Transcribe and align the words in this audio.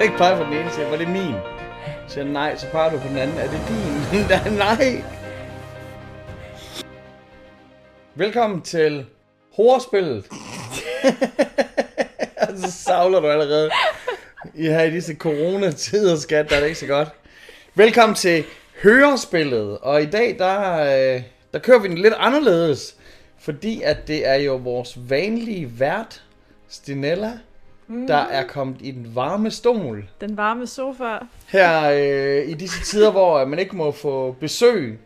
Kan 0.00 0.06
ikke 0.12 0.18
pege 0.18 0.36
på 0.36 0.44
den 0.44 0.52
ene, 0.52 0.70
siger, 0.70 0.88
var 0.88 0.96
det 0.96 1.08
min? 1.08 1.34
Så 2.08 2.14
siger 2.14 2.24
nej, 2.24 2.56
så 2.56 2.66
peger 2.72 2.90
du 2.90 2.98
på 2.98 3.08
den 3.08 3.16
anden. 3.16 3.38
Er 3.38 3.50
det 3.50 3.60
din? 3.68 4.52
nej. 4.66 5.02
Velkommen 8.14 8.62
til 8.62 9.06
Horespillet. 9.56 10.24
så 12.62 12.70
savler 12.70 13.20
du 13.20 13.26
allerede. 13.26 13.70
I 14.54 14.62
her 14.62 14.82
i 14.82 14.90
disse 14.90 15.14
coronatider, 15.14 16.16
skat, 16.16 16.50
der 16.50 16.56
er 16.56 16.60
det 16.60 16.66
ikke 16.66 16.80
så 16.80 16.86
godt. 16.86 17.08
Velkommen 17.74 18.16
til 18.16 18.44
Hørespillet. 18.82 19.78
Og 19.78 20.02
i 20.02 20.06
dag, 20.06 20.36
der, 20.38 20.80
øh, 20.80 21.22
der 21.52 21.58
kører 21.58 21.78
vi 21.78 21.88
den 21.88 21.98
lidt 21.98 22.14
anderledes. 22.16 22.96
Fordi 23.38 23.82
at 23.82 24.08
det 24.08 24.26
er 24.26 24.34
jo 24.34 24.56
vores 24.56 24.98
vanlige 25.10 25.80
vært, 25.80 26.22
Stinella, 26.68 27.32
mm. 27.90 28.06
der 28.06 28.16
er 28.16 28.46
kommet 28.46 28.76
i 28.80 28.90
den 28.90 29.14
varme 29.14 29.50
stol. 29.50 30.08
Den 30.20 30.36
varme 30.36 30.66
sofa. 30.66 31.18
Her 31.46 31.90
øh, 31.90 32.48
i 32.48 32.54
disse 32.54 32.84
tider, 32.84 33.10
hvor 33.10 33.44
man 33.44 33.58
ikke 33.58 33.76
må 33.76 33.92
få 33.92 34.36
besøg 34.40 34.98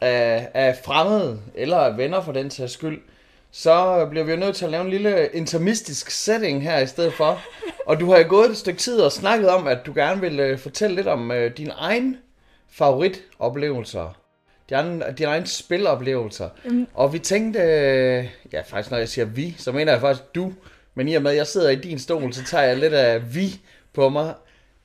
af, 0.00 0.48
af 0.54 0.76
fremmede, 0.84 1.40
eller 1.54 1.76
af 1.76 1.96
venner 1.96 2.20
for 2.20 2.32
den 2.32 2.50
sags 2.50 2.72
skyld, 2.72 3.00
så 3.50 4.06
bliver 4.10 4.24
vi 4.24 4.30
jo 4.30 4.36
nødt 4.36 4.56
til 4.56 4.64
at 4.64 4.70
lave 4.70 4.84
en 4.84 4.90
lille 4.90 5.28
intermistisk 5.32 6.10
setting 6.10 6.62
her 6.62 6.78
i 6.78 6.86
stedet 6.86 7.12
for. 7.12 7.40
Og 7.86 8.00
du 8.00 8.10
har 8.10 8.18
jo 8.18 8.24
gået 8.28 8.50
et 8.50 8.56
stykke 8.56 8.78
tid 8.78 9.00
og 9.00 9.12
snakket 9.12 9.48
om, 9.48 9.66
at 9.66 9.78
du 9.86 9.92
gerne 9.94 10.20
vil 10.20 10.40
øh, 10.40 10.58
fortælle 10.58 10.96
lidt 10.96 11.06
om 11.06 11.30
øh, 11.30 11.56
din 11.56 11.70
egen 11.76 12.16
favoritoplevelser. 12.70 14.16
Dine, 14.70 15.14
dine 15.18 15.28
egne 15.28 15.46
spiloplevelser. 15.46 16.48
Mm. 16.64 16.86
Og 16.94 17.12
vi 17.12 17.18
tænkte, 17.18 17.60
øh, 17.60 18.28
ja 18.52 18.60
faktisk 18.60 18.90
når 18.90 18.98
jeg 18.98 19.08
siger 19.08 19.24
vi, 19.24 19.54
så 19.58 19.72
mener 19.72 19.92
jeg 19.92 20.00
faktisk 20.00 20.34
du. 20.34 20.52
Men 20.96 21.08
i 21.08 21.14
og 21.14 21.22
med 21.22 21.30
at 21.30 21.36
jeg 21.36 21.46
sidder 21.46 21.70
i 21.70 21.76
din 21.76 21.98
stol, 21.98 22.32
så 22.32 22.44
tager 22.44 22.64
jeg 22.64 22.76
lidt 22.76 22.94
af 22.94 23.34
vi 23.34 23.60
på 23.92 24.08
mig, 24.08 24.34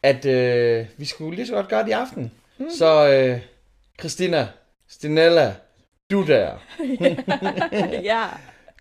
at 0.03 0.25
øh, 0.25 0.85
vi 0.97 1.05
skulle 1.05 1.35
lige 1.35 1.47
så 1.47 1.53
godt 1.53 1.67
gøre 1.67 1.83
det 1.83 1.89
i 1.89 1.91
aften. 1.91 2.31
Mm. 2.57 2.69
Så 2.69 3.09
øh, 3.09 3.41
Christina, 3.99 4.47
Stinella, 4.87 5.55
du 6.11 6.25
der. 6.27 6.57
ja. 8.11 8.27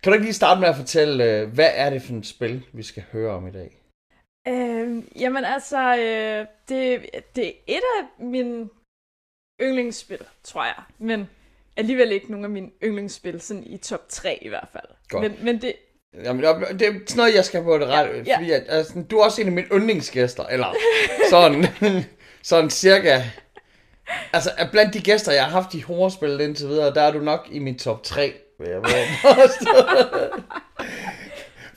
Kan 0.03 0.11
du 0.11 0.13
ikke 0.13 0.25
lige 0.25 0.33
starte 0.33 0.61
med 0.61 0.69
at 0.69 0.75
fortælle, 0.75 1.23
øh, 1.23 1.53
hvad 1.53 1.69
er 1.73 1.89
det 1.89 2.01
for 2.01 2.13
et 2.13 2.25
spil, 2.25 2.63
vi 2.73 2.83
skal 2.83 3.03
høre 3.11 3.31
om 3.31 3.47
i 3.47 3.51
dag? 3.51 3.77
Øh, 4.47 5.03
jamen 5.21 5.45
altså, 5.45 5.95
øh, 5.97 6.47
det, 6.69 7.05
det 7.35 7.47
er 7.47 7.51
et 7.67 7.83
af 7.99 8.25
mine 8.25 8.69
yndlingsspil, 9.61 10.25
tror 10.43 10.63
jeg. 10.63 10.83
Men 10.97 11.29
alligevel 11.77 12.11
ikke 12.11 12.31
nogen 12.31 12.43
af 12.43 12.49
mine 12.49 12.71
yndlingsspil, 12.83 13.41
sådan 13.41 13.63
i 13.63 13.77
top 13.77 14.09
3 14.09 14.39
i 14.41 14.47
hvert 14.47 14.67
fald. 14.71 14.87
Godt. 15.09 15.21
Men, 15.21 15.45
men 15.45 15.61
det, 15.61 15.75
Jamen, 16.23 16.43
det 16.43 16.81
er 16.81 16.91
sådan 16.91 17.17
noget, 17.17 17.35
jeg 17.35 17.45
skal 17.45 17.63
på 17.63 17.77
det 17.77 17.87
ret, 17.87 18.27
ja, 18.27 18.37
fordi 18.37 18.51
at, 18.51 18.63
altså, 18.67 19.03
du 19.11 19.17
er 19.17 19.25
også 19.25 19.41
en 19.41 19.47
af 19.47 19.53
mine 19.53 19.67
yndlingsgæster, 19.73 20.43
eller 20.45 20.75
sådan, 21.29 21.65
sådan 22.43 22.69
cirka. 22.69 23.21
Altså, 24.33 24.51
blandt 24.71 24.93
de 24.93 25.01
gæster, 25.01 25.31
jeg 25.31 25.43
har 25.43 25.51
haft 25.51 25.73
i 25.73 25.79
horrorspil 25.79 26.39
indtil 26.41 26.67
videre, 26.67 26.93
der 26.93 27.01
er 27.01 27.11
du 27.11 27.19
nok 27.19 27.47
i 27.51 27.59
min 27.59 27.79
top 27.79 28.03
3, 28.03 28.33
vil 28.59 28.69
jeg 28.69 28.81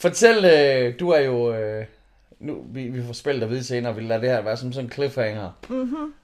Fortæl, 0.00 0.44
øh, 0.44 1.00
du 1.00 1.10
er 1.10 1.20
jo, 1.20 1.55
øh, 1.55 1.84
nu, 2.40 2.64
vi, 2.68 2.88
vi 2.88 3.06
får 3.06 3.12
spillet 3.12 3.42
at 3.42 3.50
vide 3.50 3.64
senere, 3.64 3.94
vi 3.94 4.00
lader 4.00 4.20
det 4.20 4.30
her 4.30 4.40
være 4.40 4.56
som 4.56 4.72
sådan 4.72 4.86
en 4.86 4.92
cliffhanger. 4.92 5.50
Mm-hmm. 5.68 6.14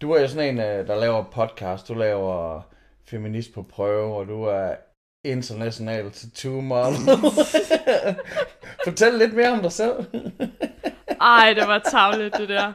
Du 0.00 0.12
er 0.12 0.20
jo 0.20 0.28
sådan 0.28 0.54
en, 0.54 0.60
øh, 0.60 0.86
der 0.86 1.00
laver 1.00 1.24
podcast, 1.32 1.88
du 1.88 1.94
laver 1.94 2.60
feminist 3.04 3.54
på 3.54 3.62
prøve, 3.62 4.16
og 4.16 4.28
du 4.28 4.42
er 4.42 4.74
international 5.24 6.10
tattoo 6.10 6.60
model. 6.60 6.96
Fortæl 8.84 9.14
lidt 9.14 9.34
mere 9.34 9.52
om 9.52 9.62
dig 9.62 9.72
selv. 9.72 9.92
Ej, 11.20 11.54
det 11.54 11.68
var 11.68 11.78
tavligt, 11.78 12.36
det 12.38 12.48
der. 12.48 12.72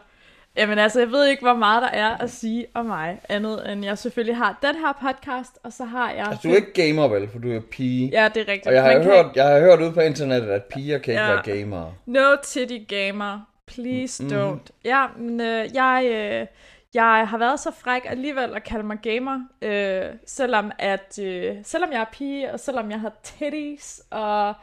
Jamen 0.58 0.80
altså, 0.80 1.00
jeg 1.00 1.12
ved 1.12 1.28
ikke, 1.28 1.42
hvor 1.42 1.54
meget 1.54 1.82
der 1.82 1.88
er 1.88 2.18
at 2.18 2.32
sige 2.32 2.66
om 2.74 2.86
mig, 2.86 3.20
andet 3.30 3.72
end 3.72 3.86
jeg 3.86 3.98
selvfølgelig 3.98 4.38
har 4.38 4.60
den 4.62 4.76
her 4.76 4.94
podcast, 5.02 5.52
og 5.64 5.74
så 5.74 5.86
har 5.86 6.12
jeg... 6.12 6.26
Altså, 6.26 6.48
du 6.48 6.54
er 6.54 6.56
ikke 6.56 6.74
gamer, 6.74 7.08
vel? 7.08 7.30
For 7.32 7.40
du 7.40 7.52
er 7.52 7.60
pige. 7.72 8.10
Ja, 8.14 8.30
det 8.34 8.42
er 8.42 8.48
rigtigt. 8.52 8.68
Og 8.68 8.74
jeg 8.74 8.84
har, 8.84 8.94
Man 8.94 9.04
hørt, 9.04 9.26
kan... 9.26 9.32
jeg 9.36 9.46
har 9.46 9.60
hørt 9.60 9.82
ud 9.82 9.92
på 9.92 10.00
internettet, 10.00 10.50
at 10.50 10.64
piger 10.64 10.98
kan 10.98 11.14
ikke 11.14 11.24
ja. 11.24 11.32
være 11.32 11.42
gamere. 11.44 11.94
No 12.06 12.36
titty 12.44 12.78
gamer. 12.88 13.40
Please 13.68 14.24
mm-hmm. 14.24 14.40
don't. 14.40 14.72
Ja, 14.86 15.06
men 15.18 15.42
øh, 15.42 15.76
jeg... 15.76 16.06
Øh, 16.12 16.48
jeg 16.94 17.28
har 17.28 17.38
været 17.38 17.60
så 17.60 17.72
fræk 17.72 18.02
alligevel 18.06 18.56
at 18.56 18.64
kalde 18.64 18.84
mig 18.84 18.98
gamer, 19.04 19.40
øh, 19.62 20.06
selvom, 20.26 20.72
at, 20.80 21.20
øh, 21.22 21.56
selvom 21.64 21.92
jeg 21.92 22.02
er 22.02 22.06
pige, 22.12 22.54
og 22.54 22.60
selvom 22.60 22.92
jeg 22.92 23.00
har 23.00 23.12
titties, 23.24 24.02
og, 24.10 24.54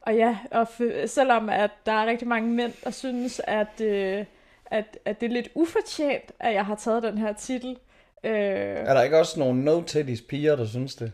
og 0.00 0.14
ja, 0.14 0.38
og 0.50 0.62
f- 0.62 1.06
selvom 1.06 1.48
at 1.48 1.70
der 1.86 1.92
er 1.92 2.06
rigtig 2.06 2.28
mange 2.28 2.50
mænd, 2.50 2.72
der 2.84 2.90
synes, 2.90 3.40
at, 3.44 3.80
øh, 3.80 4.24
at, 4.66 4.98
at 5.04 5.20
det 5.20 5.26
er 5.26 5.30
lidt 5.30 5.48
ufortjent, 5.54 6.32
at 6.40 6.54
jeg 6.54 6.66
har 6.66 6.74
taget 6.74 7.02
den 7.02 7.18
her 7.18 7.32
titel. 7.32 7.76
Øh, 8.24 8.32
er 8.32 8.94
der 8.94 9.02
ikke 9.02 9.18
også 9.18 9.40
nogle 9.40 9.64
no-titties 9.64 10.22
piger, 10.28 10.56
der 10.56 10.66
synes 10.66 10.94
det? 10.94 11.12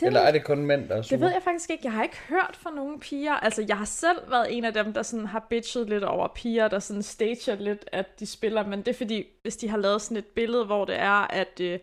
Det 0.00 0.06
Eller 0.06 0.20
er 0.20 0.32
det 0.32 0.44
kun 0.44 0.66
mænd, 0.66 0.88
der 0.88 0.96
er 0.96 1.02
sure? 1.02 1.18
Det 1.18 1.24
ved 1.24 1.32
jeg 1.32 1.42
faktisk 1.42 1.70
ikke. 1.70 1.84
Jeg 1.84 1.92
har 1.92 2.02
ikke 2.02 2.18
hørt 2.28 2.58
fra 2.62 2.70
nogen 2.70 3.00
piger. 3.00 3.32
Altså, 3.32 3.64
jeg 3.68 3.76
har 3.76 3.84
selv 3.84 4.18
været 4.30 4.56
en 4.56 4.64
af 4.64 4.72
dem, 4.72 4.92
der 4.92 5.02
sådan 5.02 5.26
har 5.26 5.46
bitchet 5.50 5.88
lidt 5.88 6.04
over 6.04 6.28
piger, 6.28 6.68
der 6.68 6.78
sådan 6.78 7.02
stager 7.02 7.54
lidt, 7.54 7.84
at 7.92 8.20
de 8.20 8.26
spiller. 8.26 8.66
Men 8.66 8.78
det 8.78 8.88
er 8.88 8.94
fordi, 8.94 9.26
hvis 9.42 9.56
de 9.56 9.68
har 9.68 9.78
lavet 9.78 10.02
sådan 10.02 10.16
et 10.16 10.26
billede, 10.26 10.64
hvor 10.64 10.84
det 10.84 10.98
er, 10.98 11.32
at 11.32 11.60
øh, 11.60 11.78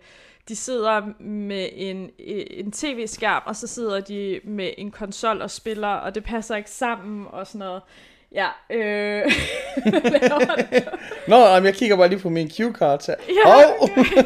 de 0.48 0.56
sidder 0.56 1.22
med 1.24 1.70
en, 1.74 2.10
øh, 2.20 2.46
en 2.50 2.72
tv-skærm, 2.72 3.44
og 3.46 3.56
så 3.56 3.68
sidder 3.68 4.00
de 4.00 4.40
med 4.44 4.72
en 4.78 4.92
konsol 4.92 5.42
og 5.42 5.52
spiller, 5.52 5.88
og 5.88 6.16
det 6.16 6.24
passer 6.24 6.56
ikke 6.56 6.70
sammen 6.70 7.28
og 7.30 7.48
sådan 7.48 7.60
noget. 7.60 7.82
Ja, 8.36 8.48
øh... 8.70 9.32
Nå, 11.28 11.36
jeg 11.36 11.74
kigger 11.74 11.98
bare 11.98 12.08
lige 12.08 12.20
på 12.20 12.30
min 12.30 12.48
cue-card 12.48 13.08
her. 13.08 13.16
Ja, 13.46 13.84
okay. 13.84 14.24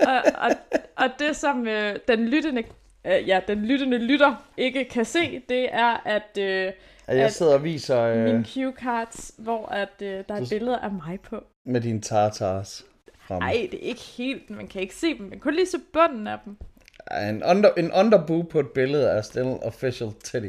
og, 0.12 0.22
og, 0.34 0.50
og 0.96 1.10
det 1.18 1.36
som 1.36 1.68
øh, 1.68 1.96
den 2.08 2.28
lyttende 2.28 2.62
øh, 3.06 3.28
ja, 3.28 3.40
den 3.48 3.64
lyttende 3.64 3.98
lytter 3.98 4.34
ikke 4.56 4.84
kan 4.84 5.04
se, 5.04 5.42
det 5.48 5.68
er 5.74 6.06
at 6.06 6.38
øh, 6.38 6.72
at 7.06 7.18
jeg 7.18 7.32
sidder 7.32 7.54
og 7.54 7.64
viser 7.64 8.00
øh, 8.00 8.24
mine 8.24 8.44
cue 8.54 8.72
cards, 8.72 9.30
hvor 9.38 9.66
at 9.66 10.02
øh, 10.02 10.24
der 10.28 10.34
er 10.34 10.46
billeder 10.50 10.78
af 10.78 10.90
mig 10.90 11.20
på. 11.20 11.44
Med 11.64 11.80
dine 11.80 12.00
tartars. 12.00 12.84
Nej, 13.30 13.68
det 13.70 13.84
er 13.84 13.88
ikke 13.88 14.00
helt, 14.00 14.50
man 14.50 14.68
kan 14.68 14.80
ikke 14.80 14.94
se 14.94 15.18
dem, 15.18 15.26
man 15.26 15.40
kan 15.40 15.54
lige 15.54 15.66
se 15.66 15.78
bunden 15.92 16.26
af 16.26 16.38
dem. 16.44 16.56
En, 17.28 17.44
under, 17.44 17.70
en 17.76 17.92
underboo 17.92 18.42
på 18.42 18.60
et 18.60 18.68
billede 18.68 19.08
er 19.08 19.22
still 19.22 19.46
official 19.46 20.12
titty. 20.24 20.48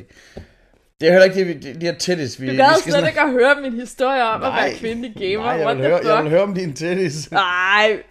Det 1.01 1.07
er 1.07 1.11
heller 1.11 1.25
ikke 1.25 1.53
de, 1.53 1.73
de, 1.73 1.79
de 1.79 1.85
her 1.85 1.95
titties, 1.95 2.41
vi... 2.41 2.49
Du 2.49 2.55
gad 2.55 2.81
slet 2.81 2.93
sådan... 2.93 3.07
ikke 3.07 3.21
at 3.21 3.31
høre 3.31 3.61
min 3.61 3.73
historie 3.73 4.23
om 4.23 4.39
nej, 4.39 4.49
at 4.49 4.55
være 4.55 4.79
kvindelig 4.79 5.13
gamer. 5.15 5.45
Nej, 5.45 5.53
jeg 5.53 5.77
vil, 5.77 5.85
høre, 5.85 6.15
jeg 6.15 6.23
vil 6.23 6.31
høre 6.31 6.41
om 6.41 6.53
dine 6.53 6.73
titties. 6.73 7.31
Nej, 7.31 8.03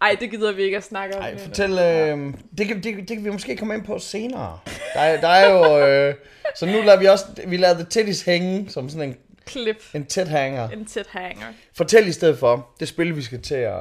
ej, 0.00 0.16
det 0.20 0.30
gider 0.30 0.52
vi 0.52 0.62
ikke 0.62 0.76
at 0.76 0.84
snakke 0.84 1.16
om. 1.16 1.22
Ej, 1.22 1.38
fortæl, 1.38 1.70
øh, 1.70 2.34
det, 2.58 2.66
kan, 2.66 2.76
det, 2.76 2.84
det 2.84 3.08
kan 3.08 3.24
vi 3.24 3.30
måske 3.30 3.56
komme 3.56 3.74
ind 3.74 3.84
på 3.84 3.98
senere. 3.98 4.58
Der, 4.94 5.20
der 5.20 5.28
er 5.28 5.50
jo, 5.52 5.86
øh, 5.86 6.14
så 6.56 6.66
nu 6.66 6.82
lader 6.82 6.98
vi 6.98 7.06
også, 7.06 7.24
vi 7.46 7.56
lader 7.56 7.74
The 7.74 7.84
Titties 7.84 8.22
hænge 8.22 8.70
som 8.70 8.88
sådan 8.88 9.08
en 9.08 9.16
klip. 9.46 9.82
En 9.94 10.06
tæt 10.06 10.28
hanger. 10.28 10.68
En 10.68 10.84
tæt 10.84 11.06
hanger. 11.10 11.46
Fortæl 11.76 12.08
i 12.08 12.12
stedet 12.12 12.38
for, 12.38 12.68
det 12.80 12.88
spil 12.88 13.16
vi 13.16 13.22
skal 13.22 13.42
til 13.42 13.54
at... 13.54 13.72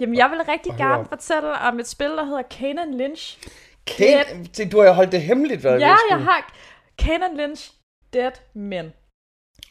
Jamen, 0.00 0.16
jeg 0.16 0.30
vil 0.30 0.38
rigtig 0.52 0.72
gerne 0.78 1.04
fortælle 1.08 1.52
om 1.52 1.80
et 1.80 1.88
spil, 1.88 2.06
der 2.08 2.24
hedder 2.24 2.42
Kanan 2.50 2.98
Lynch. 2.98 3.38
Kan, 3.86 4.48
det, 4.56 4.72
du 4.72 4.80
har 4.80 4.92
holdt 4.92 5.12
det 5.12 5.22
hemmeligt, 5.22 5.60
hvad 5.60 5.78
Ja, 5.78 5.96
jeg 6.10 6.18
har 6.18 6.52
Kanan 6.98 7.36
Lynch 7.36 7.72
Dead 8.12 8.32
Men. 8.54 8.92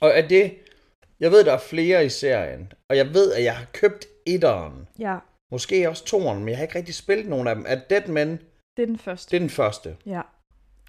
Og 0.01 0.09
er 0.09 0.27
det... 0.27 0.57
Jeg 1.19 1.31
ved, 1.31 1.43
der 1.43 1.53
er 1.53 1.57
flere 1.59 2.05
i 2.05 2.09
serien, 2.09 2.73
og 2.89 2.97
jeg 2.97 3.13
ved, 3.13 3.33
at 3.33 3.43
jeg 3.43 3.57
har 3.57 3.65
købt 3.73 4.05
etteren. 4.25 4.87
Ja. 4.99 5.17
Måske 5.51 5.89
også 5.89 6.05
toeren, 6.05 6.39
men 6.39 6.49
jeg 6.49 6.57
har 6.57 6.63
ikke 6.63 6.75
rigtig 6.75 6.95
spillet 6.95 7.27
nogen 7.27 7.47
af 7.47 7.55
dem. 7.55 7.65
Er 7.67 7.75
Dead 7.75 8.07
Men... 8.07 8.39
Det 8.77 8.83
er 8.83 8.87
den 8.87 8.97
første. 8.97 9.31
Det 9.31 9.35
er 9.35 9.39
den 9.39 9.49
første. 9.49 9.97
Ja. 10.05 10.21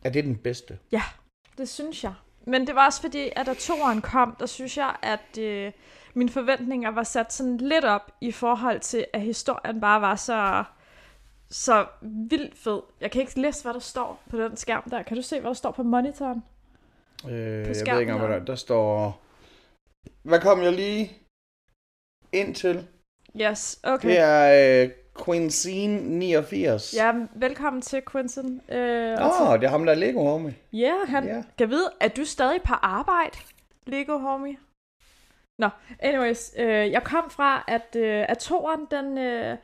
Er 0.05 0.11
det 0.11 0.25
den 0.25 0.37
bedste? 0.37 0.79
Ja, 0.93 1.03
det 1.58 1.69
synes 1.69 2.05
jeg. 2.05 2.14
Men 2.47 2.67
det 2.67 2.75
var 2.75 2.87
også 2.87 3.00
fordi, 3.00 3.31
at 3.37 3.47
da 3.47 3.55
toeren 3.55 4.03
kom, 4.03 4.37
der 4.41 4.47
synes 4.47 4.76
jeg, 4.76 4.97
at 5.03 5.38
øh, 5.38 5.73
mine 6.14 6.31
forventninger 6.31 6.91
var 6.91 7.03
sat 7.03 7.32
sådan 7.32 7.56
lidt 7.56 7.85
op 7.85 8.12
i 8.20 8.32
forhold 8.32 8.81
til, 8.81 9.06
at 9.12 9.20
historien 9.20 9.81
bare 9.81 10.00
var 10.00 10.17
så, 10.17 10.64
så 11.55 11.87
vildt 12.03 12.59
fed. 12.59 12.81
Jeg 13.01 13.11
kan 13.11 13.21
ikke 13.21 13.41
læse, 13.41 13.62
hvad 13.62 13.75
der 13.75 13.81
står 13.81 14.23
på 14.31 14.39
den 14.39 14.56
skærm 14.56 14.91
der. 14.91 15.03
Kan 15.03 15.17
du 15.17 15.23
se, 15.23 15.41
hvad 15.41 15.49
der 15.49 15.55
står 15.55 15.71
på 15.71 15.83
monitoren? 15.83 16.45
Øh, 17.25 17.31
på 17.67 17.73
jeg 17.87 17.95
ved 17.95 18.01
ikke, 18.01 18.12
hvad 18.12 18.29
der, 18.29 18.45
der 18.45 18.55
står... 18.55 19.21
Hvad 20.23 20.41
kom 20.41 20.62
jeg 20.62 20.73
lige 20.73 21.12
ind 22.33 22.55
til? 22.55 22.87
Yes, 23.41 23.81
okay. 23.83 24.09
Det 24.09 24.19
er 24.19 24.83
øh, 24.85 24.91
Quincy 25.25 25.69
89. 25.69 26.95
Ja, 26.97 27.12
velkommen 27.35 27.83
til 27.83 28.03
Quincy. 28.12 28.39
Øh, 28.39 29.17
Åh, 29.21 29.51
oh, 29.51 29.61
det 29.61 29.67
er 29.67 29.69
ham, 29.69 29.85
der 29.85 29.93
er 29.93 29.97
Lego 29.97 30.25
Homie. 30.25 30.55
Ja, 30.73 30.79
yeah, 30.79 31.09
han 31.09 31.25
yeah. 31.25 31.45
kan 31.59 31.71
vide, 31.71 31.91
er 32.01 32.09
du 32.09 32.25
stadig 32.25 32.62
på 32.62 32.75
arbejde, 32.75 33.39
Lego 33.87 34.19
Homie? 34.19 34.56
Nå, 35.59 35.69
anyways, 35.99 36.53
øh, 36.59 36.91
jeg 36.93 37.03
kom 37.05 37.31
fra, 37.31 37.65
at, 37.69 37.97
øh, 37.97 38.25
at 38.29 38.39
toren, 38.39 38.87
den, 38.91 39.19
øh, 39.19 39.56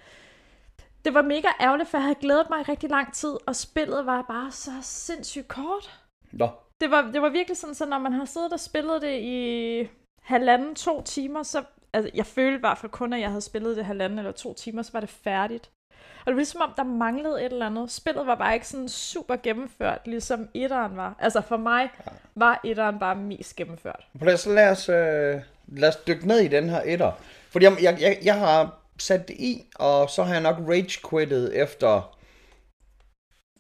det 1.05 1.14
var 1.14 1.23
mega 1.23 1.49
ærgerligt, 1.61 1.88
for 1.88 1.99
jeg 1.99 2.02
havde 2.02 2.19
glædet 2.20 2.47
mig 2.50 2.61
i 2.61 2.62
rigtig 2.62 2.91
lang 2.91 3.14
tid, 3.14 3.37
og 3.47 3.56
spillet 3.56 4.06
var 4.06 4.23
bare 4.23 4.50
så 4.50 4.70
sindssygt 4.82 5.49
kort. 5.49 6.00
Nå. 6.32 6.49
Det 6.81 6.91
var, 6.91 7.02
det 7.02 7.23
var 7.23 7.29
virkelig 7.29 7.56
sådan, 7.56 7.75
så 7.75 7.87
når 7.87 7.99
man 7.99 8.12
har 8.12 8.25
siddet 8.25 8.52
og 8.52 8.61
spillet 8.61 9.02
det 9.02 9.19
i 9.20 9.88
halvanden, 10.23 10.75
to 10.75 11.02
timer, 11.02 11.43
så... 11.43 11.62
Altså, 11.93 12.11
jeg 12.14 12.26
følte 12.26 12.56
i 12.56 12.61
hvert 12.61 12.79
fald 12.79 12.93
kun, 12.93 13.12
at 13.12 13.20
jeg 13.20 13.29
havde 13.29 13.41
spillet 13.41 13.76
det 13.76 13.85
halvanden 13.85 14.19
eller 14.19 14.32
to 14.32 14.55
timer, 14.55 14.82
så 14.82 14.93
var 14.93 15.00
det 15.00 15.08
færdigt. 15.08 15.70
Og 15.91 16.26
det 16.26 16.35
var 16.35 16.38
ligesom 16.41 16.61
om, 16.61 16.73
der 16.76 16.85
manglede 16.85 17.44
et 17.44 17.53
eller 17.53 17.67
andet. 17.67 17.91
Spillet 17.91 18.26
var 18.26 18.35
bare 18.35 18.55
ikke 18.55 18.69
sådan 18.69 18.88
super 18.88 19.37
gennemført, 19.37 20.00
ligesom 20.05 20.49
etteren 20.55 20.96
var. 20.96 21.14
Altså 21.19 21.41
for 21.41 21.56
mig 21.56 21.91
var 22.35 22.61
etteren 22.64 22.99
bare 22.99 23.17
mest 23.17 23.56
gennemført. 23.56 24.06
Lad 24.20 24.35
os, 24.35 24.46
lad 24.46 24.70
os, 24.70 24.88
øh, 24.88 25.41
lad 25.69 25.88
os 25.88 25.96
dykke 25.96 26.26
ned 26.29 26.38
i 26.38 26.49
den 26.49 26.69
her 26.69 26.81
etter. 26.81 27.12
Fordi 27.50 27.64
jeg, 27.64 27.76
jeg, 27.82 27.99
jeg, 28.00 28.19
jeg 28.25 28.38
har 28.38 28.80
sat 29.02 29.29
det 29.29 29.35
i, 29.37 29.62
og 29.76 30.11
så 30.11 30.23
har 30.23 30.32
jeg 30.32 30.43
nok 30.43 30.56
rage-quittet 30.69 31.56
efter 31.62 32.17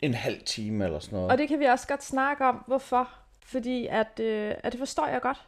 en 0.02 0.14
halv 0.14 0.40
time 0.46 0.84
eller 0.84 0.98
sådan 0.98 1.16
noget. 1.16 1.30
Og 1.32 1.38
det 1.38 1.48
kan 1.48 1.60
vi 1.60 1.64
også 1.64 1.86
godt 1.88 2.04
snakke 2.04 2.44
om, 2.44 2.64
hvorfor. 2.66 3.08
Fordi 3.46 3.86
at, 3.90 4.20
øh, 4.20 4.54
at 4.64 4.72
det 4.72 4.78
forstår 4.78 5.06
jeg 5.06 5.20
godt. 5.20 5.38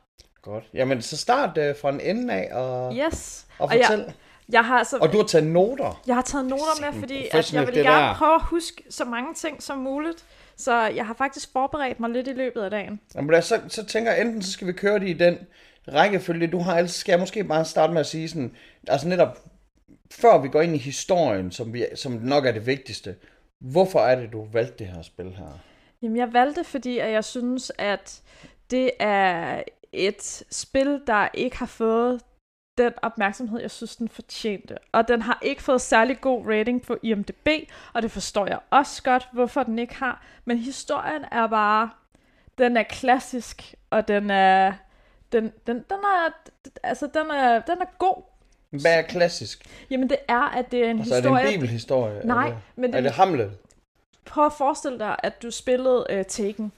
Godt. 0.43 0.65
Jamen, 0.75 1.03
så 1.03 1.17
start 1.17 1.59
øh, 1.59 1.77
fra 1.81 1.89
en 1.91 2.01
ende 2.01 2.35
af 2.35 2.55
og, 2.57 2.95
Yes. 2.95 3.47
og 3.59 3.69
og 3.69 3.79
jeg, 3.79 3.87
fortæl. 3.87 4.13
jeg 4.49 4.65
har 4.65 4.79
altså, 4.79 4.97
Og 4.99 5.13
du 5.13 5.17
har 5.19 5.25
taget 5.27 5.47
noter. 5.47 6.03
Jeg 6.07 6.15
har 6.15 6.23
taget 6.23 6.47
noter 6.47 6.91
med, 6.93 7.01
fordi 7.01 7.29
at 7.33 7.53
jeg 7.53 7.67
vil 7.67 7.75
gerne 7.75 7.89
der. 8.07 8.15
prøve 8.15 8.35
at 8.35 8.43
huske 8.43 8.83
så 8.91 9.05
mange 9.05 9.35
ting 9.35 9.63
som 9.63 9.79
muligt. 9.79 10.25
Så 10.57 10.81
jeg 10.83 11.07
har 11.07 11.15
faktisk 11.15 11.53
forberedt 11.53 12.01
mig 12.01 12.11
lidt 12.11 12.29
i 12.29 12.33
løbet 12.33 12.63
af 12.63 12.71
dagen. 12.71 13.01
Jamen, 13.15 13.35
os 13.35 13.45
så, 13.45 13.61
så 13.69 13.87
tænker 13.87 14.13
jeg, 14.13 14.21
enten 14.21 14.43
så 14.43 14.53
skal 14.53 14.67
vi 14.67 14.73
køre 14.73 14.99
det 14.99 15.09
i 15.09 15.13
den 15.13 15.39
rækkefølge, 15.89 16.47
du 16.47 16.59
har, 16.59 16.77
ellers 16.77 16.95
skal 16.95 17.13
jeg 17.13 17.21
måske 17.21 17.45
bare 17.45 17.65
starte 17.65 17.93
med 17.93 18.01
at 18.01 18.07
sige 18.07 18.29
sådan, 18.29 18.57
altså 18.89 19.09
netop, 19.09 19.39
før 20.21 20.39
vi 20.39 20.49
går 20.49 20.61
ind 20.61 20.75
i 20.75 20.79
historien, 20.79 21.53
som, 21.53 21.73
vi, 21.73 21.85
som 21.95 22.13
nok 22.13 22.47
er 22.47 22.53
det 22.53 22.67
vigtigste, 22.67 23.17
hvorfor 23.61 24.01
er 24.01 24.15
det, 24.21 24.33
du 24.33 24.47
valgte 24.53 24.85
det 24.85 24.87
her 24.87 25.03
spil 25.03 25.35
her? 25.35 25.59
Jamen, 26.03 26.17
jeg 26.17 26.33
valgte, 26.33 26.65
fordi 26.65 26.99
at 26.99 27.13
jeg 27.13 27.25
synes, 27.25 27.73
at 27.79 28.23
det 28.71 28.91
er 28.99 29.63
et 29.93 30.45
spil, 30.51 31.01
der 31.07 31.29
ikke 31.35 31.57
har 31.57 31.67
fået 31.67 32.21
den 32.79 32.93
opmærksomhed, 33.03 33.61
jeg 33.61 33.71
synes, 33.71 33.97
den 33.97 34.09
fortjente. 34.09 34.77
Og 34.93 35.09
den 35.09 35.23
har 35.23 35.39
ikke 35.43 35.63
fået 35.63 35.81
særlig 35.81 36.21
god 36.21 36.47
rating 36.47 36.83
på 36.83 36.97
IMDb, 37.03 37.49
og 37.93 38.03
det 38.03 38.11
forstår 38.11 38.47
jeg 38.47 38.59
også 38.71 39.03
godt, 39.03 39.29
hvorfor 39.33 39.63
den 39.63 39.79
ikke 39.79 39.95
har. 39.95 40.25
Men 40.45 40.59
historien 40.59 41.25
er 41.33 41.47
bare, 41.47 41.91
den 42.59 42.77
er 42.77 42.83
klassisk, 42.83 43.75
og 43.91 44.09
den 44.09 44.31
er, 44.31 44.73
den, 45.33 45.53
den, 45.67 45.77
den 45.77 45.99
er, 46.05 46.51
altså 46.83 47.07
den 47.15 47.31
er, 47.31 47.61
den 47.61 47.81
er 47.81 47.97
god. 47.99 48.32
Hvad 48.81 48.99
er 48.99 49.03
klassisk? 49.03 49.65
Jamen 49.91 50.11
det 50.11 50.19
er, 50.29 50.41
at 50.41 50.73
det 50.73 50.85
er 50.85 50.91
en 50.91 50.99
Altså, 50.99 51.15
er 51.15 51.21
det 51.21 51.31
historie... 51.31 51.47
en 51.47 51.53
bibelhistorie? 51.53 52.27
Nej, 52.27 52.47
er 52.47 52.51
det, 52.51 52.59
men 52.77 52.91
Er 52.91 52.97
det, 52.97 53.05
det 53.05 53.13
Hamlet? 53.13 53.53
prøv 54.25 54.47
at 54.47 54.53
forestille 54.53 54.99
dig, 54.99 55.17
at 55.23 55.43
du 55.43 55.51
spillede 55.51 56.07
uh, 56.13 56.23
Taken. 56.29 56.73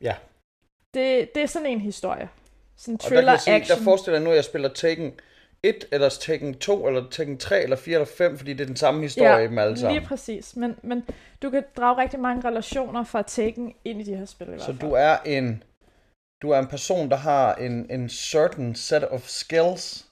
Ja. 0.00 0.14
Det, 0.94 1.34
det 1.34 1.42
er 1.42 1.46
sådan 1.46 1.68
en 1.68 1.80
historie. 1.80 2.28
Sådan 2.76 2.94
en 2.94 3.16
Og 3.18 3.22
der, 3.22 3.36
sige, 3.36 3.54
action. 3.54 3.78
der 3.78 3.84
forestiller 3.84 4.18
jeg 4.18 4.24
nu, 4.24 4.30
at 4.30 4.36
jeg 4.36 4.44
spiller 4.44 4.68
Taken 4.68 5.12
1, 5.62 5.84
eller 5.92 6.08
Taken 6.08 6.54
2, 6.54 6.86
eller 6.86 7.10
Taken 7.10 7.38
3, 7.38 7.62
eller 7.62 7.76
4, 7.76 7.94
eller 7.94 8.06
5, 8.06 8.38
fordi 8.38 8.52
det 8.52 8.60
er 8.60 8.66
den 8.66 8.76
samme 8.76 9.02
historie 9.02 9.36
ja, 9.36 9.50
med 9.50 9.62
alle 9.62 9.78
sammen. 9.78 9.98
lige 9.98 10.08
præcis. 10.08 10.56
Men, 10.56 10.76
men 10.82 11.04
du 11.42 11.50
kan 11.50 11.64
drage 11.76 12.02
rigtig 12.02 12.20
mange 12.20 12.48
relationer 12.48 13.04
fra 13.04 13.22
Taken 13.22 13.74
ind 13.84 14.00
i 14.00 14.04
de 14.04 14.16
her 14.16 14.24
spil 14.26 14.46
i 14.46 14.50
hvert 14.50 14.62
Så 14.62 14.72
du 14.72 14.92
er 14.92 15.16
en 15.26 15.62
du 16.42 16.50
er 16.50 16.58
en 16.58 16.66
person, 16.66 17.10
der 17.10 17.16
har 17.16 17.54
en, 17.54 17.86
en 17.90 18.08
certain 18.08 18.74
set 18.74 19.08
of 19.08 19.26
skills. 19.26 20.06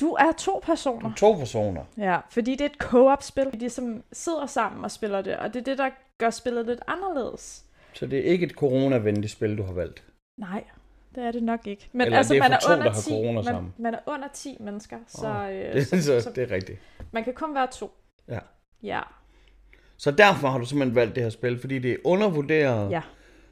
Du 0.00 0.12
er 0.12 0.32
to 0.38 0.60
personer. 0.62 1.10
er 1.10 1.14
to 1.14 1.32
personer. 1.32 1.84
Ja, 1.98 2.18
fordi 2.30 2.50
det 2.52 2.60
er 2.60 2.64
et 2.68 2.76
co-op-spil. 2.78 3.60
De 3.60 3.70
som 3.70 4.02
sidder 4.12 4.46
sammen 4.46 4.84
og 4.84 4.90
spiller 4.90 5.22
det, 5.22 5.36
og 5.36 5.54
det 5.54 5.60
er 5.60 5.64
det, 5.64 5.78
der 5.78 5.90
gør 6.18 6.30
spillet 6.30 6.66
lidt 6.66 6.80
anderledes. 6.86 7.64
Så 7.92 8.06
det 8.06 8.18
er 8.18 8.22
ikke 8.22 8.46
et 8.46 8.52
coronavenligt 8.52 9.32
spil, 9.32 9.58
du 9.58 9.62
har 9.62 9.72
valgt. 9.72 10.04
Nej, 10.38 10.64
det 11.14 11.22
er 11.24 11.30
det 11.32 11.42
nok 11.42 11.66
ikke. 11.66 11.88
Men 11.92 12.00
Eller 12.00 12.18
altså, 12.18 12.34
er 12.34 12.38
man 12.38 12.52
er 12.52 12.58
to, 12.58 12.72
under 12.72 12.84
der 12.84 12.92
har 12.92 13.00
10, 13.00 13.10
corona 13.10 13.32
man, 13.32 13.44
sammen. 13.44 13.74
man 13.78 13.94
er 13.94 13.98
under 14.06 14.28
10 14.34 14.56
mennesker, 14.60 14.98
så, 15.06 15.28
øh, 15.28 15.74
Det, 15.74 15.86
så, 15.86 16.02
så, 16.02 16.20
så 16.20 16.30
det 16.34 16.50
er 16.50 16.54
rigtigt. 16.54 16.78
man 17.12 17.24
kan 17.24 17.34
kun 17.34 17.54
være 17.54 17.66
to. 17.66 17.90
Ja. 18.28 18.38
Ja, 18.82 19.00
Så 19.96 20.10
derfor 20.10 20.48
har 20.48 20.58
du 20.58 20.64
simpelthen 20.66 20.94
valgt 20.94 21.14
det 21.14 21.22
her 21.22 21.30
spil, 21.30 21.60
fordi 21.60 21.78
det 21.78 21.92
er 21.92 21.96
undervurderet, 22.04 22.90
ja. 22.90 23.02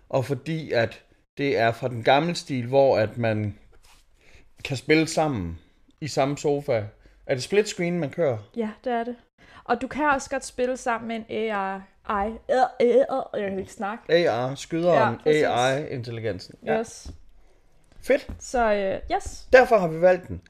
og 0.09 0.25
fordi 0.25 0.73
at 0.73 1.03
det 1.39 1.59
er 1.59 1.73
fra 1.73 1.89
den 1.89 2.03
gamle 2.03 2.35
stil, 2.35 2.67
hvor 2.67 2.99
at 2.99 3.19
man 3.19 3.59
kan 4.65 4.77
spille 4.77 5.07
sammen 5.07 5.59
i 6.01 6.09
samme 6.09 6.39
sofa. 6.39 6.83
Er 7.27 7.35
det 7.35 7.43
split 7.43 7.69
screen, 7.69 7.99
man 7.99 8.11
kører? 8.11 8.39
Ja, 8.57 8.69
det 8.85 8.93
er 8.93 9.05
det. 9.05 9.17
Og 9.65 9.81
du 9.83 9.87
kan 9.89 10.05
også 10.15 10.31
godt 10.31 10.45
spille 10.45 10.77
sammen 10.77 11.09
med 11.09 11.17
en 11.17 11.25
AI. 11.29 11.81
AI. 12.09 12.33
Jeg 13.35 13.49
kan 13.51 13.59
ikke 13.59 13.73
snakke. 13.73 14.29
AR, 14.31 14.55
skyderen, 14.55 15.21
Ja. 15.27 15.31
AI-intelligensen. 15.33 16.55
Ja. 16.67 16.79
Yes. 16.81 17.11
Fedt. 18.03 18.29
Så 18.39 18.73
øh, 18.73 19.17
yes. 19.17 19.47
Derfor 19.53 19.79
har 19.79 19.89
vi 19.89 20.01
valgt 20.01 20.29
den. 20.29 20.41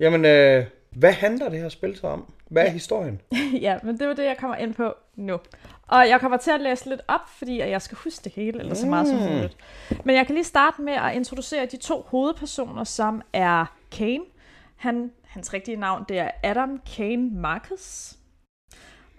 Jamen, 0.00 0.24
øh, 0.24 0.64
hvad 0.90 1.12
handler 1.12 1.48
det 1.48 1.58
her 1.60 1.68
spil 1.68 1.96
så 1.96 2.06
om? 2.06 2.32
Hvad 2.48 2.66
er 2.66 2.70
historien? 2.70 3.20
ja, 3.66 3.78
men 3.82 3.98
det 3.98 4.08
var 4.08 4.14
det, 4.14 4.24
jeg 4.24 4.36
kommer 4.38 4.56
ind 4.56 4.74
på 4.74 4.94
nu. 5.16 5.38
Og 5.88 6.08
jeg 6.08 6.20
kommer 6.20 6.36
til 6.38 6.50
at 6.50 6.60
læse 6.60 6.88
lidt 6.88 7.00
op, 7.08 7.20
fordi 7.38 7.58
jeg 7.58 7.82
skal 7.82 7.98
huske 8.04 8.24
det 8.24 8.32
hele, 8.32 8.58
eller 8.60 8.74
så 8.74 8.86
meget 8.86 9.08
som 9.08 9.16
Mm. 9.18 9.22
muligt. 9.24 9.56
Men 10.04 10.16
jeg 10.16 10.26
kan 10.26 10.34
lige 10.34 10.44
starte 10.44 10.82
med 10.82 10.92
at 10.92 11.14
introducere 11.14 11.66
de 11.66 11.76
to 11.76 12.04
hovedpersoner, 12.08 12.84
som 12.84 13.22
er 13.32 13.66
Kane. 13.92 14.24
Han, 14.82 15.12
hans 15.24 15.54
rigtige 15.54 15.76
navn, 15.76 16.04
det 16.08 16.18
er 16.18 16.30
Adam 16.42 16.80
Kane 16.96 17.30
Marcus. 17.30 18.16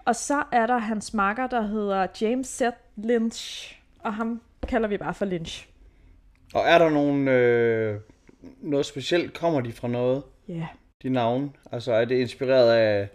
Og 0.04 0.16
så 0.16 0.42
er 0.52 0.66
der 0.66 0.78
hans 0.78 1.14
makker, 1.14 1.46
der 1.46 1.62
hedder 1.62 2.06
James 2.20 2.46
Seth 2.46 2.76
Lynch. 2.96 3.74
Og 3.98 4.14
ham 4.14 4.40
kalder 4.68 4.88
vi 4.88 4.96
bare 4.96 5.14
for 5.14 5.24
Lynch. 5.24 5.68
Og 6.54 6.62
er 6.66 6.78
der 6.78 6.90
nogen, 6.90 7.28
øh, 7.28 8.00
noget 8.60 8.86
specielt? 8.86 9.34
Kommer 9.34 9.60
de 9.60 9.72
fra 9.72 9.88
noget? 9.88 10.22
Ja. 10.48 10.54
Yeah. 10.54 10.66
De 11.02 11.08
navne? 11.08 11.50
Altså, 11.72 11.92
er 11.92 12.04
det 12.04 12.14
inspireret 12.14 12.72
af 12.72 13.08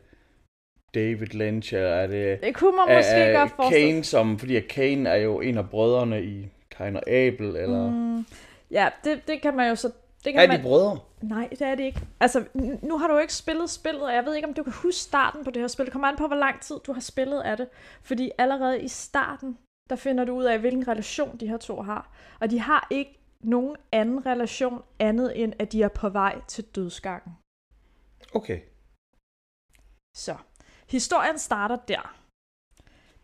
David 0.94 1.28
Lynch, 1.28 1.74
eller 1.74 1.90
er 1.90 2.08
det 2.08 2.42
Det 2.42 2.56
kunne 2.56 2.76
man 2.76 2.98
måske 2.98 3.16
af 3.16 3.38
godt 3.38 3.52
forestille 3.56 3.92
Kane, 3.92 4.04
som, 4.04 4.40
fordi 4.40 4.60
Kane 4.60 5.10
er 5.10 5.16
jo 5.16 5.42
en 5.42 5.58
af 5.58 5.70
brødrene 5.70 6.24
i 6.24 6.48
Kain 6.78 6.96
og 6.96 7.10
Abel, 7.10 7.56
eller... 7.56 7.90
Mm, 7.90 8.26
ja, 8.72 8.90
det, 9.04 9.28
det 9.28 9.42
kan 9.42 9.56
man 9.56 9.70
jo 9.70 9.76
så... 9.76 9.92
Det 10.30 10.34
kan 10.34 10.44
er 10.44 10.48
man... 10.48 10.60
de 10.60 10.64
brødre? 10.64 11.00
Nej, 11.22 11.48
det 11.52 11.62
er 11.62 11.76
det 11.76 11.84
ikke. 11.84 12.08
Altså, 12.20 12.46
nu 12.84 12.98
har 12.98 13.08
du 13.08 13.14
jo 13.14 13.20
ikke 13.20 13.34
spillet 13.34 13.70
spillet, 13.70 14.04
og 14.04 14.14
jeg 14.14 14.26
ved 14.26 14.36
ikke, 14.36 14.48
om 14.48 14.54
du 14.54 14.64
kan 14.64 14.74
huske 14.74 15.00
starten 15.00 15.44
på 15.44 15.52
det 15.52 15.62
her 15.62 15.68
spil. 15.68 15.86
Det 15.86 15.92
kommer 15.92 16.08
an 16.08 16.18
på, 16.18 16.28
hvor 16.28 16.36
lang 16.36 16.62
tid 16.62 16.76
du 16.88 16.94
har 16.94 17.02
spillet 17.02 17.42
af 17.42 17.58
det. 17.58 17.70
Fordi 18.02 18.32
allerede 18.38 18.82
i 18.82 18.88
starten, 18.88 19.58
der 19.90 19.96
finder 19.96 20.26
du 20.26 20.34
ud 20.34 20.44
af, 20.44 20.60
hvilken 20.60 20.88
relation 20.88 21.38
de 21.38 21.48
her 21.48 21.58
to 21.58 21.82
har. 21.82 22.12
Og 22.40 22.50
de 22.50 22.60
har 22.60 22.88
ikke 22.90 23.20
nogen 23.44 23.76
anden 23.92 24.26
relation 24.26 24.84
andet 25.00 25.44
end, 25.44 25.54
at 25.60 25.72
de 25.72 25.84
er 25.84 25.88
på 25.88 26.10
vej 26.10 26.42
til 26.48 26.66
dødsgangen. 26.76 27.34
Okay. 28.34 28.60
Så, 30.18 30.38
historien 30.90 31.38
starter 31.38 31.76
der. 31.76 32.16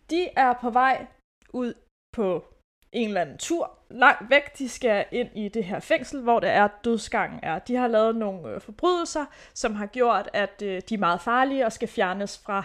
De 0.10 0.30
er 0.36 0.54
på 0.62 0.70
vej 0.70 1.08
ud 1.50 1.74
på 2.16 2.55
en 2.96 3.08
eller 3.08 3.22
anden 3.22 3.38
tur 3.38 3.72
langt 3.90 4.30
væk. 4.30 4.58
De 4.58 4.70
skal 4.70 5.06
ind 5.12 5.30
i 5.36 5.48
det 5.48 5.64
her 5.64 5.80
fængsel, 5.80 6.22
hvor 6.22 6.40
det 6.40 6.50
er 6.50 6.68
dødsgangen 6.84 7.40
er. 7.44 7.60
De 7.60 7.76
har 7.76 7.88
lavet 7.88 8.16
nogle 8.16 8.50
øh, 8.50 8.62
forbrydelser, 8.62 9.26
som 9.54 9.76
har 9.76 9.86
gjort, 9.86 10.30
at 10.34 10.62
øh, 10.64 10.82
de 10.90 10.94
er 10.94 11.00
meget 11.00 11.22
farlige 11.22 11.66
og 11.66 11.74
skal 11.74 11.88
fjernes 11.88 12.42
fra 12.46 12.64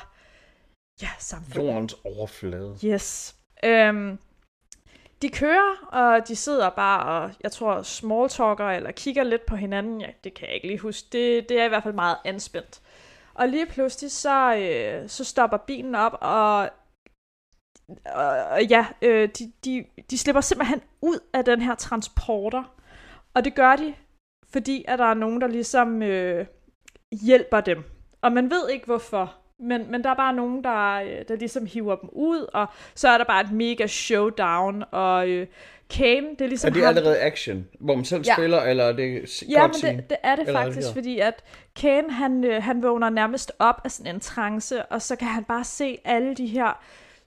ja, 1.03 1.09
samfundet. 1.19 1.73
Jordens 1.73 1.97
overflade. 2.05 2.79
Yes. 2.85 3.37
Øhm, 3.65 4.19
de 5.23 5.29
kører, 5.29 5.89
og 5.93 6.29
de 6.29 6.37
sidder 6.37 6.71
bare 6.71 7.23
og, 7.23 7.31
jeg 7.43 7.53
tror, 7.53 7.83
smalltalker 7.83 8.71
eller 8.71 8.93
kigger 8.93 9.23
lidt 9.23 9.47
på 9.47 9.57
hinanden. 9.57 10.01
Ja, 10.01 10.09
det 10.25 10.35
kan 10.35 10.47
jeg 10.47 10.55
ikke 10.55 10.67
lige 10.67 10.79
huske. 10.79 11.09
Det, 11.13 11.49
det 11.49 11.61
er 11.61 11.65
i 11.65 11.69
hvert 11.69 11.83
fald 11.83 11.95
meget 11.95 12.17
anspændt. 12.25 12.81
Og 13.35 13.49
lige 13.49 13.67
pludselig, 13.67 14.13
så, 14.13 14.57
øh, 14.57 15.09
så 15.09 15.25
stopper 15.25 15.57
bilen 15.57 15.95
op, 15.95 16.19
og, 16.21 16.71
og, 18.15 18.63
ja, 18.65 18.87
øh, 19.03 19.29
de, 19.39 19.53
de, 19.65 19.85
de 20.11 20.19
slipper 20.19 20.41
simpelthen 20.41 20.81
ud 21.03 21.19
af 21.35 21.45
den 21.45 21.63
her 21.63 21.75
transporter. 21.75 22.63
Og 23.35 23.45
det 23.45 23.55
gør 23.55 23.77
de, 23.77 23.95
fordi 24.53 24.85
at 24.89 24.99
der 24.99 25.05
er 25.05 25.15
nogen, 25.15 25.41
der 25.41 25.47
ligesom 25.47 26.03
øh, 26.03 26.47
hjælper 27.23 27.61
dem. 27.61 27.85
Og 28.23 28.33
man 28.33 28.51
ved 28.51 28.69
ikke 28.73 28.87
hvorfor. 28.87 29.35
Men, 29.63 29.91
men 29.91 30.05
der 30.05 30.11
er 30.11 30.15
bare 30.15 30.33
nogen, 30.35 30.65
der, 30.65 30.95
øh, 30.95 31.25
der 31.29 31.37
ligesom 31.37 31.67
hiver 31.67 31.97
dem 31.97 32.09
ud, 32.13 32.47
og 32.55 32.67
så 32.95 33.09
er 33.09 33.19
der 33.19 33.25
bare 33.25 33.41
et 33.41 33.53
mega 33.53 33.87
showdown, 33.87 34.85
og 34.91 35.29
øh, 35.29 35.47
Kane, 35.91 36.27
det 36.31 36.41
er 36.41 36.47
ligesom 36.49 36.69
Er 36.69 36.73
det 36.73 36.83
ham- 36.83 36.89
allerede 36.89 37.21
action, 37.21 37.69
hvor 37.81 37.95
man 37.95 38.05
selv 38.05 38.23
Ja. 38.27 38.33
spiller, 38.35 38.63
eller 38.63 38.85
er 38.85 38.93
det 38.93 39.43
Ja, 39.49 39.67
men 39.67 39.75
det, 39.75 40.11
det 40.11 40.17
er 40.23 40.37
det 40.37 40.47
Eller 40.47 40.61
er 40.61 40.65
det 40.65 40.75
faktisk, 40.75 40.89
her? 40.89 40.95
fordi 40.95 41.19
at 41.19 41.45
Kane, 41.77 42.11
han, 42.13 42.45
øh, 42.45 42.63
han 42.63 42.83
vågner 42.83 43.11
nærmest 43.11 43.53
op 43.59 43.81
af 43.85 43.91
sådan 43.91 44.15
en 44.15 44.21
trance, 44.21 44.85
og 44.87 45.03
så 45.03 45.17
kan 45.17 45.29
han 45.29 45.45
bare 45.45 45.65
se 45.65 45.99
alle 46.05 46.35
de 46.35 46.47
her 46.47 46.83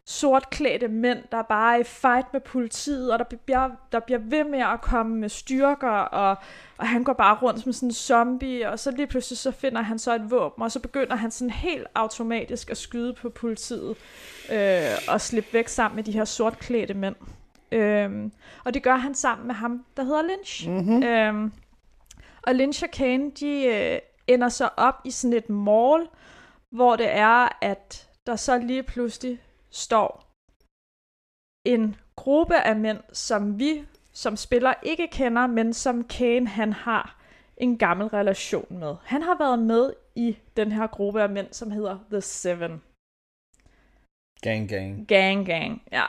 sortklædte 0.06 0.88
mænd, 0.88 1.18
der 1.32 1.42
bare 1.42 1.76
er 1.76 1.80
i 1.80 1.84
fight 1.84 2.34
med 2.34 2.42
politiet, 2.42 3.14
og 3.14 3.20
der 3.20 3.26
bliver, 3.46 3.70
der 3.92 4.00
bliver 4.00 4.20
ved 4.20 4.44
med 4.44 4.60
at 4.60 4.82
komme 4.82 5.16
med 5.16 5.30
styrker, 5.30 5.90
og, 5.90 6.38
og 6.78 6.88
han 6.88 7.04
går 7.04 7.14
bare 7.14 7.38
rundt 7.42 7.60
som 7.64 7.74
sådan 7.74 7.90
en 7.90 7.94
zombie, 7.94 8.70
og 8.70 8.80
så 8.80 8.92
lige 8.92 9.08
pludselig 9.08 9.38
så 9.38 9.52
finder 9.52 9.82
han 9.82 10.00
så 10.00 10.16
et 10.16 10.32
våben, 10.32 10.64
og 10.64 10.72
så 10.72 10.80
begynder 10.80 11.16
han 11.16 11.32
sådan 11.32 11.50
helt 11.50 11.88
automatisk 11.96 12.70
at 12.70 12.78
skyde 12.78 13.14
på 13.14 13.30
politiet, 13.30 13.96
øh, 14.52 14.82
og 15.08 15.22
slippe 15.22 15.54
væk 15.54 15.68
sammen 15.68 15.96
med 15.96 16.04
de 16.04 16.12
her 16.12 16.26
sortklædte 16.26 16.94
mænd. 16.94 17.16
Øhm, 17.72 18.32
og 18.64 18.74
det 18.74 18.84
gør 18.84 18.96
han 18.96 19.16
sammen 19.16 19.48
med 19.48 19.56
ham, 19.56 19.86
der 19.98 20.04
hedder 20.04 20.22
Lynch. 20.22 20.70
Mm-hmm. 20.70 21.04
Øhm, 21.04 21.52
Og 22.44 22.56
Lynch 22.56 22.84
og 22.84 22.92
Kane, 22.92 23.32
de 23.40 23.66
øh, 23.66 24.00
ender 24.28 24.50
så 24.50 24.70
op 24.78 25.02
i 25.06 25.12
sådan 25.12 25.38
et 25.38 25.50
mall, 25.50 26.08
hvor 26.70 26.96
det 26.96 27.10
er, 27.10 27.58
at 27.62 28.08
der 28.28 28.36
så 28.36 28.58
lige 28.58 28.84
pludselig 28.84 29.40
står 29.74 30.30
en 31.66 31.96
gruppe 32.16 32.56
af 32.56 32.76
mænd, 32.76 33.00
som 33.14 33.60
vi 33.60 33.86
som 34.14 34.36
spiller 34.38 34.74
ikke 34.84 35.08
kender, 35.08 35.48
men 35.48 35.74
som 35.74 36.04
Kane 36.04 36.48
han 36.48 36.74
har 36.74 37.20
en 37.58 37.78
gammel 37.78 38.08
relation 38.08 38.80
med. 38.80 38.96
Han 39.04 39.22
har 39.22 39.38
været 39.38 39.60
med 39.60 39.94
i 40.16 40.38
den 40.58 40.72
her 40.72 40.88
gruppe 40.88 41.22
af 41.22 41.30
mænd, 41.30 41.48
som 41.54 41.72
hedder 41.72 42.00
The 42.12 42.22
Seven. 42.22 42.82
Gang, 44.42 44.70
gang. 44.70 45.08
Gang, 45.08 45.46
gang, 45.46 45.84
ja. 45.92 46.06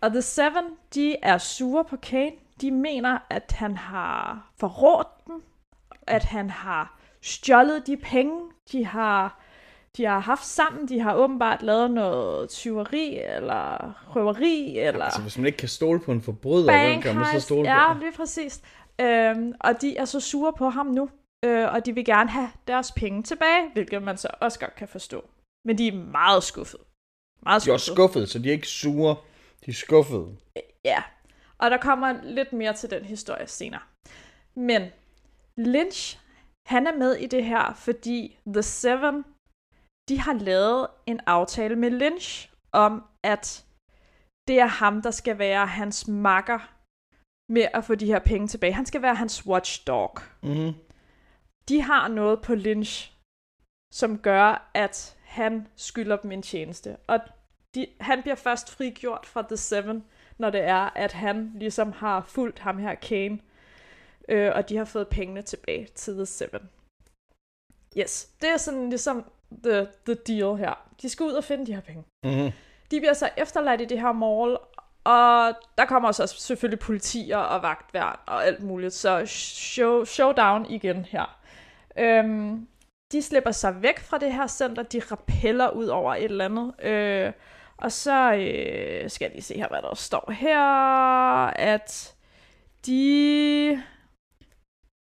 Og 0.00 0.10
The 0.10 0.22
Seven, 0.22 0.64
de 0.94 1.16
er 1.22 1.38
sure 1.38 1.84
på 1.84 1.96
Kane. 1.96 2.36
De 2.60 2.70
mener, 2.70 3.18
at 3.30 3.52
han 3.52 3.76
har 3.76 4.50
forrådt 4.56 5.26
dem, 5.26 5.42
at 6.06 6.24
han 6.24 6.50
har 6.50 6.98
stjålet 7.20 7.86
de 7.86 7.96
penge, 7.96 8.50
de 8.72 8.86
har, 8.86 9.41
de 9.96 10.04
har 10.04 10.18
haft 10.18 10.44
sammen. 10.44 10.88
De 10.88 11.00
har 11.00 11.14
åbenbart 11.14 11.62
lavet 11.62 11.90
noget 11.90 12.48
tyveri, 12.48 13.18
eller 13.18 13.92
røveri, 14.16 14.78
eller... 14.78 15.04
Altså, 15.04 15.22
hvis 15.22 15.38
man 15.38 15.46
ikke 15.46 15.58
kan 15.58 15.68
stole 15.68 16.00
på 16.00 16.12
en 16.12 16.22
forbryder, 16.22 16.88
hvem 16.88 17.02
kan 17.02 17.16
man 17.16 17.26
så 17.32 17.40
stole 17.40 17.72
ja, 17.72 17.92
på? 17.92 17.98
lige 17.98 18.12
præcis. 18.12 18.62
Øhm, 19.00 19.54
og 19.60 19.80
de 19.80 19.96
er 19.96 20.04
så 20.04 20.20
sure 20.20 20.52
på 20.52 20.68
ham 20.68 20.86
nu, 20.86 21.10
øh, 21.44 21.72
og 21.72 21.86
de 21.86 21.94
vil 21.94 22.04
gerne 22.04 22.30
have 22.30 22.50
deres 22.66 22.92
penge 22.92 23.22
tilbage, 23.22 23.70
hvilket 23.72 24.02
man 24.02 24.16
så 24.16 24.28
også 24.40 24.58
godt 24.58 24.74
kan 24.74 24.88
forstå. 24.88 25.24
Men 25.64 25.78
de 25.78 25.88
er 25.88 25.92
meget 25.92 26.42
skuffet. 26.42 26.80
Meget 27.42 27.64
De 27.64 27.70
er 27.70 27.74
også 27.74 27.92
skuffede, 27.94 28.26
så 28.26 28.38
de 28.38 28.48
er 28.48 28.52
ikke 28.52 28.68
sure. 28.68 29.16
De 29.66 29.70
er 29.70 29.74
skuffede. 29.74 30.36
Ja, 30.84 31.02
og 31.58 31.70
der 31.70 31.76
kommer 31.76 32.22
lidt 32.22 32.52
mere 32.52 32.72
til 32.72 32.90
den 32.90 33.04
historie 33.04 33.46
senere. 33.46 33.80
Men 34.54 34.82
Lynch, 35.56 36.18
han 36.66 36.86
er 36.86 36.96
med 36.98 37.14
i 37.14 37.26
det 37.26 37.44
her, 37.44 37.74
fordi 37.74 38.38
The 38.46 38.62
Seven, 38.62 39.24
de 40.08 40.18
har 40.18 40.32
lavet 40.32 40.86
en 41.06 41.20
aftale 41.26 41.76
med 41.76 41.90
Lynch 41.90 42.52
om, 42.72 43.04
at 43.22 43.66
det 44.48 44.60
er 44.60 44.66
ham, 44.66 45.02
der 45.02 45.10
skal 45.10 45.38
være 45.38 45.66
hans 45.66 46.08
makker 46.08 46.72
med 47.48 47.68
at 47.74 47.84
få 47.84 47.94
de 47.94 48.06
her 48.06 48.18
penge 48.18 48.48
tilbage. 48.48 48.72
Han 48.72 48.86
skal 48.86 49.02
være 49.02 49.14
hans 49.14 49.46
watchdog. 49.46 50.18
Mm-hmm. 50.42 50.72
De 51.68 51.82
har 51.82 52.08
noget 52.08 52.42
på 52.42 52.54
Lynch, 52.54 53.12
som 53.92 54.18
gør, 54.18 54.70
at 54.74 55.18
han 55.24 55.68
skylder 55.76 56.16
dem 56.16 56.32
en 56.32 56.42
tjeneste. 56.42 56.96
Og 57.06 57.20
de, 57.74 57.86
han 58.00 58.22
bliver 58.22 58.34
først 58.34 58.70
frigjort 58.70 59.26
fra 59.26 59.42
The 59.42 59.56
Seven, 59.56 60.04
når 60.38 60.50
det 60.50 60.60
er, 60.60 60.90
at 60.96 61.12
han 61.12 61.52
ligesom 61.54 61.92
har 61.92 62.20
fulgt 62.20 62.58
ham 62.58 62.78
her, 62.78 62.94
Kane, 62.94 63.38
øh, 64.28 64.52
og 64.54 64.68
de 64.68 64.76
har 64.76 64.84
fået 64.84 65.08
pengene 65.08 65.42
tilbage 65.42 65.88
til 65.94 66.14
The 66.14 66.26
Seven. 66.26 66.70
Yes, 67.98 68.24
det 68.40 68.48
er 68.48 68.56
sådan 68.56 68.88
ligesom 68.88 69.24
the, 69.64 69.86
the 70.06 70.14
deal 70.14 70.56
her. 70.56 70.88
De 71.02 71.08
skal 71.08 71.26
ud 71.26 71.32
og 71.32 71.44
finde 71.44 71.66
de 71.66 71.74
her 71.74 71.80
penge. 71.80 72.04
Mm-hmm. 72.24 72.52
De 72.90 73.00
bliver 73.00 73.12
så 73.12 73.28
efterladt 73.36 73.80
i 73.80 73.84
det 73.84 74.00
her 74.00 74.12
mall, 74.12 74.56
og 75.04 75.54
der 75.78 75.84
kommer 75.84 76.12
så 76.12 76.26
selvfølgelig 76.26 76.78
politier 76.78 77.36
og 77.36 77.62
vagtværn 77.62 78.18
og 78.26 78.46
alt 78.46 78.62
muligt, 78.62 78.94
så 78.94 79.22
show, 79.26 80.04
showdown 80.04 80.66
igen 80.66 81.04
her. 81.04 81.38
Øhm, 81.98 82.68
de 83.12 83.22
slipper 83.22 83.50
sig 83.50 83.82
væk 83.82 83.98
fra 83.98 84.18
det 84.18 84.32
her 84.32 84.46
center, 84.46 84.82
de 84.82 85.00
rappeller 85.10 85.70
ud 85.70 85.86
over 85.86 86.14
et 86.14 86.24
eller 86.24 86.44
andet, 86.44 86.84
øh, 86.84 87.32
og 87.76 87.92
så 87.92 88.32
øh, 88.32 89.10
skal 89.10 89.24
jeg 89.24 89.32
lige 89.32 89.42
se 89.42 89.54
her, 89.54 89.68
hvad 89.68 89.82
der 89.82 89.94
står 89.94 90.30
her, 90.30 90.60
at 91.46 92.14
de 92.86 93.82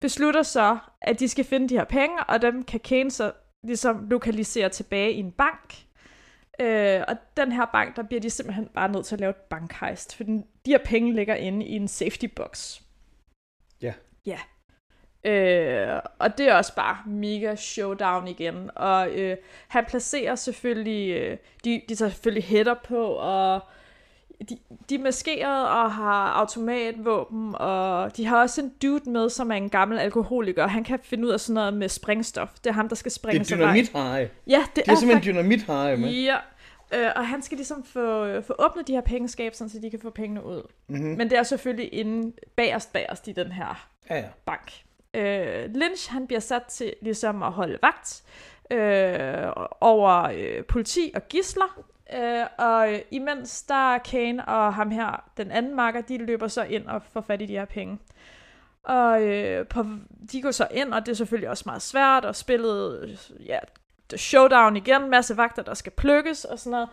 beslutter 0.02 0.44
så, 0.44 0.78
at 1.02 1.20
de 1.20 1.30
skal 1.30 1.46
finde 1.46 1.70
de 1.70 1.78
her 1.78 1.84
penge, 1.84 2.24
og 2.24 2.42
dem 2.42 2.64
kan 2.64 2.80
Kane 2.80 3.12
så 3.12 3.32
ligesom 3.64 4.08
lokalisere 4.10 4.70
tilbage 4.70 5.12
i 5.12 5.20
en 5.20 5.32
bank. 5.32 5.86
Øh, 6.60 7.02
og 7.08 7.16
den 7.38 7.52
her 7.52 7.66
bank, 7.66 7.96
der 7.96 8.04
bliver 8.04 8.22
de 8.22 8.30
simpelthen 8.30 8.68
bare 8.68 8.92
nødt 8.92 9.06
til 9.06 9.16
at 9.16 9.20
lave 9.20 9.30
et 9.30 9.36
bankhejst, 9.36 10.16
for 10.16 10.24
den, 10.24 10.46
de 10.66 10.72
her 10.72 10.80
penge 10.86 11.14
ligger 11.14 11.36
inde 11.36 11.66
i 11.66 11.72
en 11.72 11.88
safety 11.88 12.26
box. 12.26 12.82
Ja. 13.82 13.94
Ja. 14.26 14.40
Øh, 15.26 16.02
og 16.20 16.38
det 16.38 16.48
er 16.48 16.56
også 16.56 16.76
bare 16.76 16.98
mega 17.06 17.56
showdown 17.56 18.28
igen. 18.28 18.70
Og 18.76 19.12
øh, 19.12 19.38
han 19.68 19.86
placerer 19.86 20.36
selvfølgelig, 20.36 21.18
øh, 21.18 21.38
de, 21.64 21.82
de 21.90 21.96
tager 21.96 22.10
selvfølgelig 22.10 22.44
hætter 22.44 22.76
på, 22.84 23.06
og 23.06 23.62
de, 24.50 24.58
de 24.90 24.96
er 24.96 25.00
maskeret 25.00 25.68
og 25.70 25.92
har 25.92 26.28
automatvåben, 26.32 27.56
og 27.56 28.18
de 28.18 28.26
har 28.26 28.42
også 28.42 28.62
en 28.62 28.72
dude 28.82 29.10
med, 29.10 29.30
som 29.30 29.52
er 29.52 29.56
en 29.56 29.70
gammel 29.70 30.00
alkoholiker. 30.00 30.68
Han 30.68 30.84
kan 30.84 31.00
finde 31.04 31.28
ud 31.28 31.32
af 31.32 31.40
sådan 31.40 31.54
noget 31.54 31.74
med 31.74 31.90
sprængstof. 31.90 32.50
Det 32.64 32.70
er 32.70 32.74
ham, 32.74 32.90
der 32.90 32.96
skal 32.96 33.12
sprænge 33.12 33.40
Det 33.40 33.52
er 33.52 33.56
dynamit-hej. 33.56 34.30
Ja, 34.48 34.64
det, 34.76 34.86
Det 34.86 34.92
er 34.92 34.96
simpelthen 34.96 35.34
dynamit-hej 35.34 35.96
med. 35.96 36.10
Ja, 36.10 36.36
øh, 36.94 37.12
og 37.16 37.28
han 37.28 37.42
skal 37.42 37.58
ligesom 37.58 37.84
få, 37.84 38.26
øh, 38.26 38.44
få 38.44 38.56
åbnet 38.60 38.88
de 38.88 38.94
her 38.94 39.02
pengeskab, 39.02 39.54
sådan, 39.56 39.70
så 39.70 39.80
de 39.80 39.90
kan 39.90 40.00
få 40.00 40.10
pengene 40.10 40.46
ud. 40.46 40.62
Mm-hmm. 40.88 41.18
Men 41.18 41.30
det 41.30 41.38
er 41.38 41.44
selvfølgelig 41.44 41.94
inde 41.94 42.34
bagerst 42.56 42.94
bagerst 42.94 43.28
i 43.28 43.32
den 43.32 43.52
her 43.52 43.88
Ja, 44.10 44.16
ja. 44.16 44.26
bank. 44.46 44.72
Øh, 45.14 45.66
Lynch, 45.76 46.12
han 46.12 46.28
bliver 46.28 46.40
sat 46.40 46.64
til 46.64 46.94
ligesom 47.02 47.44
at 47.44 47.52
holde 47.52 47.80
vagt 47.82 48.24
øh, 48.72 49.48
over 49.82 50.24
øh, 50.24 50.64
politi 50.64 51.12
og 51.16 51.28
gisler. 51.28 51.84
Øh, 52.14 52.46
og 52.58 52.90
imens 53.12 53.64
der 53.64 53.94
er 53.94 53.98
Kane 53.98 54.46
og 54.46 54.74
ham 54.74 54.92
her, 54.92 55.32
den 55.38 55.52
anden 55.52 55.76
makker, 55.76 56.02
de 56.02 56.18
løber 56.18 56.48
så 56.48 56.64
ind 56.64 56.88
og 56.88 57.02
får 57.04 57.22
fat 57.22 57.42
i 57.42 57.46
de 57.46 57.58
her 57.58 57.66
penge. 57.66 58.00
Og 58.84 59.22
øh, 59.22 59.68
på, 59.68 59.86
de 60.32 60.42
går 60.42 60.52
så 60.52 60.68
ind, 60.72 60.94
og 60.94 61.06
det 61.06 61.12
er 61.12 61.16
selvfølgelig 61.16 61.50
også 61.50 61.64
meget 61.66 61.82
svært, 61.82 62.26
og 62.26 62.36
spillet, 62.36 63.32
ja, 63.40 63.60
showdown 64.18 64.76
igen, 64.76 65.10
masse 65.10 65.38
vagter, 65.38 65.64
der 65.64 65.74
skal 65.74 65.92
plukkes 65.92 66.46
og 66.46 66.60
sådan 66.60 66.72
noget. 66.72 66.90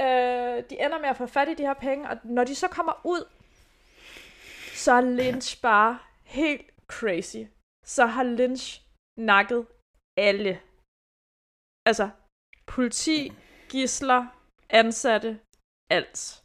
Øh, 0.00 0.64
de 0.70 0.84
ender 0.84 1.00
med 1.00 1.08
at 1.08 1.16
få 1.16 1.26
fat 1.26 1.48
i 1.48 1.54
de 1.54 1.62
her 1.62 1.74
penge, 1.74 2.10
og 2.10 2.16
når 2.24 2.44
de 2.44 2.54
så 2.54 2.68
kommer 2.68 3.00
ud, 3.04 3.24
så 4.74 4.92
er 4.92 5.00
Lynch 5.00 5.62
bare 5.62 5.98
helt 6.24 6.70
crazy. 6.86 7.36
Så 7.84 8.06
har 8.06 8.22
Lynch 8.22 8.82
nakket 9.16 9.66
alle. 10.16 10.60
Altså, 11.86 12.10
politi, 12.66 13.32
gisler, 13.68 14.26
ansatte, 14.70 15.38
alt. 15.90 16.42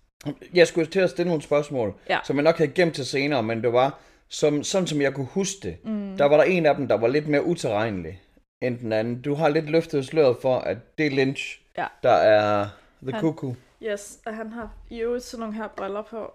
Jeg 0.54 0.68
skulle 0.68 0.88
til 0.88 1.00
at 1.00 1.10
stille 1.10 1.28
nogle 1.30 1.42
spørgsmål, 1.44 1.94
Ja. 2.10 2.20
som 2.24 2.36
jeg 2.36 2.44
nok 2.44 2.58
havde 2.58 2.72
gemt 2.72 2.96
til 2.96 3.06
senere, 3.06 3.44
men 3.44 3.64
det 3.64 3.74
var, 3.74 4.00
som, 4.30 4.64
sådan 4.64 4.88
som 4.88 5.02
jeg 5.02 5.14
kunne 5.14 5.26
huske 5.26 5.60
det, 5.64 5.86
Mm. 5.86 6.18
der 6.18 6.26
var 6.26 6.38
der 6.38 6.44
en 6.44 6.66
af 6.66 6.76
dem, 6.76 6.88
der 6.88 6.96
var 6.98 7.08
lidt 7.08 7.28
mere 7.28 7.44
uterrenelig 7.44 8.22
end 8.62 8.80
den 8.80 8.94
anden. 8.94 9.22
Du 9.22 9.34
har 9.34 9.50
lidt 9.50 9.70
løftet 9.70 10.06
sløret 10.06 10.38
for, 10.42 10.58
at 10.60 10.78
det 10.98 11.06
er 11.08 11.12
Lynch, 11.12 11.62
Ja. 11.78 11.88
der 12.04 12.10
er 12.12 12.68
The 13.02 13.12
Han- 13.12 13.22
Cuckoo. 13.22 13.56
Yes, 13.84 14.20
og 14.26 14.36
han 14.36 14.52
har 14.52 14.74
i 14.90 15.00
øvrigt 15.00 15.24
sådan 15.24 15.40
nogle 15.40 15.56
her 15.56 15.68
briller 15.68 16.02
på. 16.02 16.34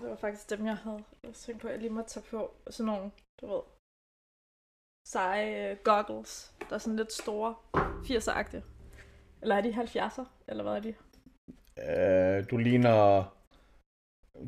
Det 0.00 0.08
var 0.10 0.16
faktisk 0.16 0.50
dem, 0.50 0.66
jeg 0.66 0.76
havde 0.76 1.04
jeg 1.24 1.32
tænkte 1.34 1.62
på, 1.62 1.68
at 1.68 1.72
jeg 1.72 1.80
lige 1.80 1.90
måtte 1.92 2.10
tage 2.10 2.24
på. 2.30 2.54
Sådan 2.70 2.86
nogle, 2.86 3.10
du 3.40 3.46
ved, 3.46 3.60
seje 5.06 5.72
uh, 5.72 5.78
goggles, 5.84 6.52
der 6.68 6.74
er 6.74 6.78
sådan 6.78 6.96
lidt 6.96 7.12
store, 7.12 7.54
80'er-agtige. 7.76 8.62
Eller 9.42 9.56
er 9.56 9.60
de 9.60 9.72
70'er, 9.72 10.24
eller 10.48 10.62
hvad 10.62 10.72
er 10.72 10.80
de? 10.80 10.94
Uh, 11.76 12.44
du 12.50 12.56
ligner... 12.56 13.32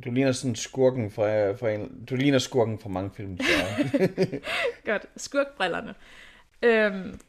Du 0.04 0.11
ligner 0.11 0.32
sådan 0.32 0.54
skurken 0.54 1.11
fra, 1.11 1.52
fra 1.52 1.70
en... 1.70 2.04
Du 2.04 2.16
ligner 2.16 2.38
skurken 2.38 2.78
fra 2.78 2.88
mange 2.88 3.11
film, 3.14 3.38
så... 3.38 3.85
Godt, 4.90 5.06
skurkbrillerne. 5.16 5.94
Øhm, 6.62 7.20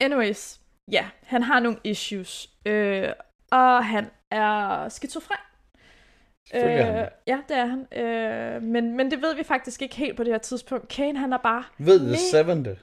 anyways, 0.00 0.60
ja, 0.92 1.08
han 1.22 1.42
har 1.42 1.60
nogle 1.60 1.78
issues, 1.84 2.50
øh, 2.66 3.08
og 3.52 3.86
han 3.86 4.10
er 4.30 4.88
skizofren. 4.88 5.38
Det. 6.52 7.08
ja, 7.26 7.40
det 7.48 7.56
er 7.56 7.66
han. 7.66 7.86
Øh, 7.92 8.62
men, 8.62 8.96
men 8.96 9.10
det 9.10 9.22
ved 9.22 9.34
vi 9.34 9.42
faktisk 9.42 9.82
ikke 9.82 9.96
helt 9.96 10.16
på 10.16 10.24
det 10.24 10.32
her 10.32 10.38
tidspunkt. 10.38 10.88
Kane, 10.88 11.18
han 11.18 11.32
er 11.32 11.38
bare... 11.38 11.64
Ved 11.78 12.00
The 12.00 12.16
Seven 12.16 12.64
det? 12.64 12.78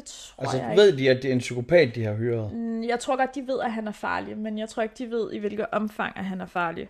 Det 0.00 0.34
tror 0.36 0.42
Altså, 0.42 0.56
jeg 0.58 0.70
ikke. 0.70 0.82
ved 0.82 0.96
de, 0.96 1.10
at 1.10 1.22
det 1.22 1.28
er 1.28 1.32
en 1.32 1.38
psykopat, 1.38 1.94
de 1.94 2.04
har 2.04 2.14
hyret? 2.14 2.52
Mm, 2.52 2.82
Jeg 2.82 3.00
tror 3.00 3.16
godt, 3.16 3.34
de 3.34 3.46
ved, 3.46 3.60
at 3.60 3.72
han 3.72 3.88
er 3.88 3.92
farlig, 3.92 4.38
men 4.38 4.58
jeg 4.58 4.68
tror 4.68 4.82
ikke, 4.82 4.94
de 4.98 5.10
ved, 5.10 5.32
i 5.32 5.38
hvilket 5.38 5.66
omfang, 5.72 6.16
at 6.16 6.24
han 6.24 6.40
er 6.40 6.46
farlig. 6.46 6.88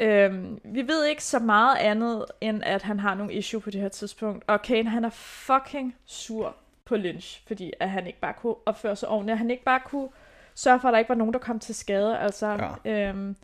Øhm, 0.00 0.60
vi 0.64 0.82
ved 0.88 1.04
ikke 1.06 1.24
så 1.24 1.38
meget 1.38 1.76
andet, 1.76 2.24
end 2.40 2.62
at 2.64 2.82
han 2.82 3.00
har 3.00 3.14
nogle 3.14 3.32
issue 3.32 3.60
på 3.60 3.70
det 3.70 3.80
her 3.80 3.88
tidspunkt. 3.88 4.44
Og 4.46 4.62
Kane, 4.62 4.88
han 4.90 5.04
er 5.04 5.10
fucking 5.10 5.96
sur 6.06 6.56
på 6.84 6.96
Lynch, 6.96 7.42
fordi 7.46 7.72
at 7.80 7.90
han 7.90 8.06
ikke 8.06 8.20
bare 8.20 8.34
kunne 8.34 8.54
opføre 8.66 8.96
sig 8.96 9.08
ordentligt. 9.08 9.32
At 9.32 9.38
han 9.38 9.50
ikke 9.50 9.64
bare 9.64 9.80
kunne 9.84 10.08
sørge 10.54 10.80
for, 10.80 10.88
at 10.88 10.92
der 10.92 10.98
ikke 10.98 11.08
var 11.08 11.14
nogen, 11.14 11.32
der 11.32 11.38
kom 11.38 11.58
til 11.58 11.74
skade. 11.74 12.18
Altså, 12.18 12.76
ja. 12.84 13.08
øhm, 13.08 13.36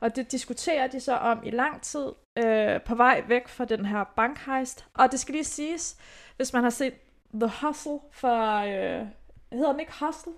og 0.00 0.16
det 0.16 0.32
diskuterer 0.32 0.86
de 0.86 1.00
så 1.00 1.16
om 1.16 1.40
i 1.44 1.50
lang 1.50 1.82
tid, 1.82 2.06
øh, 2.38 2.80
på 2.80 2.94
vej 2.94 3.22
væk 3.28 3.48
fra 3.48 3.64
den 3.64 3.84
her 3.86 4.04
bankhejst. 4.16 4.84
Og 4.94 5.12
det 5.12 5.20
skal 5.20 5.32
lige 5.32 5.44
siges, 5.44 5.96
hvis 6.36 6.52
man 6.52 6.62
har 6.62 6.70
set 6.70 6.92
The 7.34 7.50
Hustle 7.62 8.00
fra, 8.10 8.66
øh, 8.68 9.06
hedder 9.52 9.70
den 9.72 9.80
ikke 9.80 9.92
Hustle? 10.04 10.32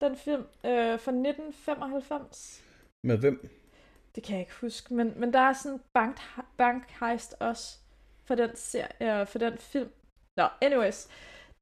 Den 0.00 0.16
film 0.16 0.40
øh, 0.42 0.98
fra 1.00 1.12
1995. 1.12 2.64
Med 3.04 3.18
hvem? 3.18 3.48
Det 4.14 4.22
kan 4.22 4.32
jeg 4.32 4.40
ikke 4.40 4.54
huske, 4.60 4.94
men, 4.94 5.12
men 5.16 5.32
der 5.32 5.38
er 5.38 5.52
sådan 5.52 5.78
en 5.78 5.82
bank, 5.94 6.16
bankhejst 6.56 7.34
også 7.40 7.78
for 8.24 8.34
den, 8.34 8.50
serie, 8.54 9.20
øh, 9.20 9.26
for 9.26 9.38
den 9.38 9.58
film. 9.58 9.90
Nå, 10.36 10.48
anyways. 10.62 11.08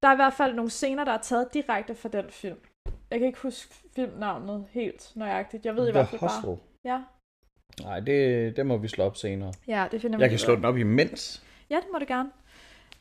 Der 0.02 0.08
er 0.08 0.12
i 0.12 0.16
hvert 0.16 0.32
fald 0.34 0.54
nogle 0.54 0.70
scener, 0.70 1.04
der 1.04 1.12
er 1.12 1.18
taget 1.22 1.54
direkte 1.54 1.94
fra 1.94 2.08
den 2.08 2.30
film. 2.30 2.58
Jeg 3.10 3.18
kan 3.18 3.26
ikke 3.26 3.38
huske 3.38 3.74
filmnavnet 3.96 4.66
helt 4.70 5.12
nøjagtigt. 5.14 5.66
Jeg 5.66 5.76
ved 5.76 5.88
i 5.88 5.92
hvert 5.92 6.08
fald 6.08 6.20
Hustle. 6.20 6.46
bare... 6.46 6.58
Ja, 6.84 7.02
Nej, 7.82 8.00
det, 8.00 8.56
det 8.56 8.66
må 8.66 8.76
vi 8.76 8.88
slå 8.88 9.04
op 9.04 9.16
senere. 9.16 9.52
ja 9.68 9.86
det 9.90 10.00
finder 10.00 10.18
vi 10.18 10.22
Jeg 10.22 10.30
kan 10.30 10.38
slå 10.38 10.56
den 10.56 10.64
op 10.64 10.76
imens. 10.76 11.42
Ja, 11.70 11.76
det 11.76 11.86
må 11.92 11.98
du 11.98 12.04
gerne. 12.08 12.30